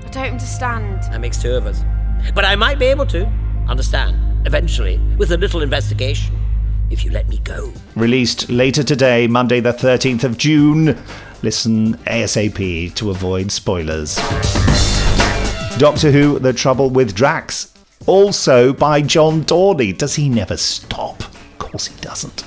I 0.06 0.10
don't 0.10 0.34
understand. 0.34 1.04
That 1.04 1.22
makes 1.22 1.42
two 1.42 1.56
of 1.56 1.66
us. 1.66 1.82
But 2.34 2.46
I 2.46 2.56
might 2.56 2.80
be 2.80 2.86
able 2.86 3.06
to 3.08 3.26
understand, 3.68 4.46
eventually, 4.46 5.00
with 5.18 5.32
a 5.32 5.38
little 5.38 5.62
investigation, 5.62 6.36
if 6.90 7.04
you 7.04 7.12
let 7.12 7.28
me 7.28 7.40
go. 7.40 7.72
Released 7.96 8.50
later 8.50 8.84
today, 8.84 9.28
Monday, 9.28 9.60
the 9.60 9.74
13th 9.74 10.24
of 10.24 10.38
June. 10.38 10.98
Listen 11.44 11.96
ASAP 12.06 12.94
to 12.96 13.12
avoid 13.12 13.52
spoilers. 13.52 14.16
Doctor 15.78 16.12
Who 16.12 16.40
The 16.40 16.54
Trouble 16.54 16.90
with 16.90 17.14
Drax. 17.14 17.74
Also 18.08 18.74
by 18.74 19.02
John 19.02 19.44
Dorney. 19.44 19.96
Does 19.96 20.16
he 20.16 20.30
never 20.30 20.58
stop? 20.58 21.20
Of 21.20 21.58
course 21.60 21.88
he 21.88 22.00
doesn't. 22.02 22.44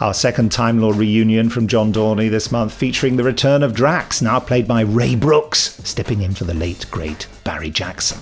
Our 0.00 0.14
second 0.14 0.52
Time 0.52 0.80
Lord 0.80 0.96
reunion 0.96 1.48
from 1.48 1.68
John 1.68 1.92
Dorney 1.92 2.28
this 2.28 2.50
month, 2.50 2.72
featuring 2.72 3.16
the 3.16 3.24
return 3.24 3.62
of 3.62 3.72
Drax, 3.72 4.20
now 4.20 4.40
played 4.40 4.66
by 4.66 4.80
Ray 4.82 5.14
Brooks, 5.14 5.80
stepping 5.84 6.22
in 6.22 6.34
for 6.34 6.44
the 6.44 6.54
late, 6.54 6.86
great 6.90 7.28
Barry 7.44 7.70
Jackson. 7.70 8.18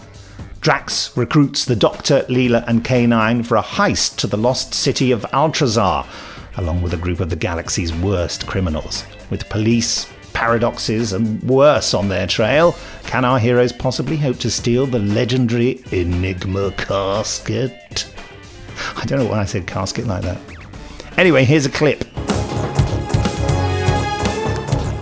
Drax 0.60 1.16
recruits 1.16 1.64
the 1.64 1.74
Doctor, 1.74 2.20
Leela, 2.28 2.62
and 2.66 2.84
K9 2.84 3.46
for 3.46 3.56
a 3.56 3.62
heist 3.62 4.16
to 4.16 4.26
the 4.26 4.36
lost 4.36 4.74
city 4.74 5.10
of 5.10 5.22
Altrazar, 5.32 6.06
along 6.58 6.82
with 6.82 6.92
a 6.92 6.98
group 6.98 7.20
of 7.20 7.30
the 7.30 7.36
galaxy's 7.36 7.94
worst 7.94 8.46
criminals. 8.46 9.04
With 9.30 9.48
police, 9.48 10.06
paradoxes, 10.34 11.14
and 11.14 11.42
worse 11.44 11.94
on 11.94 12.08
their 12.08 12.26
trail, 12.26 12.76
can 13.04 13.24
our 13.24 13.38
heroes 13.38 13.72
possibly 13.72 14.18
hope 14.18 14.36
to 14.40 14.50
steal 14.50 14.84
the 14.84 14.98
legendary 14.98 15.82
Enigma 15.92 16.72
casket? 16.72 18.12
I 18.96 19.06
don't 19.06 19.20
know 19.20 19.30
why 19.30 19.40
I 19.40 19.46
said 19.46 19.66
casket 19.66 20.06
like 20.06 20.22
that. 20.24 20.38
Anyway, 21.16 21.44
here's 21.46 21.64
a 21.64 21.70
clip. 21.70 22.04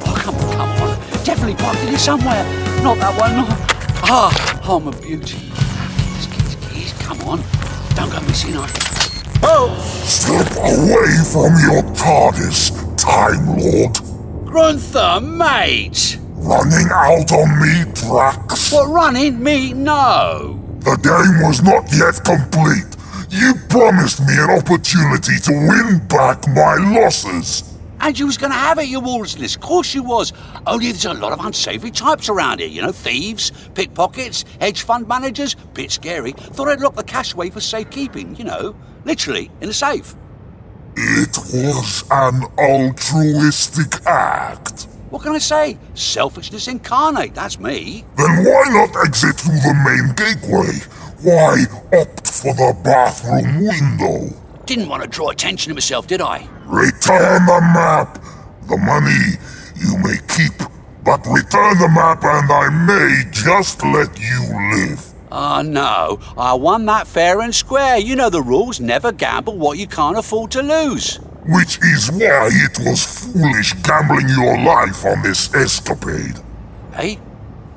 Oh, 0.07 0.15
come 0.17 0.37
on, 0.37 0.53
come 0.53 0.83
on. 0.83 1.25
Definitely 1.25 1.57
parked 1.57 1.83
it 1.83 1.89
here 1.89 1.99
somewhere. 1.99 2.45
Not 2.85 2.99
that 2.99 3.19
one. 3.19 3.45
Ah, 4.11 4.58
I'm 4.71 4.87
a 4.87 4.93
beauty. 4.93 5.51
Come 7.01 7.23
on. 7.23 7.43
Don't 7.95 8.11
go 8.11 8.21
missing 8.27 8.53
out. 8.53 8.71
Oh! 9.43 9.75
Step 10.05 10.57
away 10.59 11.17
from 11.33 11.57
your 11.65 11.83
TARDIS, 11.97 12.77
Time 12.99 13.57
Lord. 13.57 13.95
Grunther, 14.45 15.25
mate! 15.25 16.19
Running 16.35 16.87
out 16.93 17.33
on 17.33 17.61
me, 17.63 17.91
Drax. 17.95 18.71
What, 18.71 18.89
running? 18.89 19.43
Me? 19.43 19.73
No. 19.73 20.61
The 20.81 20.97
game 20.97 21.49
was 21.49 21.63
not 21.63 21.91
yet 21.91 22.23
complete. 22.23 22.95
You 23.31 23.55
promised 23.71 24.21
me 24.21 24.35
an 24.37 24.51
opportunity 24.51 25.39
to 25.45 25.53
win 25.53 26.07
back 26.09 26.47
my 26.49 26.75
losses. 26.77 27.68
And 28.01 28.19
you 28.19 28.27
was 28.27 28.39
going 28.39 28.53
to 28.53 28.59
have 28.59 28.79
it, 28.79 28.89
you 28.89 29.01
Wolseless. 29.01 29.57
Of 29.57 29.63
course 29.63 29.95
you 29.95 30.03
was. 30.03 30.33
Only 30.67 30.87
there's 30.87 31.05
a 31.05 31.15
lot 31.15 31.33
of 31.33 31.45
unsavoury 31.45 31.91
types 31.91 32.29
around 32.29 32.61
here. 32.61 32.69
You 32.69 32.83
know, 32.83 32.93
thieves, 32.93 33.51
pickpockets, 33.75 34.45
hedge 34.61 34.83
fund 34.83 35.09
managers. 35.09 35.55
Bit 35.75 35.91
scary. 35.91 36.33
Thought 36.33 36.69
I'd 36.69 36.81
lock 36.81 36.95
the 36.95 37.05
cash 37.05 37.35
away 37.35 37.51
for 37.51 37.61
safekeeping, 37.61 38.37
you 38.37 38.45
know. 38.45 38.77
Literally, 39.05 39.51
in 39.61 39.69
a 39.69 39.73
safe. 39.73 40.15
It 40.97 41.37
was 41.53 42.05
an 42.11 42.45
altruistic 42.59 44.05
act. 44.07 44.87
What 45.11 45.23
can 45.23 45.33
I 45.33 45.39
say? 45.39 45.79
Selfishness 45.95 46.69
incarnate, 46.69 47.35
that's 47.35 47.59
me. 47.59 48.05
Then 48.17 48.45
why 48.45 48.65
not 48.69 49.07
exit 49.07 49.37
through 49.37 49.61
the 49.61 49.75
main 49.87 50.15
gateway? 50.15 50.81
Why 51.23 51.65
opt 51.99 52.31
for 52.31 52.53
the 52.53 52.77
bathroom 52.85 53.67
window? 53.67 54.37
Didn't 54.69 54.91
want 54.91 55.03
to 55.03 55.09
draw 55.09 55.31
attention 55.31 55.71
to 55.71 55.75
myself, 55.75 56.07
did 56.07 56.21
I? 56.21 56.47
Return 56.67 57.47
the 57.47 57.61
map. 57.73 58.23
The 58.69 58.77
money 58.77 59.39
you 59.75 59.97
may 59.97 60.19
keep, 60.29 60.53
but 61.03 61.27
return 61.27 61.79
the 61.79 61.89
map 61.89 62.23
and 62.23 62.53
I 62.53 62.69
may 62.87 63.31
just 63.31 63.83
let 63.83 64.21
you 64.21 64.41
live. 64.77 65.03
Ah, 65.33 65.61
uh, 65.61 65.63
no. 65.63 66.21
I 66.37 66.53
won 66.53 66.85
that 66.85 67.07
fair 67.07 67.41
and 67.41 67.55
square. 67.55 67.97
You 67.97 68.15
know 68.15 68.29
the 68.29 68.43
rules. 68.43 68.79
Never 68.79 69.11
gamble 69.11 69.57
what 69.57 69.79
you 69.79 69.87
can't 69.87 70.19
afford 70.19 70.51
to 70.51 70.63
lose. 70.63 71.17
Which 71.47 71.79
is 71.83 72.13
why 72.13 72.51
it 72.53 72.79
was 72.81 73.07
foolish 73.07 73.73
gambling 73.85 74.29
your 74.29 74.63
life 74.63 75.03
on 75.07 75.23
this 75.23 75.55
escapade. 75.55 76.45
Hey? 76.93 77.19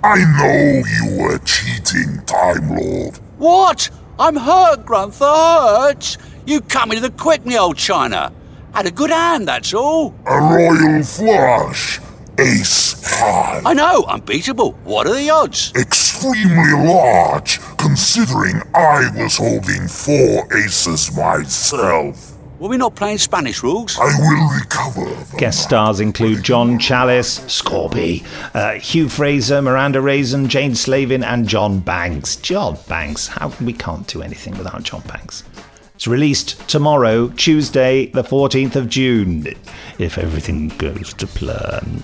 I 0.04 0.18
know 0.26 0.84
you 1.00 1.24
were 1.24 1.38
cheating, 1.46 2.22
Time 2.26 2.76
Lord. 2.76 3.16
What? 3.38 3.90
I'm 4.22 4.36
hurt, 4.36 4.86
Grunther, 4.86 5.26
hurt. 5.26 6.16
You 6.46 6.62
come 6.62 6.92
into 6.92 7.02
the 7.02 7.10
quick, 7.10 7.44
me 7.44 7.58
old 7.58 7.76
China. 7.76 8.32
Had 8.72 8.86
a 8.86 8.92
good 8.92 9.10
hand, 9.10 9.48
that's 9.48 9.74
all. 9.74 10.14
A 10.28 10.40
royal 10.40 11.02
flush. 11.02 12.00
Ace 12.38 13.04
high. 13.04 13.64
I 13.66 13.74
know, 13.74 14.04
unbeatable. 14.08 14.74
What 14.84 15.08
are 15.08 15.16
the 15.16 15.32
odds? 15.32 15.74
Extremely 15.76 16.72
large, 16.72 17.60
considering 17.78 18.62
I 18.76 19.10
was 19.16 19.38
holding 19.38 19.88
four 19.88 20.48
aces 20.56 21.18
myself. 21.18 22.31
Were 22.62 22.70
we 22.70 22.78
not 22.78 22.94
playing 22.94 23.18
Spanish 23.18 23.64
rules? 23.64 23.98
I 23.98 24.04
will 24.20 24.60
recover. 24.60 25.36
Guest 25.36 25.64
stars 25.64 26.00
include 26.00 26.44
John 26.44 26.78
Chalice, 26.78 27.40
Scorby, 27.48 28.24
uh, 28.54 28.74
Hugh 28.74 29.10
Fraser, 29.10 29.64
Miranda 29.64 30.00
Raison, 30.00 30.48
Jane 30.48 30.76
Slavin, 30.76 31.24
and 31.24 31.50
John 31.50 31.80
Banks. 31.80 32.36
John 32.36 32.78
Banks. 32.88 33.26
How 33.26 33.52
we 33.62 33.74
can't 33.74 34.06
do 34.06 34.22
anything 34.22 34.56
without 34.60 34.84
John 34.84 35.02
Banks. 35.08 35.44
It's 35.96 36.06
released 36.06 36.70
tomorrow, 36.70 37.30
Tuesday, 37.30 38.12
the 38.12 38.24
14th 38.24 38.76
of 38.76 38.88
June, 38.88 39.48
if 39.98 40.20
everything 40.20 40.68
goes 40.78 41.16
to 41.16 41.26
plan. 41.26 42.04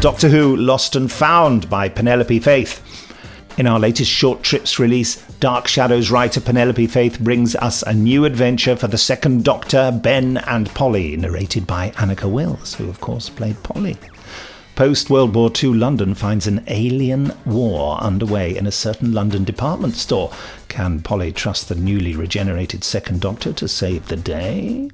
Doctor 0.00 0.28
Who 0.28 0.54
Lost 0.54 0.94
and 0.94 1.10
Found 1.10 1.68
by 1.68 1.88
Penelope 1.88 2.38
Faith. 2.38 2.80
In 3.58 3.66
our 3.66 3.78
latest 3.78 4.10
short 4.10 4.42
trips 4.42 4.78
release, 4.78 5.16
Dark 5.40 5.66
Shadows 5.66 6.10
writer 6.10 6.42
Penelope 6.42 6.86
Faith 6.88 7.18
brings 7.18 7.56
us 7.56 7.82
a 7.82 7.94
new 7.94 8.26
adventure 8.26 8.76
for 8.76 8.86
the 8.86 8.98
second 8.98 9.44
Doctor, 9.44 9.98
Ben 10.02 10.36
and 10.36 10.68
Polly, 10.74 11.16
narrated 11.16 11.66
by 11.66 11.88
Anneke 11.92 12.30
Wills, 12.30 12.74
who 12.74 12.86
of 12.90 13.00
course 13.00 13.30
played 13.30 13.62
Polly. 13.62 13.96
Post 14.74 15.08
World 15.08 15.34
War 15.34 15.50
II 15.50 15.70
London 15.70 16.14
finds 16.14 16.46
an 16.46 16.64
alien 16.66 17.32
war 17.46 17.96
underway 17.98 18.54
in 18.54 18.66
a 18.66 18.70
certain 18.70 19.12
London 19.12 19.42
department 19.42 19.94
store. 19.94 20.30
Can 20.68 21.00
Polly 21.00 21.32
trust 21.32 21.70
the 21.70 21.74
newly 21.74 22.14
regenerated 22.14 22.84
second 22.84 23.22
Doctor 23.22 23.54
to 23.54 23.68
save 23.68 24.08
the 24.08 24.16
day? 24.16 24.90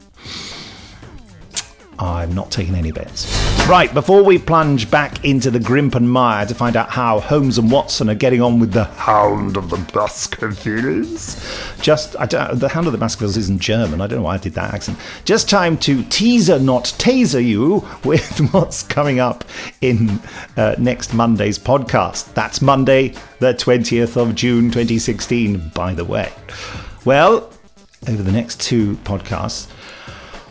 I'm 1.99 2.35
not 2.35 2.51
taking 2.51 2.75
any 2.75 2.91
bets. 2.91 3.27
Right, 3.69 3.93
before 3.95 4.25
we 4.25 4.39
plunge 4.39 4.91
back 4.91 5.25
into 5.25 5.51
the 5.51 5.61
Grimpen 5.61 6.05
Mire 6.05 6.47
to 6.47 6.55
find 6.55 6.75
out 6.75 6.91
how 6.91 7.21
Holmes 7.21 7.59
and 7.59 7.71
Watson 7.71 8.11
are 8.11 8.15
getting 8.15 8.43
on 8.43 8.59
with 8.59 8.73
the 8.73 8.85
Hound 8.85 9.57
of 9.57 9.71
the 9.71 9.77
Baskervilles, 9.93 11.37
just 11.81 12.17
I 12.19 12.27
don't, 12.27 12.59
the 12.59 12.69
Hound 12.69 12.87
of 12.87 12.93
the 12.93 12.99
Baskervilles 12.99 13.37
isn't 13.37 13.61
German. 13.61 14.01
I 14.01 14.09
don't 14.09 14.19
know 14.19 14.25
why 14.25 14.35
I 14.35 14.39
did 14.39 14.55
that 14.55 14.75
accent. 14.75 14.99
Just 15.25 15.49
time 15.49 15.77
to 15.79 16.03
teaser, 16.05 16.59
not 16.59 16.87
taser 16.99 17.45
you 17.45 17.87
with 18.05 18.39
what's 18.53 18.83
coming 18.83 19.21
up 19.21 19.45
in 19.81 20.21
uh, 20.57 20.75
next 20.79 21.15
Monday's 21.15 21.59
podcast. 21.59 22.35
That's 22.35 22.61
Monday, 22.61 23.15
the 23.39 23.55
20th 23.55 24.17
of 24.17 24.35
June 24.35 24.71
2016, 24.71 25.71
by 25.75 25.95
the 25.95 26.05
way. 26.05 26.33
Well, 27.05 27.53
over 28.09 28.23
the 28.23 28.33
next 28.33 28.61
two 28.61 28.95
podcasts, 29.05 29.69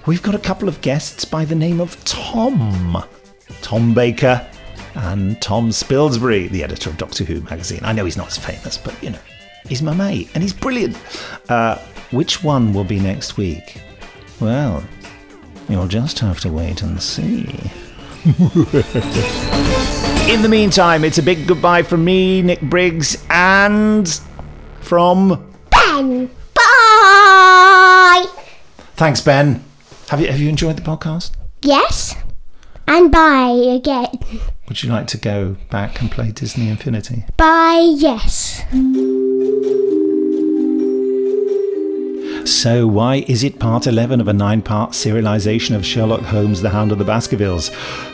we've 0.06 0.24
got 0.24 0.36
a 0.36 0.40
couple 0.40 0.68
of 0.68 0.82
guests 0.82 1.26
by 1.26 1.46
the 1.46 1.56
name 1.56 1.80
of 1.80 2.04
Tom. 2.06 3.04
Tom 3.62 3.94
Baker 3.94 4.46
and 4.96 5.42
Tom 5.42 5.70
Spilsbury, 5.70 6.50
the 6.50 6.64
editor 6.64 6.90
of 6.90 6.98
Doctor 6.98 7.24
Who 7.24 7.42
magazine. 7.42 7.80
I 7.84 7.94
know 7.94 8.06
he's 8.06 8.18
not 8.18 8.28
as 8.28 8.38
famous, 8.38 8.78
but 8.78 9.02
you 9.04 9.12
know, 9.12 9.20
he's 9.68 9.82
my 9.82 9.94
mate 9.96 10.30
and 10.34 10.44
he's 10.44 10.54
brilliant. 10.54 10.98
Uh, 11.50 11.78
which 12.12 12.44
one 12.44 12.74
will 12.74 12.84
be 12.84 13.00
next 13.00 13.38
week? 13.38 13.82
Well, 14.40 14.84
you'll 15.70 15.88
just 15.88 16.20
have 16.20 16.40
to 16.42 16.52
wait 16.52 16.82
and 16.82 17.02
see. 17.02 17.46
In 20.32 20.42
the 20.42 20.50
meantime, 20.50 21.04
it's 21.04 21.18
a 21.18 21.24
big 21.24 21.48
goodbye 21.48 21.84
from 21.84 22.06
me, 22.06 22.42
Nick 22.42 22.62
Briggs, 22.62 23.26
and 23.30 24.08
from 24.82 25.52
Ben. 25.72 26.28
Bye. 26.54 28.26
Thanks, 28.96 29.22
Ben. 29.22 29.64
Have 30.12 30.20
you 30.20 30.28
have 30.28 30.42
you 30.42 30.50
enjoyed 30.50 30.76
the 30.76 30.82
podcast? 30.82 31.32
Yes. 31.62 32.18
And 32.86 33.10
bye 33.14 33.48
again. 33.48 34.10
Would 34.68 34.84
you 34.84 34.90
like 34.90 35.08
to 35.08 35.18
go 35.18 35.56
back 35.70 36.02
and 36.02 36.12
play 36.12 36.32
Disney 36.32 36.68
Infinity? 36.68 37.24
Bye, 37.38 37.94
yes. 37.96 38.62
So, 42.44 42.88
why 42.88 43.24
is 43.30 43.46
it 43.46 43.58
part 43.58 43.88
11 43.88 44.20
of 44.20 44.28
a 44.28 44.34
nine 44.34 44.62
part 44.62 44.92
serialization 44.92 45.78
of 45.78 45.86
Sherlock 45.86 46.24
Holmes, 46.24 46.62
The 46.62 46.72
Hound 46.72 46.92
of 46.92 46.98
the 46.98 47.06
Baskervilles? 47.06 47.70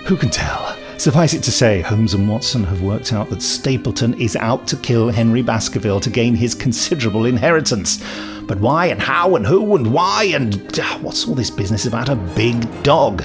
Who 0.05 0.17
can 0.17 0.29
tell? 0.29 0.77
Suffice 0.99 1.33
it 1.33 1.41
to 1.43 1.51
say, 1.51 1.81
Holmes 1.81 2.13
and 2.13 2.29
Watson 2.29 2.63
have 2.65 2.83
worked 2.83 3.11
out 3.11 3.31
that 3.31 3.41
Stapleton 3.41 4.13
is 4.21 4.35
out 4.35 4.67
to 4.67 4.77
kill 4.77 5.09
Henry 5.09 5.41
Baskerville 5.41 5.99
to 6.01 6.11
gain 6.11 6.35
his 6.35 6.53
considerable 6.53 7.25
inheritance. 7.25 8.03
But 8.47 8.59
why 8.59 8.87
and 8.87 9.01
how 9.01 9.35
and 9.35 9.45
who 9.45 9.75
and 9.75 9.93
why 9.93 10.23
and 10.33 10.79
uh, 10.79 10.97
what's 10.99 11.27
all 11.27 11.35
this 11.35 11.49
business 11.49 11.85
about 11.85 12.09
a 12.09 12.15
big 12.15 12.83
dog? 12.83 13.23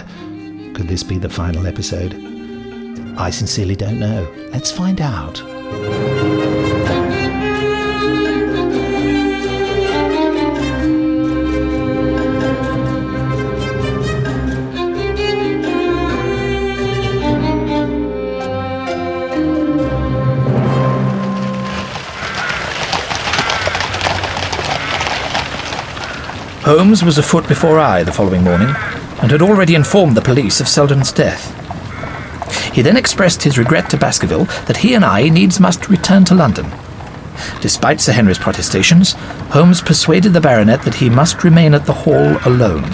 Could 0.75 0.89
this 0.89 1.03
be 1.03 1.19
the 1.19 1.29
final 1.29 1.67
episode? 1.67 2.15
I 3.17 3.31
sincerely 3.31 3.77
don't 3.77 4.01
know. 4.01 4.31
Let's 4.53 4.73
find 4.73 5.01
out. 5.01 5.41
Holmes 26.65 27.03
was 27.03 27.19
afoot 27.19 27.49
before 27.49 27.81
I 27.81 28.05
the 28.05 28.13
following 28.13 28.45
morning, 28.45 28.69
and 29.21 29.33
had 29.33 29.43
already 29.43 29.75
informed 29.75 30.17
the 30.17 30.23
police 30.23 30.61
of 30.61 30.69
Selden's 30.69 31.11
death. 31.11 31.51
He 32.73 32.83
then 32.83 32.97
expressed 32.97 33.43
his 33.43 33.59
regret 33.59 33.91
to 33.91 33.97
Baskerville 33.97 34.45
that 34.67 34.77
he 34.77 34.95
and 34.95 35.05
I 35.05 35.29
needs 35.29 35.59
must 35.59 35.89
return 35.89 36.25
to 36.27 36.37
London. 36.37 36.71
Despite 37.61 38.01
Sir 38.01 38.13
Henry's 38.13 38.39
protestations, 38.39 39.15
Holmes 39.51 39.83
persuaded 39.83 40.35
the 40.35 40.41
baronet 40.41 40.83
that 40.83 40.95
he 40.95 41.11
must 41.11 41.43
remain 41.43 41.75
at 41.75 41.85
the 41.85 41.93
Hall 41.93 42.39
alone. 42.47 42.89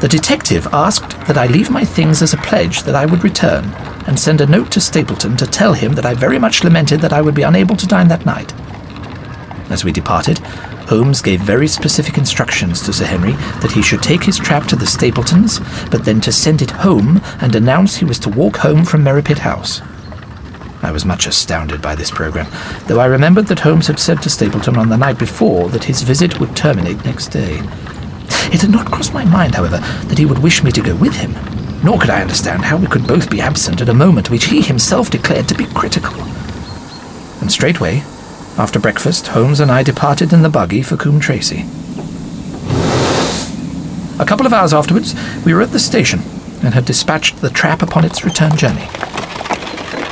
The 0.00 0.08
detective 0.08 0.68
asked 0.72 1.18
that 1.26 1.36
I 1.36 1.48
leave 1.48 1.68
my 1.68 1.84
things 1.84 2.22
as 2.22 2.32
a 2.32 2.38
pledge 2.38 2.84
that 2.84 2.94
I 2.94 3.06
would 3.06 3.24
return, 3.24 3.64
and 4.06 4.16
send 4.16 4.40
a 4.40 4.46
note 4.46 4.70
to 4.70 4.80
Stapleton 4.80 5.36
to 5.36 5.46
tell 5.48 5.72
him 5.72 5.94
that 5.94 6.06
I 6.06 6.14
very 6.14 6.38
much 6.38 6.62
lamented 6.62 7.00
that 7.00 7.12
I 7.12 7.22
would 7.22 7.34
be 7.34 7.42
unable 7.42 7.74
to 7.74 7.88
dine 7.88 8.06
that 8.06 8.24
night. 8.24 8.54
As 9.68 9.84
we 9.84 9.90
departed, 9.90 10.40
Holmes 10.90 11.22
gave 11.22 11.40
very 11.40 11.68
specific 11.68 12.18
instructions 12.18 12.82
to 12.82 12.92
Sir 12.92 13.04
Henry 13.04 13.34
that 13.60 13.70
he 13.70 13.80
should 13.80 14.02
take 14.02 14.24
his 14.24 14.36
trap 14.36 14.66
to 14.66 14.74
the 14.74 14.88
Stapletons, 14.88 15.60
but 15.88 16.04
then 16.04 16.20
to 16.22 16.32
send 16.32 16.62
it 16.62 16.72
home 16.72 17.20
and 17.40 17.54
announce 17.54 17.94
he 17.94 18.04
was 18.04 18.18
to 18.18 18.28
walk 18.28 18.56
home 18.56 18.84
from 18.84 19.04
Merripit 19.04 19.38
House. 19.38 19.82
I 20.82 20.90
was 20.90 21.04
much 21.04 21.28
astounded 21.28 21.80
by 21.80 21.94
this 21.94 22.10
programme, 22.10 22.48
though 22.88 22.98
I 22.98 23.06
remembered 23.06 23.46
that 23.46 23.60
Holmes 23.60 23.86
had 23.86 24.00
said 24.00 24.20
to 24.22 24.28
Stapleton 24.28 24.76
on 24.76 24.88
the 24.88 24.96
night 24.96 25.16
before 25.16 25.68
that 25.68 25.84
his 25.84 26.02
visit 26.02 26.40
would 26.40 26.56
terminate 26.56 27.04
next 27.04 27.28
day. 27.28 27.60
It 28.52 28.62
had 28.62 28.70
not 28.70 28.90
crossed 28.90 29.14
my 29.14 29.24
mind, 29.24 29.54
however, 29.54 29.78
that 29.78 30.18
he 30.18 30.26
would 30.26 30.40
wish 30.40 30.64
me 30.64 30.72
to 30.72 30.82
go 30.82 30.96
with 30.96 31.14
him, 31.14 31.36
nor 31.84 32.00
could 32.00 32.10
I 32.10 32.20
understand 32.20 32.64
how 32.64 32.76
we 32.76 32.88
could 32.88 33.06
both 33.06 33.30
be 33.30 33.40
absent 33.40 33.80
at 33.80 33.90
a 33.90 33.94
moment 33.94 34.28
which 34.28 34.46
he 34.46 34.60
himself 34.60 35.08
declared 35.08 35.46
to 35.50 35.54
be 35.54 35.66
critical. 35.66 36.20
And 37.40 37.52
straightway, 37.52 38.02
after 38.58 38.78
breakfast, 38.78 39.28
Holmes 39.28 39.60
and 39.60 39.70
I 39.70 39.82
departed 39.82 40.32
in 40.32 40.42
the 40.42 40.48
buggy 40.48 40.82
for 40.82 40.96
Coombe 40.96 41.20
Tracey. 41.20 41.64
A 44.20 44.26
couple 44.26 44.44
of 44.44 44.52
hours 44.52 44.74
afterwards, 44.74 45.14
we 45.46 45.54
were 45.54 45.62
at 45.62 45.70
the 45.70 45.78
station 45.78 46.20
and 46.62 46.74
had 46.74 46.84
dispatched 46.84 47.40
the 47.40 47.48
trap 47.48 47.80
upon 47.80 48.04
its 48.04 48.24
return 48.24 48.54
journey. 48.56 48.86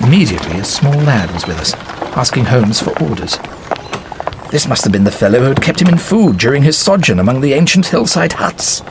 Immediately, 0.02 0.60
a 0.60 0.64
small 0.64 0.94
lad 0.94 1.30
was 1.32 1.46
with 1.46 1.60
us, 1.60 1.74
asking 2.16 2.46
Holmes 2.46 2.80
for 2.80 2.98
orders. 3.02 3.38
This 4.50 4.66
must 4.66 4.84
have 4.84 4.92
been 4.92 5.04
the 5.04 5.10
fellow 5.10 5.40
who 5.40 5.48
had 5.48 5.60
kept 5.62 5.82
him 5.82 5.88
in 5.88 5.98
food 5.98 6.38
during 6.38 6.62
his 6.62 6.78
sojourn 6.78 7.18
among 7.18 7.42
the 7.42 7.52
ancient 7.52 7.86
hillside 7.86 8.32
huts. 8.32 8.82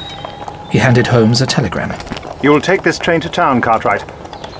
He 0.72 0.78
handed 0.78 1.08
Holmes 1.08 1.42
a 1.42 1.48
telegram. 1.48 1.98
You 2.44 2.52
will 2.52 2.62
take 2.62 2.84
this 2.84 3.00
train 3.00 3.22
to 3.22 3.30
town, 3.30 3.62
Cartwright. 3.62 4.06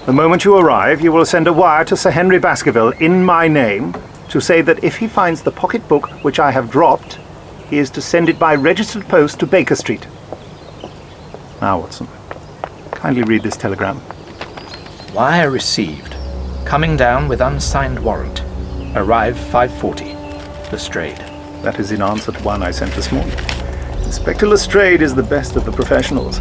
The 0.08 0.14
moment 0.14 0.44
you 0.44 0.56
arrive, 0.56 1.02
you 1.02 1.12
will 1.12 1.26
send 1.26 1.48
a 1.48 1.54
wire 1.54 1.86
to 1.86 1.96
Sir 1.96 2.10
Henry 2.10 2.40
Baskerville 2.40 2.94
in 3.00 3.24
my 3.24 3.48
name 3.48 3.94
to 4.30 4.42
say 4.42 4.62
that 4.62 4.84
if 4.84 4.98
he 4.98 5.08
finds 5.08 5.42
the 5.42 5.52
pocket 5.52 5.88
book 5.88 6.10
which 6.24 6.40
I 6.40 6.52
have 6.52 6.70
dropped, 6.70 7.20
he 7.70 7.78
is 7.78 7.90
to 7.92 8.02
send 8.02 8.30
it 8.30 8.40
by 8.40 8.56
registered 8.56 9.08
post 9.08 9.40
to 9.40 9.48
Baker 9.48 9.76
Street. 9.76 10.08
Now, 11.62 11.80
Watson, 11.80 12.08
kindly 12.92 13.24
read 13.24 13.44
this 13.44 13.58
telegram. 13.58 14.02
Wire 15.14 15.50
received. 15.50 16.16
Coming 16.66 16.98
down 16.98 17.28
with 17.28 17.42
unsigned 17.42 18.00
warrant. 18.00 18.42
Arrive 18.96 19.38
540. 19.38 20.14
Lestrade. 20.72 21.18
That 21.64 21.80
is 21.80 21.92
in 21.92 22.02
answer 22.02 22.32
to 22.32 22.44
one 22.44 22.62
I 22.62 22.72
sent 22.72 22.94
this 22.94 23.12
morning. 23.12 23.38
Inspector 24.04 24.46
Lestrade 24.48 25.02
is 25.02 25.16
the 25.16 25.24
best 25.24 25.56
of 25.56 25.66
the 25.66 25.72
professionals, 25.72 26.40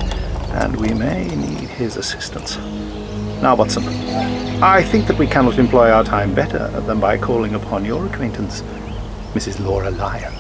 and 0.53 0.77
we 0.77 0.91
may 0.91 1.27
need 1.35 1.69
his 1.69 1.97
assistance. 1.97 2.59
Now, 3.43 3.55
Watson, 3.55 3.85
I 4.63 4.83
think 4.83 5.07
that 5.07 5.19
we 5.19 5.27
cannot 5.27 5.59
employ 5.59 5.91
our 5.91 6.03
time 6.03 6.35
better 6.35 6.69
than 6.81 6.99
by 6.99 7.19
calling 7.19 7.55
upon 7.55 7.85
your 7.85 8.07
acquaintance, 8.07 8.63
Mrs. 9.35 9.65
Laura 9.65 9.91
Lyon. 9.91 10.33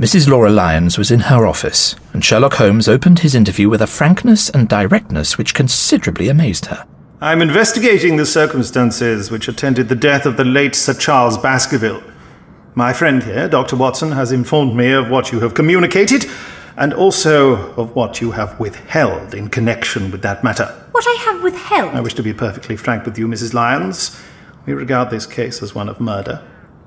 Mrs. 0.00 0.28
Laura 0.28 0.50
Lyons 0.50 0.96
was 0.96 1.10
in 1.10 1.20
her 1.20 1.46
office, 1.46 1.94
and 2.12 2.24
Sherlock 2.24 2.54
Holmes 2.54 2.88
opened 2.88 3.18
his 3.18 3.34
interview 3.34 3.68
with 3.68 3.82
a 3.82 3.86
frankness 3.86 4.48
and 4.48 4.68
directness 4.68 5.38
which 5.38 5.54
considerably 5.54 6.28
amazed 6.28 6.66
her. 6.66 6.86
I'm 7.22 7.42
investigating 7.42 8.16
the 8.16 8.24
circumstances 8.24 9.30
which 9.30 9.46
attended 9.46 9.90
the 9.90 9.94
death 9.94 10.24
of 10.24 10.38
the 10.38 10.44
late 10.44 10.74
Sir 10.74 10.94
Charles 10.94 11.36
Baskerville. 11.36 12.02
My 12.74 12.94
friend 12.94 13.22
here, 13.22 13.46
Dr. 13.46 13.76
Watson, 13.76 14.12
has 14.12 14.32
informed 14.32 14.74
me 14.74 14.92
of 14.92 15.10
what 15.10 15.30
you 15.30 15.40
have 15.40 15.52
communicated 15.52 16.24
and 16.78 16.94
also 16.94 17.74
of 17.74 17.94
what 17.94 18.22
you 18.22 18.30
have 18.30 18.58
withheld 18.58 19.34
in 19.34 19.50
connection 19.50 20.10
with 20.10 20.22
that 20.22 20.42
matter. 20.42 20.64
What 20.92 21.04
I 21.06 21.22
have 21.24 21.42
withheld? 21.42 21.94
I 21.94 22.00
wish 22.00 22.14
to 22.14 22.22
be 22.22 22.32
perfectly 22.32 22.74
frank 22.74 23.04
with 23.04 23.18
you, 23.18 23.28
Mrs. 23.28 23.52
Lyons. 23.52 24.18
We 24.64 24.72
regard 24.72 25.10
this 25.10 25.26
case 25.26 25.62
as 25.62 25.74
one 25.74 25.90
of 25.90 26.00
murder, 26.00 26.42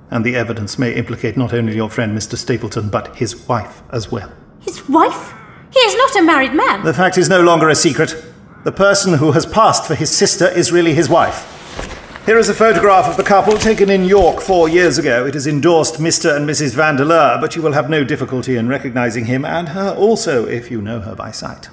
and 0.09 0.25
the 0.25 0.36
evidence 0.36 0.79
may 0.79 0.95
implicate 0.95 1.38
not 1.38 1.53
only 1.53 1.75
your 1.75 1.91
friend 1.91 2.17
Mr. 2.17 2.38
Stapleton, 2.38 2.89
but 2.89 3.15
his 3.17 3.47
wife 3.47 3.84
as 3.91 4.11
well. 4.11 4.31
His 4.61 4.89
wife? 4.89 5.36
He 5.71 5.79
is 5.81 5.95
not 5.95 6.15
a 6.15 6.23
married 6.23 6.55
man. 6.55 6.84
The 6.84 6.91
fact 6.91 7.19
is 7.19 7.29
no 7.29 7.41
longer 7.43 7.69
a 7.69 7.75
secret. 7.75 8.32
The 8.64 8.72
person 8.72 9.16
who 9.16 9.34
has 9.34 9.45
passed 9.45 9.86
for 9.86 9.93
his 9.93 10.09
sister 10.09 10.47
is 10.47 10.72
really 10.72 10.93
his 10.93 11.09
wife. 11.09 11.49
Here 12.26 12.38
is 12.38 12.47
a 12.47 12.53
photograph 12.53 13.09
of 13.09 13.18
the 13.18 13.24
couple 13.24 13.57
taken 13.57 13.89
in 13.89 14.05
York 14.05 14.39
four 14.39 14.70
years 14.70 14.97
ago. 14.97 15.26
It 15.26 15.36
is 15.36 15.45
endorsed 15.45 15.95
Mr. 15.95 16.34
and 16.34 16.47
Mrs. 16.47 16.74
Vandeleur, 16.74 17.41
but 17.41 17.57
you 17.57 17.61
will 17.61 17.74
have 17.74 17.89
no 17.89 18.05
difficulty 18.05 18.55
in 18.55 18.70
recognizing 18.70 19.26
him 19.26 19.43
and 19.43 19.68
her 19.70 19.93
also 19.93 20.47
if 20.47 20.72
you 20.72 20.82
know 20.82 21.01
her 21.01 21.14
by 21.14 21.30
sight. 21.30 21.68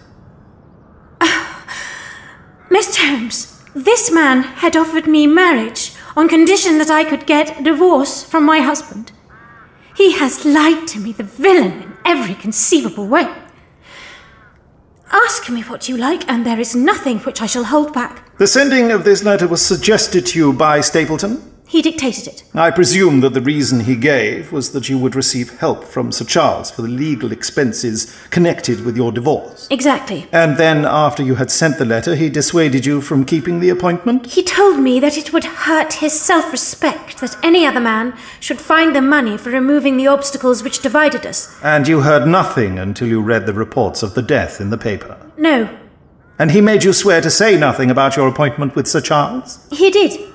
Mr. 2.70 3.08
Holmes, 3.08 3.62
this 3.72 4.10
man 4.10 4.42
had 4.42 4.76
offered 4.76 5.06
me 5.06 5.28
marriage 5.28 5.92
on 6.16 6.28
condition 6.28 6.78
that 6.78 6.90
I 6.90 7.04
could 7.04 7.24
get 7.24 7.60
a 7.60 7.62
divorce 7.62 8.24
from 8.24 8.44
my 8.44 8.58
husband. 8.58 9.12
He 9.94 10.10
has 10.14 10.44
lied 10.44 10.88
to 10.88 10.98
me, 10.98 11.12
the 11.12 11.22
villain, 11.22 11.82
in 11.82 11.96
every 12.04 12.34
conceivable 12.34 13.06
way. 13.06 13.32
Ask 15.12 15.50
me 15.50 15.62
what 15.62 15.88
you 15.88 15.96
like, 15.96 16.28
and 16.28 16.46
there 16.46 16.60
is 16.60 16.76
nothing 16.76 17.18
which 17.20 17.42
I 17.42 17.46
shall 17.46 17.64
hold 17.64 17.92
back. 17.92 18.36
The 18.38 18.46
sending 18.46 18.92
of 18.92 19.04
this 19.04 19.24
letter 19.24 19.48
was 19.48 19.60
suggested 19.60 20.24
to 20.26 20.38
you 20.38 20.52
by 20.52 20.80
Stapleton? 20.80 21.42
He 21.70 21.82
dictated 21.82 22.26
it. 22.26 22.42
I 22.52 22.72
presume 22.72 23.20
that 23.20 23.32
the 23.32 23.40
reason 23.40 23.80
he 23.84 23.94
gave 23.94 24.50
was 24.50 24.72
that 24.72 24.88
you 24.88 24.98
would 24.98 25.14
receive 25.14 25.58
help 25.60 25.84
from 25.84 26.10
Sir 26.10 26.24
Charles 26.24 26.68
for 26.68 26.82
the 26.82 26.88
legal 26.88 27.30
expenses 27.30 28.12
connected 28.30 28.84
with 28.84 28.96
your 28.96 29.12
divorce. 29.12 29.68
Exactly. 29.70 30.26
And 30.32 30.56
then, 30.56 30.84
after 30.84 31.22
you 31.22 31.36
had 31.36 31.48
sent 31.48 31.78
the 31.78 31.84
letter, 31.84 32.16
he 32.16 32.28
dissuaded 32.28 32.84
you 32.86 33.00
from 33.00 33.24
keeping 33.24 33.60
the 33.60 33.68
appointment? 33.68 34.26
He 34.26 34.42
told 34.42 34.80
me 34.80 34.98
that 34.98 35.16
it 35.16 35.32
would 35.32 35.44
hurt 35.44 35.92
his 35.92 36.12
self 36.12 36.50
respect 36.50 37.20
that 37.20 37.36
any 37.44 37.64
other 37.64 37.78
man 37.80 38.16
should 38.40 38.60
find 38.60 38.94
the 38.96 39.00
money 39.00 39.38
for 39.38 39.50
removing 39.50 39.96
the 39.96 40.08
obstacles 40.08 40.64
which 40.64 40.82
divided 40.82 41.24
us. 41.24 41.56
And 41.62 41.86
you 41.86 42.00
heard 42.00 42.26
nothing 42.26 42.80
until 42.80 43.06
you 43.06 43.22
read 43.22 43.46
the 43.46 43.52
reports 43.54 44.02
of 44.02 44.14
the 44.14 44.22
death 44.22 44.60
in 44.60 44.70
the 44.70 44.78
paper. 44.78 45.16
No, 45.36 45.68
And 46.36 46.50
he 46.50 46.60
made 46.60 46.82
you 46.82 46.92
swear 46.92 47.20
to 47.20 47.30
say 47.30 47.56
nothing 47.56 47.90
about 47.92 48.16
your 48.16 48.26
appointment 48.26 48.74
with 48.74 48.88
Sir 48.88 49.00
Charles? 49.00 49.60
he 49.70 49.90
did. 49.90 50.29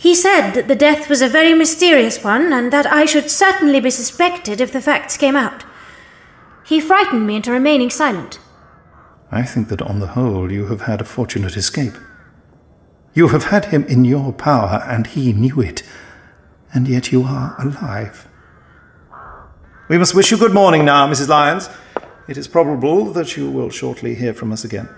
He 0.00 0.14
said 0.14 0.52
that 0.52 0.66
the 0.66 0.74
death 0.74 1.10
was 1.10 1.20
a 1.20 1.28
very 1.28 1.52
mysterious 1.52 2.24
one 2.24 2.54
and 2.54 2.72
that 2.72 2.90
I 2.90 3.04
should 3.04 3.30
certainly 3.30 3.80
be 3.80 3.90
suspected 3.90 4.58
if 4.58 4.72
the 4.72 4.80
facts 4.80 5.18
came 5.18 5.36
out. 5.36 5.66
He 6.64 6.80
frightened 6.80 7.26
me 7.26 7.36
into 7.36 7.52
remaining 7.52 7.90
silent. 7.90 8.38
I 9.30 9.42
think 9.42 9.68
that 9.68 9.82
on 9.82 9.98
the 10.00 10.14
whole 10.16 10.50
you 10.50 10.68
have 10.68 10.80
had 10.80 11.02
a 11.02 11.04
fortunate 11.04 11.54
escape. 11.54 11.92
You 13.12 13.28
have 13.28 13.44
had 13.44 13.66
him 13.66 13.84
in 13.84 14.06
your 14.06 14.32
power, 14.32 14.82
and 14.88 15.06
he 15.06 15.34
knew 15.34 15.60
it, 15.60 15.82
and 16.72 16.88
yet 16.88 17.12
you 17.12 17.24
are 17.24 17.54
alive. 17.58 18.26
We 19.90 19.98
must 19.98 20.14
wish 20.14 20.30
you 20.30 20.38
good 20.38 20.54
morning 20.54 20.86
now, 20.86 21.06
Mrs. 21.08 21.28
Lyons. 21.28 21.68
It 22.26 22.38
is 22.38 22.48
probable 22.48 23.12
that 23.12 23.36
you 23.36 23.50
will 23.50 23.68
shortly 23.68 24.14
hear 24.14 24.32
from 24.32 24.50
us 24.50 24.64
again. 24.64 24.88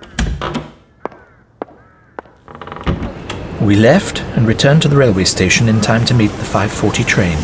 We 3.62 3.76
left 3.76 4.22
and 4.34 4.44
returned 4.44 4.82
to 4.82 4.88
the 4.88 4.96
railway 4.96 5.22
station 5.22 5.68
in 5.68 5.80
time 5.80 6.04
to 6.06 6.14
meet 6.14 6.32
the 6.32 6.44
5:40 6.44 7.04
train. 7.04 7.38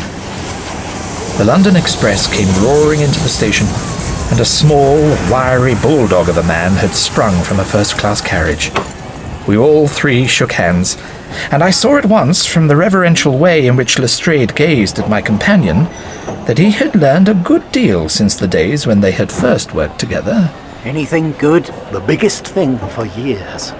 The 1.37 1.45
London 1.45 1.77
Express 1.77 2.27
came 2.27 2.61
roaring 2.61 2.99
into 2.99 3.21
the 3.21 3.29
station, 3.29 3.67
and 4.29 4.41
a 4.41 4.45
small, 4.45 4.99
wiry 5.31 5.75
bulldog 5.75 6.27
of 6.27 6.37
a 6.37 6.43
man 6.43 6.73
had 6.73 6.93
sprung 6.93 7.41
from 7.43 7.61
a 7.61 7.63
first-class 7.63 8.19
carriage. 8.19 8.69
We 9.47 9.55
all 9.55 9.87
three 9.87 10.27
shook 10.27 10.51
hands, 10.51 10.97
and 11.51 11.63
I 11.63 11.69
saw 11.69 11.95
at 11.95 12.05
once 12.05 12.45
from 12.45 12.67
the 12.67 12.75
reverential 12.75 13.37
way 13.37 13.65
in 13.65 13.77
which 13.77 13.97
Lestrade 13.97 14.55
gazed 14.55 14.99
at 14.99 15.09
my 15.09 15.21
companion 15.21 15.87
that 16.47 16.57
he 16.57 16.71
had 16.71 16.97
learned 16.97 17.29
a 17.29 17.33
good 17.33 17.71
deal 17.71 18.09
since 18.09 18.35
the 18.35 18.45
days 18.59 18.85
when 18.85 18.99
they 18.99 19.11
had 19.11 19.31
first 19.31 19.73
worked 19.73 19.99
together. 19.99 20.51
Anything 20.83 21.31
good? 21.39 21.71
The 21.93 22.01
biggest 22.01 22.45
thing 22.45 22.77
for 22.89 23.05
years. 23.05 23.71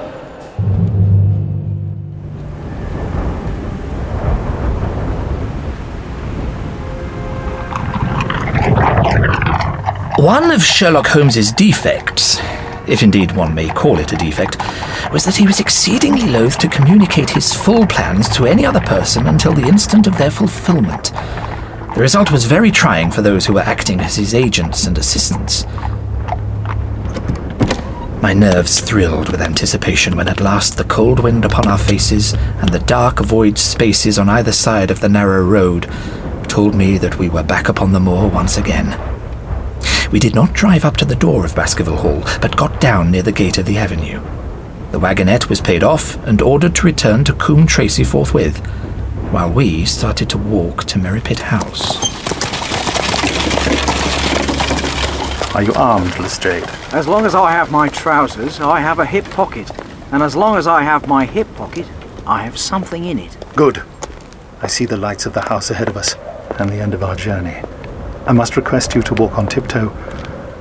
One 10.29 10.51
of 10.51 10.63
Sherlock 10.63 11.07
Holmes's 11.07 11.51
defects, 11.51 12.37
if 12.87 13.01
indeed 13.01 13.31
one 13.31 13.55
may 13.55 13.67
call 13.67 13.97
it 13.97 14.13
a 14.13 14.15
defect, 14.15 14.59
was 15.11 15.25
that 15.25 15.35
he 15.35 15.47
was 15.47 15.59
exceedingly 15.59 16.29
loath 16.29 16.59
to 16.59 16.67
communicate 16.67 17.31
his 17.31 17.51
full 17.51 17.87
plans 17.87 18.29
to 18.35 18.45
any 18.45 18.63
other 18.63 18.79
person 18.79 19.25
until 19.25 19.53
the 19.53 19.67
instant 19.67 20.05
of 20.05 20.19
their 20.19 20.29
fulfillment. 20.29 21.05
The 21.95 22.01
result 22.01 22.31
was 22.31 22.45
very 22.45 22.69
trying 22.69 23.09
for 23.09 23.23
those 23.23 23.47
who 23.47 23.53
were 23.53 23.61
acting 23.61 24.01
as 24.01 24.17
his 24.17 24.35
agents 24.35 24.85
and 24.85 24.99
assistants. 24.99 25.65
My 28.21 28.35
nerves 28.35 28.81
thrilled 28.81 29.29
with 29.29 29.41
anticipation 29.41 30.15
when 30.15 30.27
at 30.27 30.41
last 30.41 30.77
the 30.77 30.83
cold 30.83 31.19
wind 31.21 31.43
upon 31.43 31.67
our 31.67 31.79
faces 31.79 32.33
and 32.33 32.69
the 32.69 32.85
dark 32.85 33.17
void 33.21 33.57
spaces 33.57 34.19
on 34.19 34.29
either 34.29 34.51
side 34.51 34.91
of 34.91 34.99
the 34.99 35.09
narrow 35.09 35.43
road 35.43 35.89
told 36.47 36.75
me 36.75 36.99
that 36.99 37.17
we 37.17 37.29
were 37.29 37.41
back 37.41 37.67
upon 37.67 37.93
the 37.93 37.99
moor 37.99 38.29
once 38.29 38.59
again. 38.59 39.18
We 40.11 40.19
did 40.19 40.33
not 40.33 40.53
drive 40.53 40.85
up 40.85 40.97
to 40.97 41.05
the 41.05 41.15
door 41.15 41.45
of 41.45 41.55
Baskerville 41.55 41.97
Hall, 41.97 42.21
but 42.41 42.57
got 42.57 42.81
down 42.81 43.11
near 43.11 43.21
the 43.21 43.31
gate 43.31 43.59
of 43.59 43.65
the 43.65 43.77
avenue. 43.77 44.19
The 44.91 44.99
wagonette 44.99 45.49
was 45.49 45.61
paid 45.61 45.83
off 45.83 46.15
and 46.25 46.41
ordered 46.41 46.73
to 46.75 46.85
return 46.87 47.23
to 47.25 47.33
Coombe 47.33 47.67
Tracey 47.67 48.03
forthwith, 48.03 48.57
while 49.31 49.51
we 49.51 49.85
started 49.85 50.27
to 50.31 50.37
walk 50.39 50.85
to 50.85 50.97
Merripit 50.97 51.39
House. 51.39 52.19
Are 55.53 55.61
you 55.61 55.73
armed, 55.73 56.17
Lestrade? 56.19 56.63
As 56.91 57.07
long 57.07 57.27
as 57.27 57.35
I 57.35 57.51
have 57.51 57.69
my 57.69 57.87
trousers, 57.89 58.59
I 58.59 58.79
have 58.79 58.97
a 58.97 59.05
hip 59.05 59.25
pocket. 59.25 59.69
And 60.11 60.23
as 60.23 60.35
long 60.35 60.57
as 60.57 60.65
I 60.65 60.81
have 60.81 61.07
my 61.07 61.25
hip 61.25 61.47
pocket, 61.55 61.85
I 62.25 62.41
have 62.43 62.57
something 62.57 63.05
in 63.05 63.19
it. 63.19 63.37
Good. 63.55 63.83
I 64.61 64.67
see 64.67 64.85
the 64.85 64.97
lights 64.97 65.27
of 65.27 65.33
the 65.33 65.41
house 65.41 65.69
ahead 65.69 65.87
of 65.87 65.97
us 65.97 66.15
and 66.57 66.69
the 66.69 66.81
end 66.81 66.95
of 66.95 67.03
our 67.03 67.15
journey. 67.15 67.61
I 68.29 68.31
must 68.31 68.57
request 68.57 68.93
you 68.93 69.01
to 69.01 69.15
walk 69.15 69.39
on 69.39 69.47
tiptoe 69.47 69.89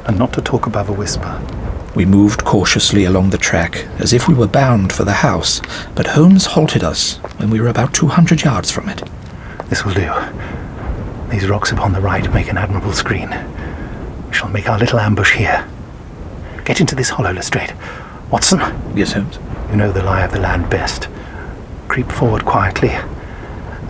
and 0.06 0.18
not 0.18 0.32
to 0.32 0.40
talk 0.40 0.66
above 0.66 0.88
a 0.88 0.92
whisper. 0.94 1.38
We 1.94 2.06
moved 2.06 2.42
cautiously 2.42 3.04
along 3.04 3.28
the 3.28 3.36
track, 3.36 3.84
as 3.98 4.14
if 4.14 4.26
we 4.26 4.32
were 4.32 4.46
bound 4.46 4.90
for 4.90 5.04
the 5.04 5.12
house, 5.12 5.60
but 5.94 6.06
Holmes 6.06 6.46
halted 6.46 6.82
us 6.82 7.16
when 7.36 7.50
we 7.50 7.60
were 7.60 7.68
about 7.68 7.92
200 7.92 8.42
yards 8.42 8.70
from 8.70 8.88
it. 8.88 9.06
This 9.66 9.84
will 9.84 9.92
do. 9.92 10.10
These 11.28 11.46
rocks 11.50 11.70
upon 11.70 11.92
the 11.92 12.00
right 12.00 12.32
make 12.32 12.48
an 12.48 12.56
admirable 12.56 12.94
screen. 12.94 13.28
We 14.26 14.32
shall 14.32 14.48
make 14.48 14.70
our 14.70 14.78
little 14.78 14.98
ambush 14.98 15.34
here. 15.36 15.68
Get 16.64 16.80
into 16.80 16.94
this 16.94 17.10
hollow, 17.10 17.34
Lestrade. 17.34 17.74
Watson? 18.30 18.60
Yes, 18.96 19.12
Holmes. 19.12 19.38
You 19.70 19.76
know 19.76 19.92
the 19.92 20.02
lie 20.02 20.24
of 20.24 20.32
the 20.32 20.40
land 20.40 20.70
best. 20.70 21.06
Creep 21.88 22.10
forward 22.12 22.46
quietly 22.46 22.96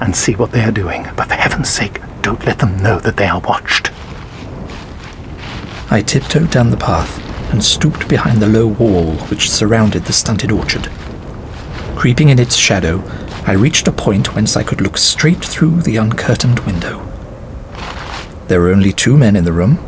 and 0.00 0.16
see 0.16 0.34
what 0.34 0.50
they 0.50 0.64
are 0.64 0.72
doing, 0.72 1.06
but 1.16 1.28
for 1.28 1.34
heaven's 1.34 1.68
sake, 1.68 2.00
don't 2.22 2.44
let 2.44 2.58
them 2.58 2.76
know 2.82 2.98
that 3.00 3.16
they 3.16 3.26
are 3.26 3.40
watched. 3.40 3.90
I 5.90 6.02
tiptoed 6.02 6.50
down 6.50 6.70
the 6.70 6.76
path 6.76 7.18
and 7.50 7.64
stooped 7.64 8.08
behind 8.08 8.40
the 8.40 8.46
low 8.46 8.66
wall 8.66 9.14
which 9.28 9.50
surrounded 9.50 10.04
the 10.04 10.12
stunted 10.12 10.52
orchard. 10.52 10.90
Creeping 11.96 12.28
in 12.28 12.38
its 12.38 12.56
shadow, 12.56 13.02
I 13.46 13.52
reached 13.52 13.88
a 13.88 13.92
point 13.92 14.34
whence 14.34 14.56
I 14.56 14.62
could 14.62 14.80
look 14.80 14.98
straight 14.98 15.44
through 15.44 15.82
the 15.82 15.96
uncurtained 15.96 16.60
window. 16.60 17.04
There 18.48 18.60
were 18.60 18.70
only 18.70 18.92
two 18.92 19.16
men 19.16 19.36
in 19.36 19.44
the 19.44 19.52
room 19.52 19.78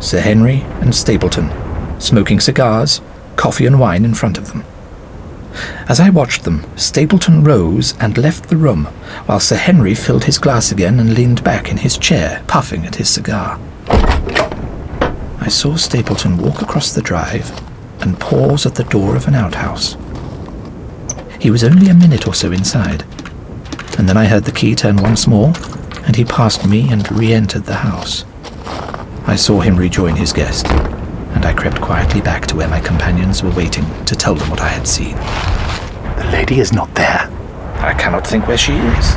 Sir 0.00 0.20
Henry 0.20 0.62
and 0.80 0.94
Stapleton, 0.94 1.50
smoking 2.00 2.40
cigars, 2.40 3.00
coffee 3.36 3.66
and 3.66 3.80
wine 3.80 4.04
in 4.04 4.14
front 4.14 4.36
of 4.36 4.48
them. 4.48 4.64
As 5.88 6.00
I 6.00 6.10
watched 6.10 6.44
them, 6.44 6.64
Stapleton 6.76 7.44
rose 7.44 7.94
and 7.98 8.18
left 8.18 8.48
the 8.48 8.56
room, 8.56 8.86
while 9.26 9.40
Sir 9.40 9.56
Henry 9.56 9.94
filled 9.94 10.24
his 10.24 10.38
glass 10.38 10.72
again 10.72 11.00
and 11.00 11.14
leaned 11.14 11.44
back 11.44 11.70
in 11.70 11.78
his 11.78 11.96
chair, 11.96 12.42
puffing 12.46 12.84
at 12.84 12.96
his 12.96 13.08
cigar. 13.08 13.58
I 15.40 15.48
saw 15.48 15.76
Stapleton 15.76 16.38
walk 16.38 16.62
across 16.62 16.92
the 16.92 17.02
drive 17.02 17.50
and 18.00 18.18
pause 18.18 18.66
at 18.66 18.74
the 18.74 18.84
door 18.84 19.16
of 19.16 19.28
an 19.28 19.34
outhouse. 19.34 19.96
He 21.38 21.50
was 21.50 21.64
only 21.64 21.88
a 21.88 21.94
minute 21.94 22.26
or 22.26 22.34
so 22.34 22.50
inside, 22.52 23.04
and 23.98 24.08
then 24.08 24.16
I 24.16 24.26
heard 24.26 24.44
the 24.44 24.52
key 24.52 24.74
turn 24.74 24.96
once 24.96 25.26
more, 25.26 25.52
and 26.04 26.16
he 26.16 26.24
passed 26.24 26.66
me 26.66 26.90
and 26.90 27.10
re 27.12 27.32
entered 27.32 27.64
the 27.64 27.76
house. 27.76 28.24
I 29.26 29.36
saw 29.36 29.60
him 29.60 29.76
rejoin 29.76 30.16
his 30.16 30.32
guest, 30.32 30.66
and 31.36 31.44
I 31.44 31.52
crept 31.52 31.80
quietly 31.80 32.20
back 32.20 32.46
to 32.46 32.56
where 32.56 32.68
my 32.68 32.80
companions 32.80 33.42
were 33.42 33.50
waiting 33.50 33.84
to 34.06 34.16
tell 34.16 34.34
them 34.34 34.48
what 34.50 34.62
I 34.62 34.68
had 34.68 34.88
seen. 34.88 35.14
The 36.16 36.30
lady 36.32 36.60
is 36.60 36.72
not 36.72 36.92
there. 36.94 37.30
I 37.76 37.94
cannot 37.94 38.26
think 38.26 38.48
where 38.48 38.56
she 38.56 38.72
is. 38.72 39.16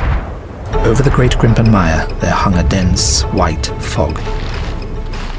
Over 0.86 1.02
the 1.02 1.10
great 1.10 1.32
Grimpen 1.32 1.70
Mire 1.70 2.06
there 2.20 2.30
hung 2.30 2.54
a 2.54 2.68
dense, 2.68 3.22
white 3.22 3.66
fog. 3.80 4.18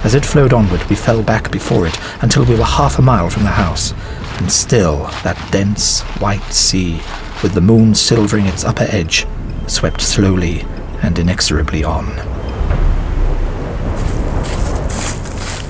As 0.03 0.15
it 0.15 0.25
flowed 0.25 0.51
onward, 0.53 0.83
we 0.85 0.95
fell 0.95 1.21
back 1.21 1.51
before 1.51 1.85
it 1.85 1.97
until 2.23 2.43
we 2.43 2.55
were 2.55 2.63
half 2.63 2.97
a 2.97 3.01
mile 3.03 3.29
from 3.29 3.43
the 3.43 3.49
house, 3.49 3.93
and 4.39 4.51
still 4.51 5.03
that 5.23 5.37
dense, 5.51 6.01
white 6.19 6.51
sea, 6.51 6.99
with 7.43 7.53
the 7.53 7.61
moon 7.61 7.93
silvering 7.93 8.47
its 8.47 8.63
upper 8.63 8.87
edge, 8.89 9.27
swept 9.67 10.01
slowly 10.01 10.65
and 11.03 11.19
inexorably 11.19 11.83
on. 11.83 12.07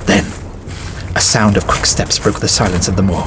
Then, 0.06 0.24
a 1.11 1.11
sound 1.22 1.56
of 1.56 1.66
quick 1.66 1.86
steps 1.86 2.18
broke 2.18 2.40
the 2.40 2.48
silence 2.48 2.88
of 2.88 2.96
the 2.96 3.02
moor. 3.02 3.24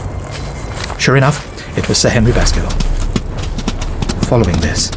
Sure 0.99 1.15
enough, 1.15 1.77
it 1.77 1.87
was 1.87 1.97
Sir 1.97 2.09
Henry 2.09 2.31
Baskerville. 2.31 2.69
Following 4.27 4.57
this, 4.57 4.91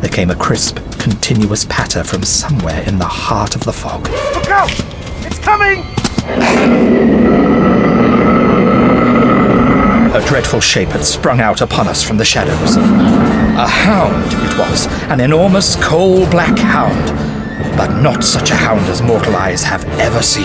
there 0.00 0.10
came 0.10 0.30
a 0.30 0.34
crisp, 0.34 0.78
continuous 0.98 1.64
patter 1.66 2.02
from 2.02 2.24
somewhere 2.24 2.82
in 2.86 2.98
the 2.98 3.06
heart 3.06 3.54
of 3.54 3.64
the 3.64 3.72
fog. 3.72 4.08
Look 4.34 4.48
out! 4.48 4.70
It's 5.26 5.38
coming! 5.38 5.84
A 10.14 10.24
dreadful 10.26 10.60
shape 10.60 10.88
had 10.88 11.04
sprung 11.04 11.40
out 11.40 11.60
upon 11.60 11.86
us 11.86 12.02
from 12.02 12.16
the 12.16 12.24
shadows. 12.24 12.76
A 12.76 13.66
hound 13.66 14.24
it 14.44 14.58
was, 14.58 14.86
an 15.10 15.20
enormous 15.20 15.76
coal 15.76 16.28
black 16.30 16.58
hound, 16.58 17.27
but 17.78 18.02
not 18.02 18.24
such 18.24 18.50
a 18.50 18.56
hound 18.56 18.84
as 18.86 19.00
mortal 19.00 19.36
eyes 19.36 19.62
have 19.62 19.84
ever 20.00 20.20
seen. 20.20 20.44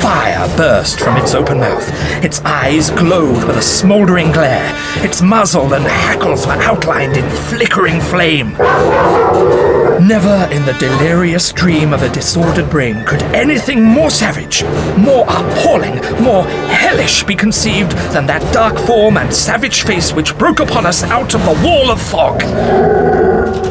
Fire 0.00 0.46
burst 0.56 1.00
from 1.00 1.16
its 1.16 1.34
open 1.34 1.58
mouth. 1.58 1.84
Its 2.24 2.40
eyes 2.44 2.90
glowed 2.90 3.42
with 3.44 3.56
a 3.56 3.62
smouldering 3.62 4.30
glare. 4.30 4.72
Its 5.04 5.20
muzzle 5.20 5.74
and 5.74 5.84
hackles 5.84 6.46
were 6.46 6.52
outlined 6.52 7.16
in 7.16 7.28
flickering 7.48 8.00
flame. 8.00 8.52
Never 10.06 10.48
in 10.52 10.64
the 10.64 10.76
delirious 10.78 11.52
dream 11.52 11.92
of 11.92 12.02
a 12.02 12.08
disordered 12.10 12.70
brain 12.70 13.04
could 13.04 13.22
anything 13.34 13.82
more 13.82 14.10
savage, 14.10 14.62
more 14.96 15.24
appalling, 15.24 15.96
more 16.22 16.44
hellish 16.68 17.24
be 17.24 17.34
conceived 17.34 17.90
than 18.12 18.26
that 18.26 18.42
dark 18.52 18.78
form 18.78 19.16
and 19.16 19.34
savage 19.34 19.82
face 19.82 20.12
which 20.12 20.38
broke 20.38 20.60
upon 20.60 20.86
us 20.86 21.02
out 21.02 21.34
of 21.34 21.42
the 21.44 21.66
wall 21.66 21.90
of 21.90 22.00
fog. 22.00 22.42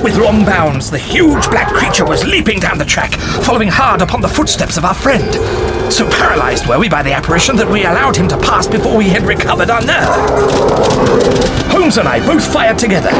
With 0.03 0.17
long 0.17 0.45
bounds, 0.45 0.91
the 0.91 0.97
huge 0.97 1.49
black 1.49 1.71
creature 1.73 2.05
was 2.05 2.24
leaping 2.25 2.59
down 2.59 2.77
the 2.77 2.85
track, 2.85 3.13
following 3.43 3.69
hard 3.69 4.01
upon 4.01 4.21
the 4.21 4.27
footsteps 4.27 4.77
of 4.77 4.85
our 4.85 4.93
friend. 4.93 5.33
So 5.91 6.09
paralyzed 6.09 6.67
were 6.67 6.79
we 6.79 6.89
by 6.89 7.03
the 7.03 7.13
apparition 7.13 7.55
that 7.57 7.69
we 7.69 7.85
allowed 7.85 8.15
him 8.15 8.27
to 8.29 8.37
pass 8.37 8.67
before 8.67 8.97
we 8.97 9.09
had 9.09 9.23
recovered 9.23 9.69
our 9.69 9.81
nerve. 9.81 10.09
Holmes 11.71 11.97
and 11.97 12.07
I 12.07 12.25
both 12.25 12.51
fired 12.51 12.77
together. 12.77 13.11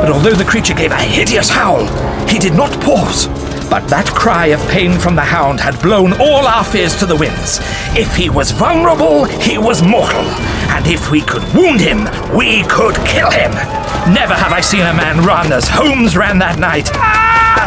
But 0.00 0.10
although 0.10 0.34
the 0.34 0.44
creature 0.44 0.74
gave 0.74 0.92
a 0.92 0.96
hideous 0.96 1.48
howl, 1.48 1.86
he 2.28 2.38
did 2.38 2.54
not 2.54 2.72
pause. 2.80 3.26
But 3.68 3.88
that 3.88 4.06
cry 4.06 4.46
of 4.46 4.60
pain 4.68 4.98
from 4.98 5.14
the 5.14 5.22
hound 5.22 5.60
had 5.60 5.80
blown 5.80 6.12
all 6.20 6.46
our 6.46 6.64
fears 6.64 6.94
to 6.96 7.06
the 7.06 7.16
winds. 7.16 7.58
If 7.96 8.14
he 8.14 8.28
was 8.28 8.50
vulnerable, 8.50 9.24
he 9.24 9.58
was 9.58 9.82
mortal. 9.82 10.24
And 10.68 10.86
if 10.86 11.10
we 11.10 11.22
could 11.22 11.42
wound 11.54 11.80
him, 11.80 12.04
we 12.36 12.64
could 12.64 12.96
kill 13.06 13.30
him. 13.30 13.81
Never 14.10 14.34
have 14.34 14.52
I 14.52 14.60
seen 14.60 14.82
a 14.82 14.92
man 14.92 15.24
run 15.24 15.52
as 15.52 15.68
Holmes 15.68 16.16
ran 16.16 16.38
that 16.38 16.58
night. 16.58 16.90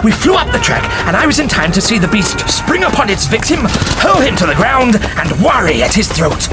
We 0.03 0.11
flew 0.11 0.35
up 0.35 0.51
the 0.51 0.59
track, 0.59 0.83
and 1.07 1.15
I 1.15 1.25
was 1.25 1.39
in 1.39 1.47
time 1.47 1.71
to 1.71 1.81
see 1.81 1.97
the 1.97 2.07
beast 2.07 2.47
spring 2.49 2.83
upon 2.83 3.09
its 3.09 3.25
victim, 3.25 3.59
hurl 4.03 4.19
him 4.19 4.35
to 4.37 4.45
the 4.45 4.53
ground, 4.55 4.95
and 4.95 5.31
worry 5.41 5.81
at 5.81 5.93
his 5.93 6.07
throat. 6.11 6.45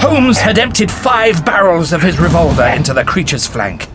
Holmes 0.00 0.40
had 0.40 0.58
emptied 0.58 0.90
five 0.90 1.44
barrels 1.44 1.92
of 1.92 2.02
his 2.02 2.18
revolver 2.18 2.66
into 2.66 2.92
the 2.92 3.04
creature's 3.04 3.46
flank. 3.46 3.88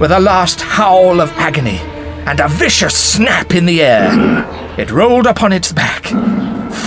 With 0.00 0.12
a 0.12 0.20
last 0.20 0.60
howl 0.60 1.20
of 1.20 1.32
agony 1.32 1.78
and 2.26 2.38
a 2.38 2.48
vicious 2.48 2.96
snap 2.96 3.54
in 3.54 3.66
the 3.66 3.82
air, 3.82 4.10
it 4.78 4.92
rolled 4.92 5.26
upon 5.26 5.52
its 5.52 5.72
back, 5.72 6.04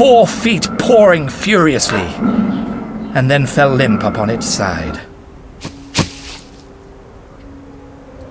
four 0.01 0.25
feet 0.25 0.67
pouring 0.79 1.29
furiously, 1.29 2.07
and 3.13 3.29
then 3.29 3.45
fell 3.45 3.69
limp 3.69 4.01
upon 4.01 4.31
its 4.31 4.47
side. 4.47 4.99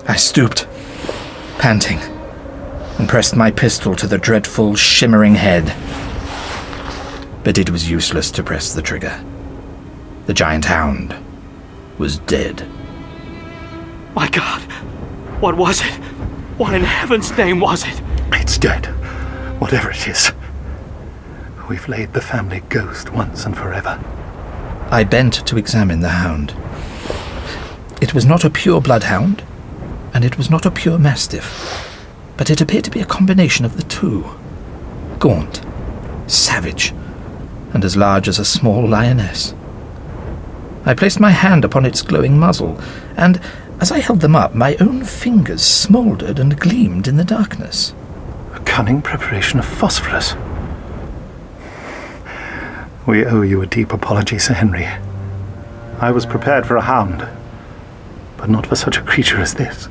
I 0.05 0.17
stooped, 0.17 0.67
panting, 1.59 1.99
and 2.99 3.07
pressed 3.07 3.37
my 3.37 3.51
pistol 3.51 3.95
to 3.95 4.05
the 4.05 4.17
dreadful, 4.17 4.75
shimmering 4.75 5.35
head. 5.35 5.73
But 7.45 7.57
it 7.57 7.69
was 7.69 7.89
useless 7.89 8.31
to 8.31 8.43
press 8.43 8.73
the 8.73 8.81
trigger. 8.81 9.23
The 10.25 10.33
giant 10.33 10.65
hound 10.65 11.15
was 11.97 12.19
dead. 12.19 12.67
My 14.13 14.27
God! 14.27 14.61
What 15.39 15.55
was 15.55 15.79
it? 15.79 15.93
What 16.57 16.73
in 16.73 16.83
heaven's 16.83 17.31
name 17.37 17.61
was 17.61 17.85
it? 17.87 18.01
It's 18.33 18.57
dead. 18.57 18.87
Whatever 19.61 19.91
it 19.91 20.05
is. 20.09 20.33
We've 21.71 21.87
laid 21.87 22.11
the 22.11 22.19
family 22.19 22.63
ghost 22.67 23.13
once 23.13 23.45
and 23.45 23.55
forever. 23.55 23.97
I 24.89 25.05
bent 25.05 25.47
to 25.47 25.57
examine 25.57 26.01
the 26.01 26.09
hound. 26.09 26.53
It 28.01 28.13
was 28.13 28.25
not 28.25 28.43
a 28.43 28.49
pure 28.49 28.81
bloodhound, 28.81 29.41
and 30.13 30.25
it 30.25 30.37
was 30.37 30.49
not 30.49 30.65
a 30.65 30.69
pure 30.69 30.99
mastiff, 30.99 31.97
but 32.35 32.49
it 32.49 32.59
appeared 32.59 32.83
to 32.83 32.91
be 32.91 32.99
a 32.99 33.05
combination 33.05 33.63
of 33.63 33.77
the 33.77 33.83
two. 33.83 34.25
Gaunt, 35.17 35.61
savage, 36.27 36.91
and 37.73 37.85
as 37.85 37.95
large 37.95 38.27
as 38.27 38.37
a 38.37 38.43
small 38.43 38.85
lioness. 38.85 39.55
I 40.83 40.93
placed 40.93 41.21
my 41.21 41.31
hand 41.31 41.63
upon 41.63 41.85
its 41.85 42.01
glowing 42.01 42.37
muzzle, 42.37 42.81
and 43.15 43.39
as 43.79 43.93
I 43.93 43.99
held 43.99 44.19
them 44.19 44.35
up, 44.35 44.53
my 44.53 44.75
own 44.81 45.05
fingers 45.05 45.61
smouldered 45.61 46.37
and 46.37 46.59
gleamed 46.59 47.07
in 47.07 47.15
the 47.15 47.23
darkness. 47.23 47.93
A 48.55 48.59
cunning 48.59 49.01
preparation 49.01 49.57
of 49.57 49.65
phosphorus. 49.65 50.35
We 53.07 53.25
owe 53.25 53.41
you 53.41 53.63
a 53.63 53.67
deep 53.67 53.93
apology, 53.93 54.37
Sir 54.37 54.53
Henry. 54.53 54.87
I 55.99 56.11
was 56.11 56.27
prepared 56.27 56.67
for 56.67 56.75
a 56.75 56.81
hound, 56.81 57.27
but 58.37 58.47
not 58.47 58.67
for 58.67 58.75
such 58.75 58.95
a 58.97 59.01
creature 59.01 59.39
as 59.39 59.55
this. 59.55 59.87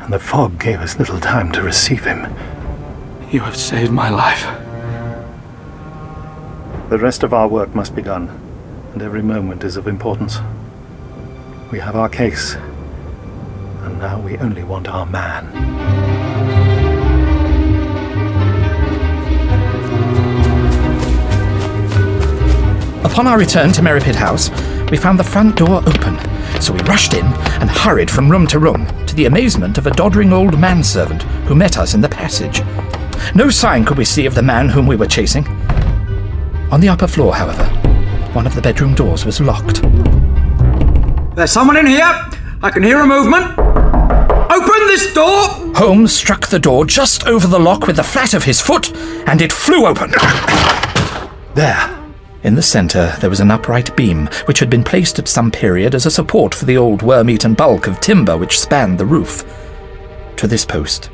And 0.00 0.12
the 0.12 0.18
fog 0.18 0.60
gave 0.60 0.80
us 0.80 0.98
little 0.98 1.18
time 1.18 1.50
to 1.52 1.62
receive 1.62 2.04
him. 2.04 2.30
You 3.30 3.40
have 3.40 3.56
saved 3.56 3.90
my 3.90 4.10
life. 4.10 4.42
The 6.90 6.98
rest 6.98 7.22
of 7.22 7.32
our 7.32 7.48
work 7.48 7.74
must 7.74 7.96
be 7.96 8.02
done, 8.02 8.28
and 8.92 9.00
every 9.00 9.22
moment 9.22 9.64
is 9.64 9.78
of 9.78 9.88
importance. 9.88 10.38
We 11.72 11.78
have 11.78 11.96
our 11.96 12.10
case, 12.10 12.54
and 13.82 13.98
now 13.98 14.20
we 14.20 14.36
only 14.36 14.62
want 14.62 14.88
our 14.88 15.06
man. 15.06 16.07
Upon 23.10 23.26
our 23.26 23.38
return 23.38 23.72
to 23.72 23.80
Merripit 23.80 24.14
House, 24.14 24.50
we 24.90 24.98
found 24.98 25.18
the 25.18 25.24
front 25.24 25.56
door 25.56 25.78
open, 25.78 26.16
so 26.60 26.74
we 26.74 26.80
rushed 26.82 27.14
in 27.14 27.24
and 27.24 27.70
hurried 27.70 28.10
from 28.10 28.30
room 28.30 28.46
to 28.48 28.58
room, 28.58 28.86
to 29.06 29.14
the 29.16 29.24
amazement 29.24 29.78
of 29.78 29.86
a 29.86 29.90
doddering 29.90 30.32
old 30.32 30.60
manservant 30.60 31.22
who 31.48 31.54
met 31.54 31.78
us 31.78 31.94
in 31.94 32.02
the 32.02 32.08
passage. 32.08 32.62
No 33.34 33.48
sign 33.48 33.84
could 33.86 33.96
we 33.96 34.04
see 34.04 34.26
of 34.26 34.34
the 34.34 34.42
man 34.42 34.68
whom 34.68 34.86
we 34.86 34.94
were 34.94 35.06
chasing. 35.06 35.48
On 36.70 36.80
the 36.80 36.90
upper 36.90 37.08
floor, 37.08 37.34
however, 37.34 37.64
one 38.34 38.46
of 38.46 38.54
the 38.54 38.62
bedroom 38.62 38.94
doors 38.94 39.24
was 39.24 39.40
locked. 39.40 39.82
There's 41.34 41.50
someone 41.50 41.78
in 41.78 41.86
here! 41.86 42.12
I 42.62 42.70
can 42.70 42.82
hear 42.82 43.00
a 43.00 43.06
movement! 43.06 43.58
Open 43.58 44.86
this 44.86 45.12
door! 45.14 45.48
Holmes 45.74 46.12
struck 46.12 46.46
the 46.48 46.60
door 46.60 46.84
just 46.84 47.26
over 47.26 47.46
the 47.46 47.58
lock 47.58 47.86
with 47.86 47.96
the 47.96 48.04
flat 48.04 48.34
of 48.34 48.44
his 48.44 48.60
foot, 48.60 48.94
and 49.26 49.40
it 49.40 49.52
flew 49.52 49.86
open. 49.86 50.12
There. 51.54 51.97
In 52.44 52.54
the 52.54 52.62
centre, 52.62 53.16
there 53.20 53.30
was 53.30 53.40
an 53.40 53.50
upright 53.50 53.96
beam, 53.96 54.28
which 54.44 54.60
had 54.60 54.70
been 54.70 54.84
placed 54.84 55.18
at 55.18 55.26
some 55.26 55.50
period 55.50 55.94
as 55.94 56.06
a 56.06 56.10
support 56.10 56.54
for 56.54 56.66
the 56.66 56.76
old 56.76 57.02
worm-eaten 57.02 57.54
bulk 57.54 57.88
of 57.88 58.00
timber 58.00 58.36
which 58.36 58.60
spanned 58.60 58.98
the 58.98 59.06
roof. 59.06 59.44
To 60.36 60.46
this 60.46 60.64
post, 60.64 61.10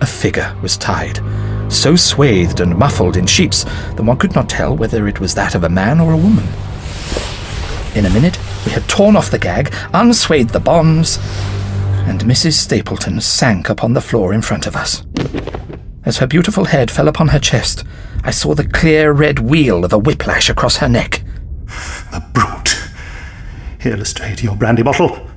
a 0.00 0.06
figure 0.06 0.56
was 0.62 0.76
tied, 0.76 1.18
so 1.72 1.96
swathed 1.96 2.60
and 2.60 2.78
muffled 2.78 3.16
in 3.16 3.26
sheets 3.26 3.64
that 3.64 4.02
one 4.02 4.18
could 4.18 4.36
not 4.36 4.48
tell 4.48 4.76
whether 4.76 5.08
it 5.08 5.18
was 5.18 5.34
that 5.34 5.56
of 5.56 5.64
a 5.64 5.68
man 5.68 5.98
or 5.98 6.12
a 6.12 6.16
woman. 6.16 6.46
In 7.96 8.06
a 8.06 8.10
minute, 8.10 8.38
we 8.64 8.70
had 8.70 8.88
torn 8.88 9.16
off 9.16 9.32
the 9.32 9.38
gag, 9.38 9.72
unswathed 9.92 10.52
the 10.52 10.60
bonds, 10.60 11.18
and 12.06 12.20
Mrs. 12.20 12.52
Stapleton 12.52 13.20
sank 13.20 13.68
upon 13.68 13.94
the 13.94 14.00
floor 14.00 14.32
in 14.32 14.42
front 14.42 14.68
of 14.68 14.76
us. 14.76 15.04
As 16.04 16.18
her 16.18 16.26
beautiful 16.28 16.66
head 16.66 16.88
fell 16.88 17.08
upon 17.08 17.28
her 17.28 17.40
chest, 17.40 17.84
I 18.24 18.30
saw 18.30 18.54
the 18.54 18.66
clear 18.66 19.12
red 19.12 19.38
wheal 19.38 19.84
of 19.84 19.92
a 19.92 19.98
whiplash 19.98 20.50
across 20.50 20.76
her 20.78 20.88
neck. 20.88 21.22
The 22.12 22.22
brute. 22.32 22.78
Here, 23.80 23.96
Lestrade, 23.96 24.42
your 24.42 24.56
brandy 24.56 24.82
bottle. 24.82 25.28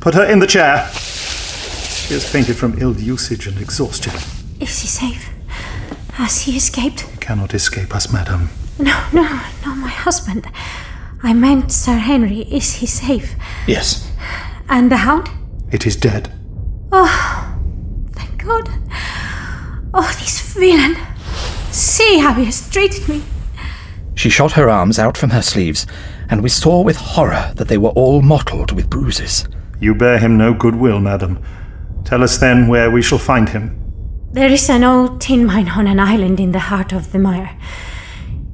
Put 0.00 0.14
her 0.14 0.24
in 0.24 0.38
the 0.38 0.46
chair. 0.46 0.88
She 0.92 2.14
has 2.14 2.28
fainted 2.30 2.56
from 2.56 2.80
ill 2.80 2.96
usage 2.96 3.46
and 3.46 3.58
exhaustion. 3.60 4.12
Is 4.60 4.78
he 4.80 4.86
safe? 4.88 5.28
Has 6.12 6.42
he 6.42 6.56
escaped? 6.56 7.00
He 7.02 7.16
Cannot 7.18 7.54
escape 7.54 7.94
us, 7.94 8.12
madam. 8.12 8.50
No, 8.78 9.06
no, 9.12 9.22
no, 9.66 9.74
my 9.74 9.88
husband. 9.88 10.46
I 11.22 11.34
meant 11.34 11.70
Sir 11.70 11.96
Henry. 11.96 12.40
Is 12.42 12.76
he 12.76 12.86
safe? 12.86 13.34
Yes. 13.66 14.10
And 14.68 14.90
the 14.90 14.96
hound? 14.98 15.28
It 15.70 15.86
is 15.86 15.96
dead. 15.96 16.32
Oh, 16.92 17.58
thank 18.12 18.42
God. 18.44 18.70
Oh, 19.92 20.16
this 20.18 20.54
villain. 20.54 20.96
See 21.72 22.18
how 22.18 22.34
he 22.34 22.44
has 22.44 22.68
treated 22.68 23.08
me. 23.08 23.22
She 24.14 24.28
shot 24.28 24.52
her 24.52 24.68
arms 24.68 24.98
out 24.98 25.16
from 25.16 25.30
her 25.30 25.42
sleeves, 25.42 25.86
and 26.28 26.42
we 26.42 26.48
saw 26.48 26.82
with 26.82 26.96
horror 26.96 27.52
that 27.56 27.68
they 27.68 27.78
were 27.78 27.90
all 27.90 28.22
mottled 28.22 28.72
with 28.72 28.90
bruises. 28.90 29.46
You 29.80 29.94
bear 29.94 30.18
him 30.18 30.36
no 30.36 30.52
goodwill, 30.52 31.00
madam. 31.00 31.42
Tell 32.04 32.22
us 32.22 32.38
then 32.38 32.68
where 32.68 32.90
we 32.90 33.02
shall 33.02 33.18
find 33.18 33.48
him. 33.48 33.76
There 34.32 34.50
is 34.50 34.68
an 34.68 34.84
old 34.84 35.20
tin 35.20 35.46
mine 35.46 35.68
on 35.70 35.86
an 35.86 35.98
island 35.98 36.38
in 36.38 36.52
the 36.52 36.58
heart 36.58 36.92
of 36.92 37.12
the 37.12 37.18
mire. 37.18 37.58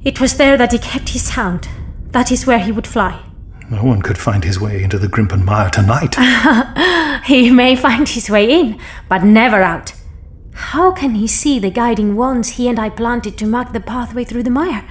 It 0.03 0.21
was 0.21 0.37
there 0.37 0.57
that 0.57 0.71
he 0.71 0.79
kept 0.79 1.09
his 1.09 1.29
hound. 1.31 1.67
That 2.11 2.31
is 2.31 2.47
where 2.47 2.59
he 2.59 2.71
would 2.71 2.87
fly. 2.87 3.23
No 3.69 3.83
one 3.83 4.01
could 4.01 4.17
find 4.17 4.43
his 4.43 4.59
way 4.59 4.81
into 4.81 4.97
the 4.97 5.07
Grimpen 5.07 5.43
Mire 5.43 5.69
tonight. 5.69 6.15
he 7.25 7.51
may 7.51 7.75
find 7.75 8.07
his 8.07 8.29
way 8.29 8.49
in, 8.49 8.79
but 9.09 9.23
never 9.23 9.61
out. 9.61 9.91
How 10.57 10.91
can 10.91 11.13
he 11.13 11.27
see 11.27 11.59
the 11.59 11.69
guiding 11.69 12.15
wands 12.15 12.49
he 12.49 12.67
and 12.67 12.79
I 12.79 12.89
planted 12.89 13.37
to 13.37 13.45
mark 13.45 13.73
the 13.73 13.79
pathway 13.79 14.23
through 14.23 14.41
the 14.41 14.49
mire? 14.49 14.83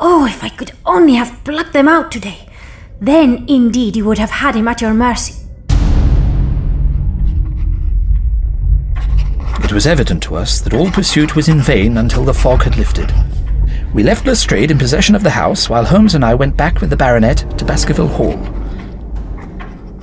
Oh, 0.00 0.26
if 0.26 0.42
I 0.42 0.48
could 0.48 0.72
only 0.84 1.14
have 1.14 1.44
plucked 1.44 1.72
them 1.72 1.86
out 1.86 2.10
today! 2.10 2.48
Then 3.00 3.44
indeed 3.48 3.94
you 3.94 4.04
would 4.04 4.18
have 4.18 4.30
had 4.30 4.56
him 4.56 4.66
at 4.66 4.80
your 4.80 4.92
mercy. 4.92 5.46
It 9.62 9.72
was 9.72 9.86
evident 9.86 10.24
to 10.24 10.34
us 10.34 10.60
that 10.60 10.74
all 10.74 10.90
pursuit 10.90 11.36
was 11.36 11.48
in 11.48 11.60
vain 11.60 11.96
until 11.96 12.24
the 12.24 12.34
fog 12.34 12.64
had 12.64 12.76
lifted. 12.76 13.14
We 13.94 14.02
left 14.02 14.26
Lestrade 14.26 14.72
in 14.72 14.78
possession 14.78 15.14
of 15.14 15.22
the 15.22 15.30
house, 15.30 15.70
while 15.70 15.84
Holmes 15.84 16.16
and 16.16 16.24
I 16.24 16.34
went 16.34 16.56
back 16.56 16.80
with 16.80 16.90
the 16.90 16.96
baronet 16.96 17.44
to 17.58 17.64
Baskerville 17.64 18.08
Hall. 18.08 18.36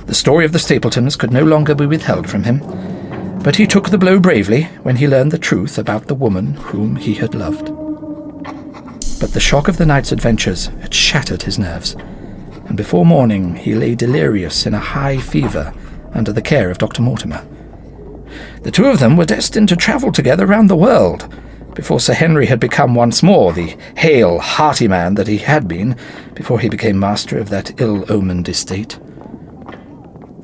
The 0.06 0.14
story 0.14 0.46
of 0.46 0.52
the 0.52 0.58
Stapletons 0.58 1.14
could 1.14 1.30
no 1.30 1.44
longer 1.44 1.74
be 1.74 1.84
withheld 1.84 2.28
from 2.28 2.44
him, 2.44 2.62
but 3.42 3.56
he 3.56 3.66
took 3.66 3.90
the 3.90 3.98
blow 3.98 4.18
bravely 4.18 4.64
when 4.82 4.96
he 4.96 5.08
learned 5.08 5.30
the 5.30 5.38
truth 5.38 5.78
about 5.78 6.06
the 6.06 6.14
woman 6.14 6.54
whom 6.54 6.96
he 6.96 7.14
had 7.14 7.34
loved. 7.34 7.66
But 9.20 9.32
the 9.32 9.40
shock 9.40 9.68
of 9.68 9.76
the 9.76 9.86
night's 9.86 10.12
adventures 10.12 10.66
had 10.80 10.94
shattered 10.94 11.42
his 11.42 11.58
nerves, 11.58 11.94
and 12.66 12.76
before 12.76 13.06
morning 13.06 13.56
he 13.56 13.74
lay 13.74 13.94
delirious 13.94 14.66
in 14.66 14.74
a 14.74 14.78
high 14.78 15.18
fever 15.18 15.72
under 16.12 16.32
the 16.32 16.42
care 16.42 16.70
of 16.70 16.78
Dr. 16.78 17.02
Mortimer. 17.02 17.46
The 18.62 18.70
two 18.70 18.86
of 18.86 18.98
them 18.98 19.16
were 19.16 19.24
destined 19.24 19.68
to 19.70 19.76
travel 19.76 20.12
together 20.12 20.46
round 20.46 20.68
the 20.68 20.76
world 20.76 21.32
before 21.78 22.00
Sir 22.00 22.14
Henry 22.14 22.46
had 22.46 22.58
become 22.58 22.96
once 22.96 23.22
more 23.22 23.52
the 23.52 23.76
hale, 23.96 24.40
hearty 24.40 24.88
man 24.88 25.14
that 25.14 25.28
he 25.28 25.38
had 25.38 25.68
been 25.68 25.96
before 26.34 26.58
he 26.58 26.68
became 26.68 26.98
master 26.98 27.38
of 27.38 27.50
that 27.50 27.80
ill 27.80 28.04
omened 28.12 28.48
estate. 28.48 28.98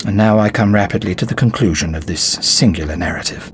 And 0.07 0.19
now 0.19 0.39
I 0.39 0.51
come 0.51 0.75
rapidly 0.75 1.15
to 1.15 1.25
the 1.25 1.35
conclusion 1.35 1.95
of 1.95 2.05
this 2.05 2.23
singular 2.23 2.95
narrative. 2.95 3.51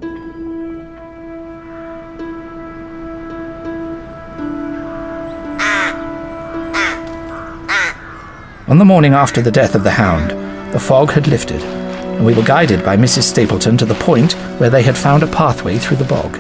On 8.69 8.79
the 8.79 8.85
morning 8.85 9.15
after 9.15 9.41
the 9.41 9.53
death 9.53 9.77
of 9.77 9.85
the 9.85 9.93
hound, 9.93 10.33
the 10.73 10.81
fog 10.81 11.13
had 11.13 11.29
lifted, 11.29 11.63
and 11.63 12.27
we 12.27 12.35
were 12.35 12.43
guided 12.43 12.85
by 12.85 12.97
Mrs. 12.97 13.23
Stapleton 13.23 13.77
to 13.77 13.87
the 13.87 13.95
point 13.95 14.33
where 14.59 14.71
they 14.71 14.83
had 14.83 14.99
found 14.99 15.23
a 15.23 15.29
pathway 15.29 15.79
through 15.79 15.99
the 15.99 16.05
bog. 16.05 16.37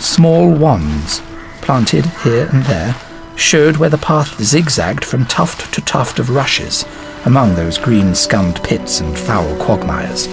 Small 0.00 0.52
wands, 0.52 1.20
planted 1.62 2.06
here 2.22 2.48
and 2.52 2.64
there, 2.66 2.94
showed 3.34 3.76
where 3.76 3.90
the 3.90 3.98
path 3.98 4.40
zigzagged 4.40 5.04
from 5.04 5.26
tuft 5.26 5.74
to 5.74 5.80
tuft 5.80 6.20
of 6.20 6.30
rushes 6.30 6.84
among 7.26 7.54
those 7.54 7.78
green 7.78 8.14
scummed 8.14 8.62
pits 8.62 9.00
and 9.00 9.16
foul 9.18 9.56
quagmires. 9.58 10.26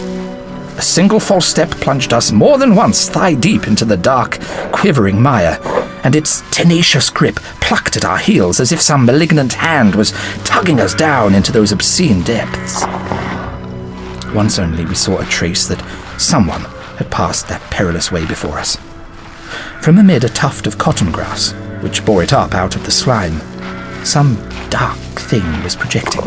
A 0.78 0.82
single 0.82 1.20
false 1.20 1.46
step 1.46 1.70
plunged 1.70 2.14
us 2.14 2.32
more 2.32 2.58
than 2.58 2.76
once 2.76 3.08
thigh 3.08 3.36
deep 3.36 3.68
into 3.68 3.86
the 3.86 3.98
dark, 3.98 4.40
quivering 4.72 5.22
mire, 5.22 5.60
and 6.04 6.16
its 6.16 6.42
tenacious 6.50 7.10
grip 7.10 7.36
plucked 7.60 7.98
at 7.98 8.06
our 8.06 8.18
heels 8.18 8.60
as 8.60 8.72
if 8.72 8.82
some 8.82 9.06
malignant 9.06 9.54
hand 9.54 9.96
was 9.96 10.12
tugging 10.44 10.80
us 10.80 10.96
down 10.96 11.36
into 11.36 11.52
those 11.52 11.72
obscene 11.72 12.24
depths. 12.24 12.84
Once 14.34 14.58
only 14.58 14.86
we 14.86 14.96
saw 14.96 15.20
a 15.20 15.26
trace 15.26 15.68
that 15.68 15.84
someone 16.20 16.62
had 16.98 17.12
passed 17.12 17.48
that 17.48 17.62
perilous 17.70 18.12
way 18.12 18.26
before 18.26 18.58
us. 18.58 18.78
From 19.82 19.98
amid 19.98 20.24
a 20.24 20.30
tuft 20.30 20.68
of 20.68 20.78
cotton 20.78 21.12
grass, 21.12 21.52
which 21.82 22.06
bore 22.06 22.24
it 22.24 22.34
up 22.34 22.54
out 22.54 22.76
of 22.76 22.86
the 22.86 22.92
slime, 22.92 23.40
some 24.06 24.36
dark 24.70 24.98
thing 25.20 25.64
was 25.64 25.76
projecting. 25.76 26.22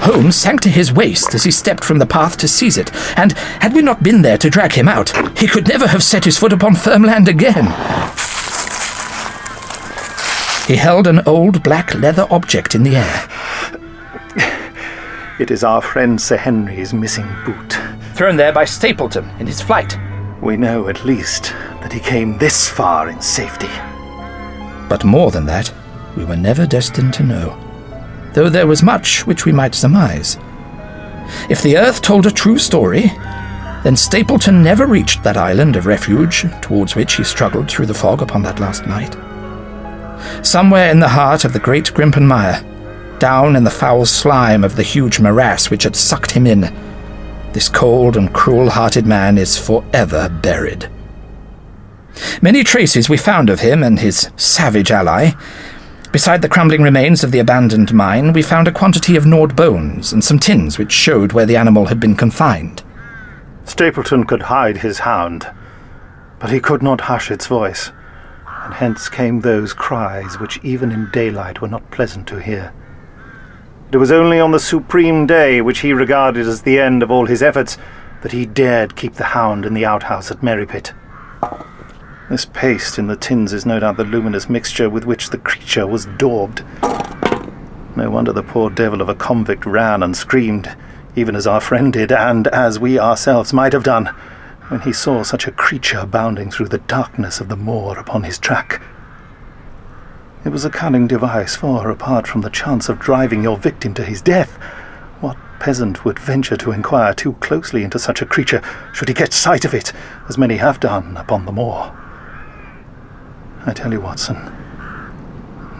Holmes 0.00 0.36
sank 0.36 0.60
to 0.62 0.68
his 0.70 0.92
waist 0.92 1.34
as 1.34 1.44
he 1.44 1.50
stepped 1.50 1.84
from 1.84 1.98
the 1.98 2.06
path 2.06 2.36
to 2.38 2.48
seize 2.48 2.78
it, 2.78 2.90
and 3.18 3.32
had 3.60 3.74
we 3.74 3.82
not 3.82 4.02
been 4.02 4.22
there 4.22 4.38
to 4.38 4.50
drag 4.50 4.72
him 4.72 4.88
out, 4.88 5.10
he 5.38 5.46
could 5.46 5.68
never 5.68 5.86
have 5.86 6.02
set 6.02 6.24
his 6.24 6.38
foot 6.38 6.52
upon 6.52 6.74
firm 6.74 7.02
land 7.02 7.28
again. 7.28 7.66
He 10.66 10.76
held 10.76 11.06
an 11.06 11.20
old 11.26 11.62
black 11.62 11.94
leather 11.94 12.26
object 12.30 12.74
in 12.74 12.82
the 12.82 12.96
air. 12.96 13.28
It 15.38 15.50
is 15.50 15.62
our 15.62 15.80
friend 15.80 16.20
Sir 16.20 16.36
Henry's 16.36 16.92
missing 16.92 17.28
boot. 17.46 17.78
Thrown 18.14 18.36
there 18.36 18.52
by 18.52 18.64
Stapleton 18.64 19.28
in 19.38 19.46
his 19.46 19.60
flight. 19.60 19.96
We 20.42 20.56
know 20.56 20.88
at 20.88 21.04
least 21.04 21.54
that 21.80 21.92
he 21.92 22.00
came 22.00 22.36
this 22.38 22.68
far 22.68 23.08
in 23.08 23.20
safety. 23.20 23.70
But 24.88 25.04
more 25.04 25.30
than 25.30 25.46
that, 25.46 25.72
we 26.16 26.24
were 26.24 26.36
never 26.36 26.66
destined 26.66 27.14
to 27.14 27.22
know, 27.22 27.56
though 28.38 28.48
there 28.48 28.68
was 28.68 28.84
much 28.84 29.26
which 29.26 29.44
we 29.44 29.50
might 29.50 29.74
surmise. 29.74 30.38
If 31.50 31.60
the 31.60 31.76
earth 31.76 32.00
told 32.00 32.24
a 32.24 32.30
true 32.30 32.56
story, 32.56 33.10
then 33.82 33.96
Stapleton 33.96 34.62
never 34.62 34.86
reached 34.86 35.24
that 35.24 35.36
island 35.36 35.74
of 35.74 35.86
refuge 35.86 36.46
towards 36.62 36.94
which 36.94 37.16
he 37.16 37.24
struggled 37.24 37.68
through 37.68 37.86
the 37.86 37.94
fog 37.94 38.22
upon 38.22 38.42
that 38.42 38.60
last 38.60 38.86
night. 38.86 39.16
Somewhere 40.46 40.88
in 40.92 41.00
the 41.00 41.08
heart 41.08 41.44
of 41.44 41.52
the 41.52 41.58
great 41.58 41.86
Grimpen 41.86 42.28
Mire, 42.28 42.62
down 43.18 43.56
in 43.56 43.64
the 43.64 43.70
foul 43.70 44.06
slime 44.06 44.62
of 44.62 44.76
the 44.76 44.84
huge 44.84 45.18
morass 45.18 45.68
which 45.68 45.82
had 45.82 45.96
sucked 45.96 46.30
him 46.30 46.46
in, 46.46 46.60
this 47.54 47.68
cold 47.68 48.16
and 48.16 48.32
cruel 48.32 48.70
hearted 48.70 49.04
man 49.04 49.36
is 49.36 49.58
forever 49.58 50.28
buried. 50.28 50.88
Many 52.40 52.62
traces 52.62 53.08
we 53.08 53.16
found 53.16 53.50
of 53.50 53.58
him 53.58 53.82
and 53.82 53.98
his 53.98 54.30
savage 54.36 54.92
ally. 54.92 55.32
Beside 56.12 56.40
the 56.40 56.48
crumbling 56.48 56.82
remains 56.82 57.22
of 57.22 57.32
the 57.32 57.38
abandoned 57.38 57.92
mine, 57.92 58.32
we 58.32 58.40
found 58.40 58.66
a 58.66 58.72
quantity 58.72 59.14
of 59.14 59.26
gnawed 59.26 59.54
bones 59.54 60.10
and 60.12 60.24
some 60.24 60.38
tins 60.38 60.78
which 60.78 60.90
showed 60.90 61.32
where 61.32 61.44
the 61.44 61.56
animal 61.56 61.86
had 61.86 62.00
been 62.00 62.16
confined. 62.16 62.82
Stapleton 63.64 64.24
could 64.24 64.42
hide 64.42 64.78
his 64.78 65.00
hound, 65.00 65.46
but 66.38 66.50
he 66.50 66.60
could 66.60 66.82
not 66.82 67.02
hush 67.02 67.30
its 67.30 67.46
voice, 67.46 67.92
and 68.62 68.72
hence 68.72 69.10
came 69.10 69.40
those 69.40 69.74
cries 69.74 70.40
which 70.40 70.58
even 70.62 70.90
in 70.90 71.10
daylight 71.12 71.60
were 71.60 71.68
not 71.68 71.90
pleasant 71.90 72.26
to 72.28 72.40
hear. 72.40 72.72
It 73.92 73.98
was 73.98 74.10
only 74.10 74.40
on 74.40 74.52
the 74.52 74.60
supreme 74.60 75.26
day, 75.26 75.60
which 75.60 75.80
he 75.80 75.92
regarded 75.92 76.46
as 76.46 76.62
the 76.62 76.80
end 76.80 77.02
of 77.02 77.10
all 77.10 77.26
his 77.26 77.42
efforts, 77.42 77.76
that 78.22 78.32
he 78.32 78.46
dared 78.46 78.96
keep 78.96 79.14
the 79.14 79.24
hound 79.24 79.66
in 79.66 79.74
the 79.74 79.84
outhouse 79.84 80.30
at 80.30 80.42
Merripit. 80.42 80.92
This 82.28 82.44
paste 82.44 82.98
in 82.98 83.06
the 83.06 83.16
tins 83.16 83.54
is 83.54 83.64
no 83.64 83.80
doubt 83.80 83.96
the 83.96 84.04
luminous 84.04 84.50
mixture 84.50 84.90
with 84.90 85.06
which 85.06 85.30
the 85.30 85.38
creature 85.38 85.86
was 85.86 86.04
daubed. 86.18 86.62
No 87.96 88.10
wonder 88.10 88.34
the 88.34 88.42
poor 88.42 88.68
devil 88.68 89.00
of 89.00 89.08
a 89.08 89.14
convict 89.14 89.64
ran 89.64 90.02
and 90.02 90.14
screamed, 90.14 90.76
even 91.16 91.34
as 91.34 91.46
our 91.46 91.60
friend 91.60 91.90
did, 91.90 92.12
and 92.12 92.46
as 92.48 92.78
we 92.78 92.98
ourselves 92.98 93.54
might 93.54 93.72
have 93.72 93.82
done, 93.82 94.08
when 94.68 94.82
he 94.82 94.92
saw 94.92 95.22
such 95.22 95.46
a 95.46 95.50
creature 95.50 96.04
bounding 96.04 96.50
through 96.50 96.68
the 96.68 96.78
darkness 96.78 97.40
of 97.40 97.48
the 97.48 97.56
moor 97.56 97.98
upon 97.98 98.24
his 98.24 98.38
track. 98.38 98.82
It 100.44 100.50
was 100.50 100.66
a 100.66 100.70
cunning 100.70 101.06
device, 101.06 101.56
for, 101.56 101.90
apart 101.90 102.26
from 102.26 102.42
the 102.42 102.50
chance 102.50 102.90
of 102.90 102.98
driving 102.98 103.42
your 103.42 103.56
victim 103.56 103.94
to 103.94 104.04
his 104.04 104.20
death, 104.20 104.52
what 105.20 105.38
peasant 105.60 106.04
would 106.04 106.18
venture 106.18 106.58
to 106.58 106.72
inquire 106.72 107.14
too 107.14 107.32
closely 107.40 107.84
into 107.84 107.98
such 107.98 108.20
a 108.20 108.26
creature 108.26 108.60
should 108.92 109.08
he 109.08 109.14
catch 109.14 109.32
sight 109.32 109.64
of 109.64 109.72
it, 109.72 109.94
as 110.28 110.36
many 110.36 110.58
have 110.58 110.78
done 110.78 111.16
upon 111.16 111.46
the 111.46 111.52
moor? 111.52 111.96
I 113.68 113.74
tell 113.74 113.92
you, 113.92 114.00
Watson, 114.00 114.36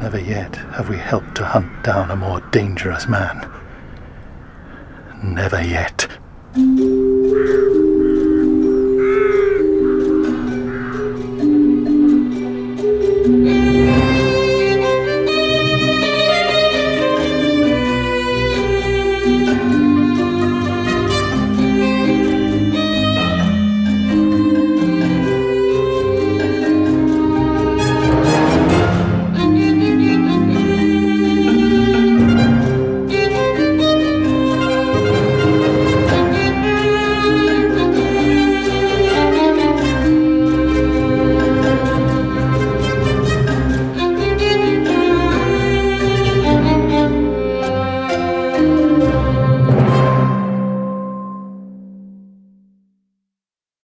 never 0.03 0.20
yet 0.20 0.57
have 0.57 0.91
we 0.91 0.99
helped 0.99 1.36
to 1.36 1.45
hunt 1.47 1.82
down 1.82 2.11
a 2.11 2.16
more 2.16 2.43
dangerous 2.51 3.09
man. 3.09 3.51
Never 5.22 5.62
yet. 5.62 6.07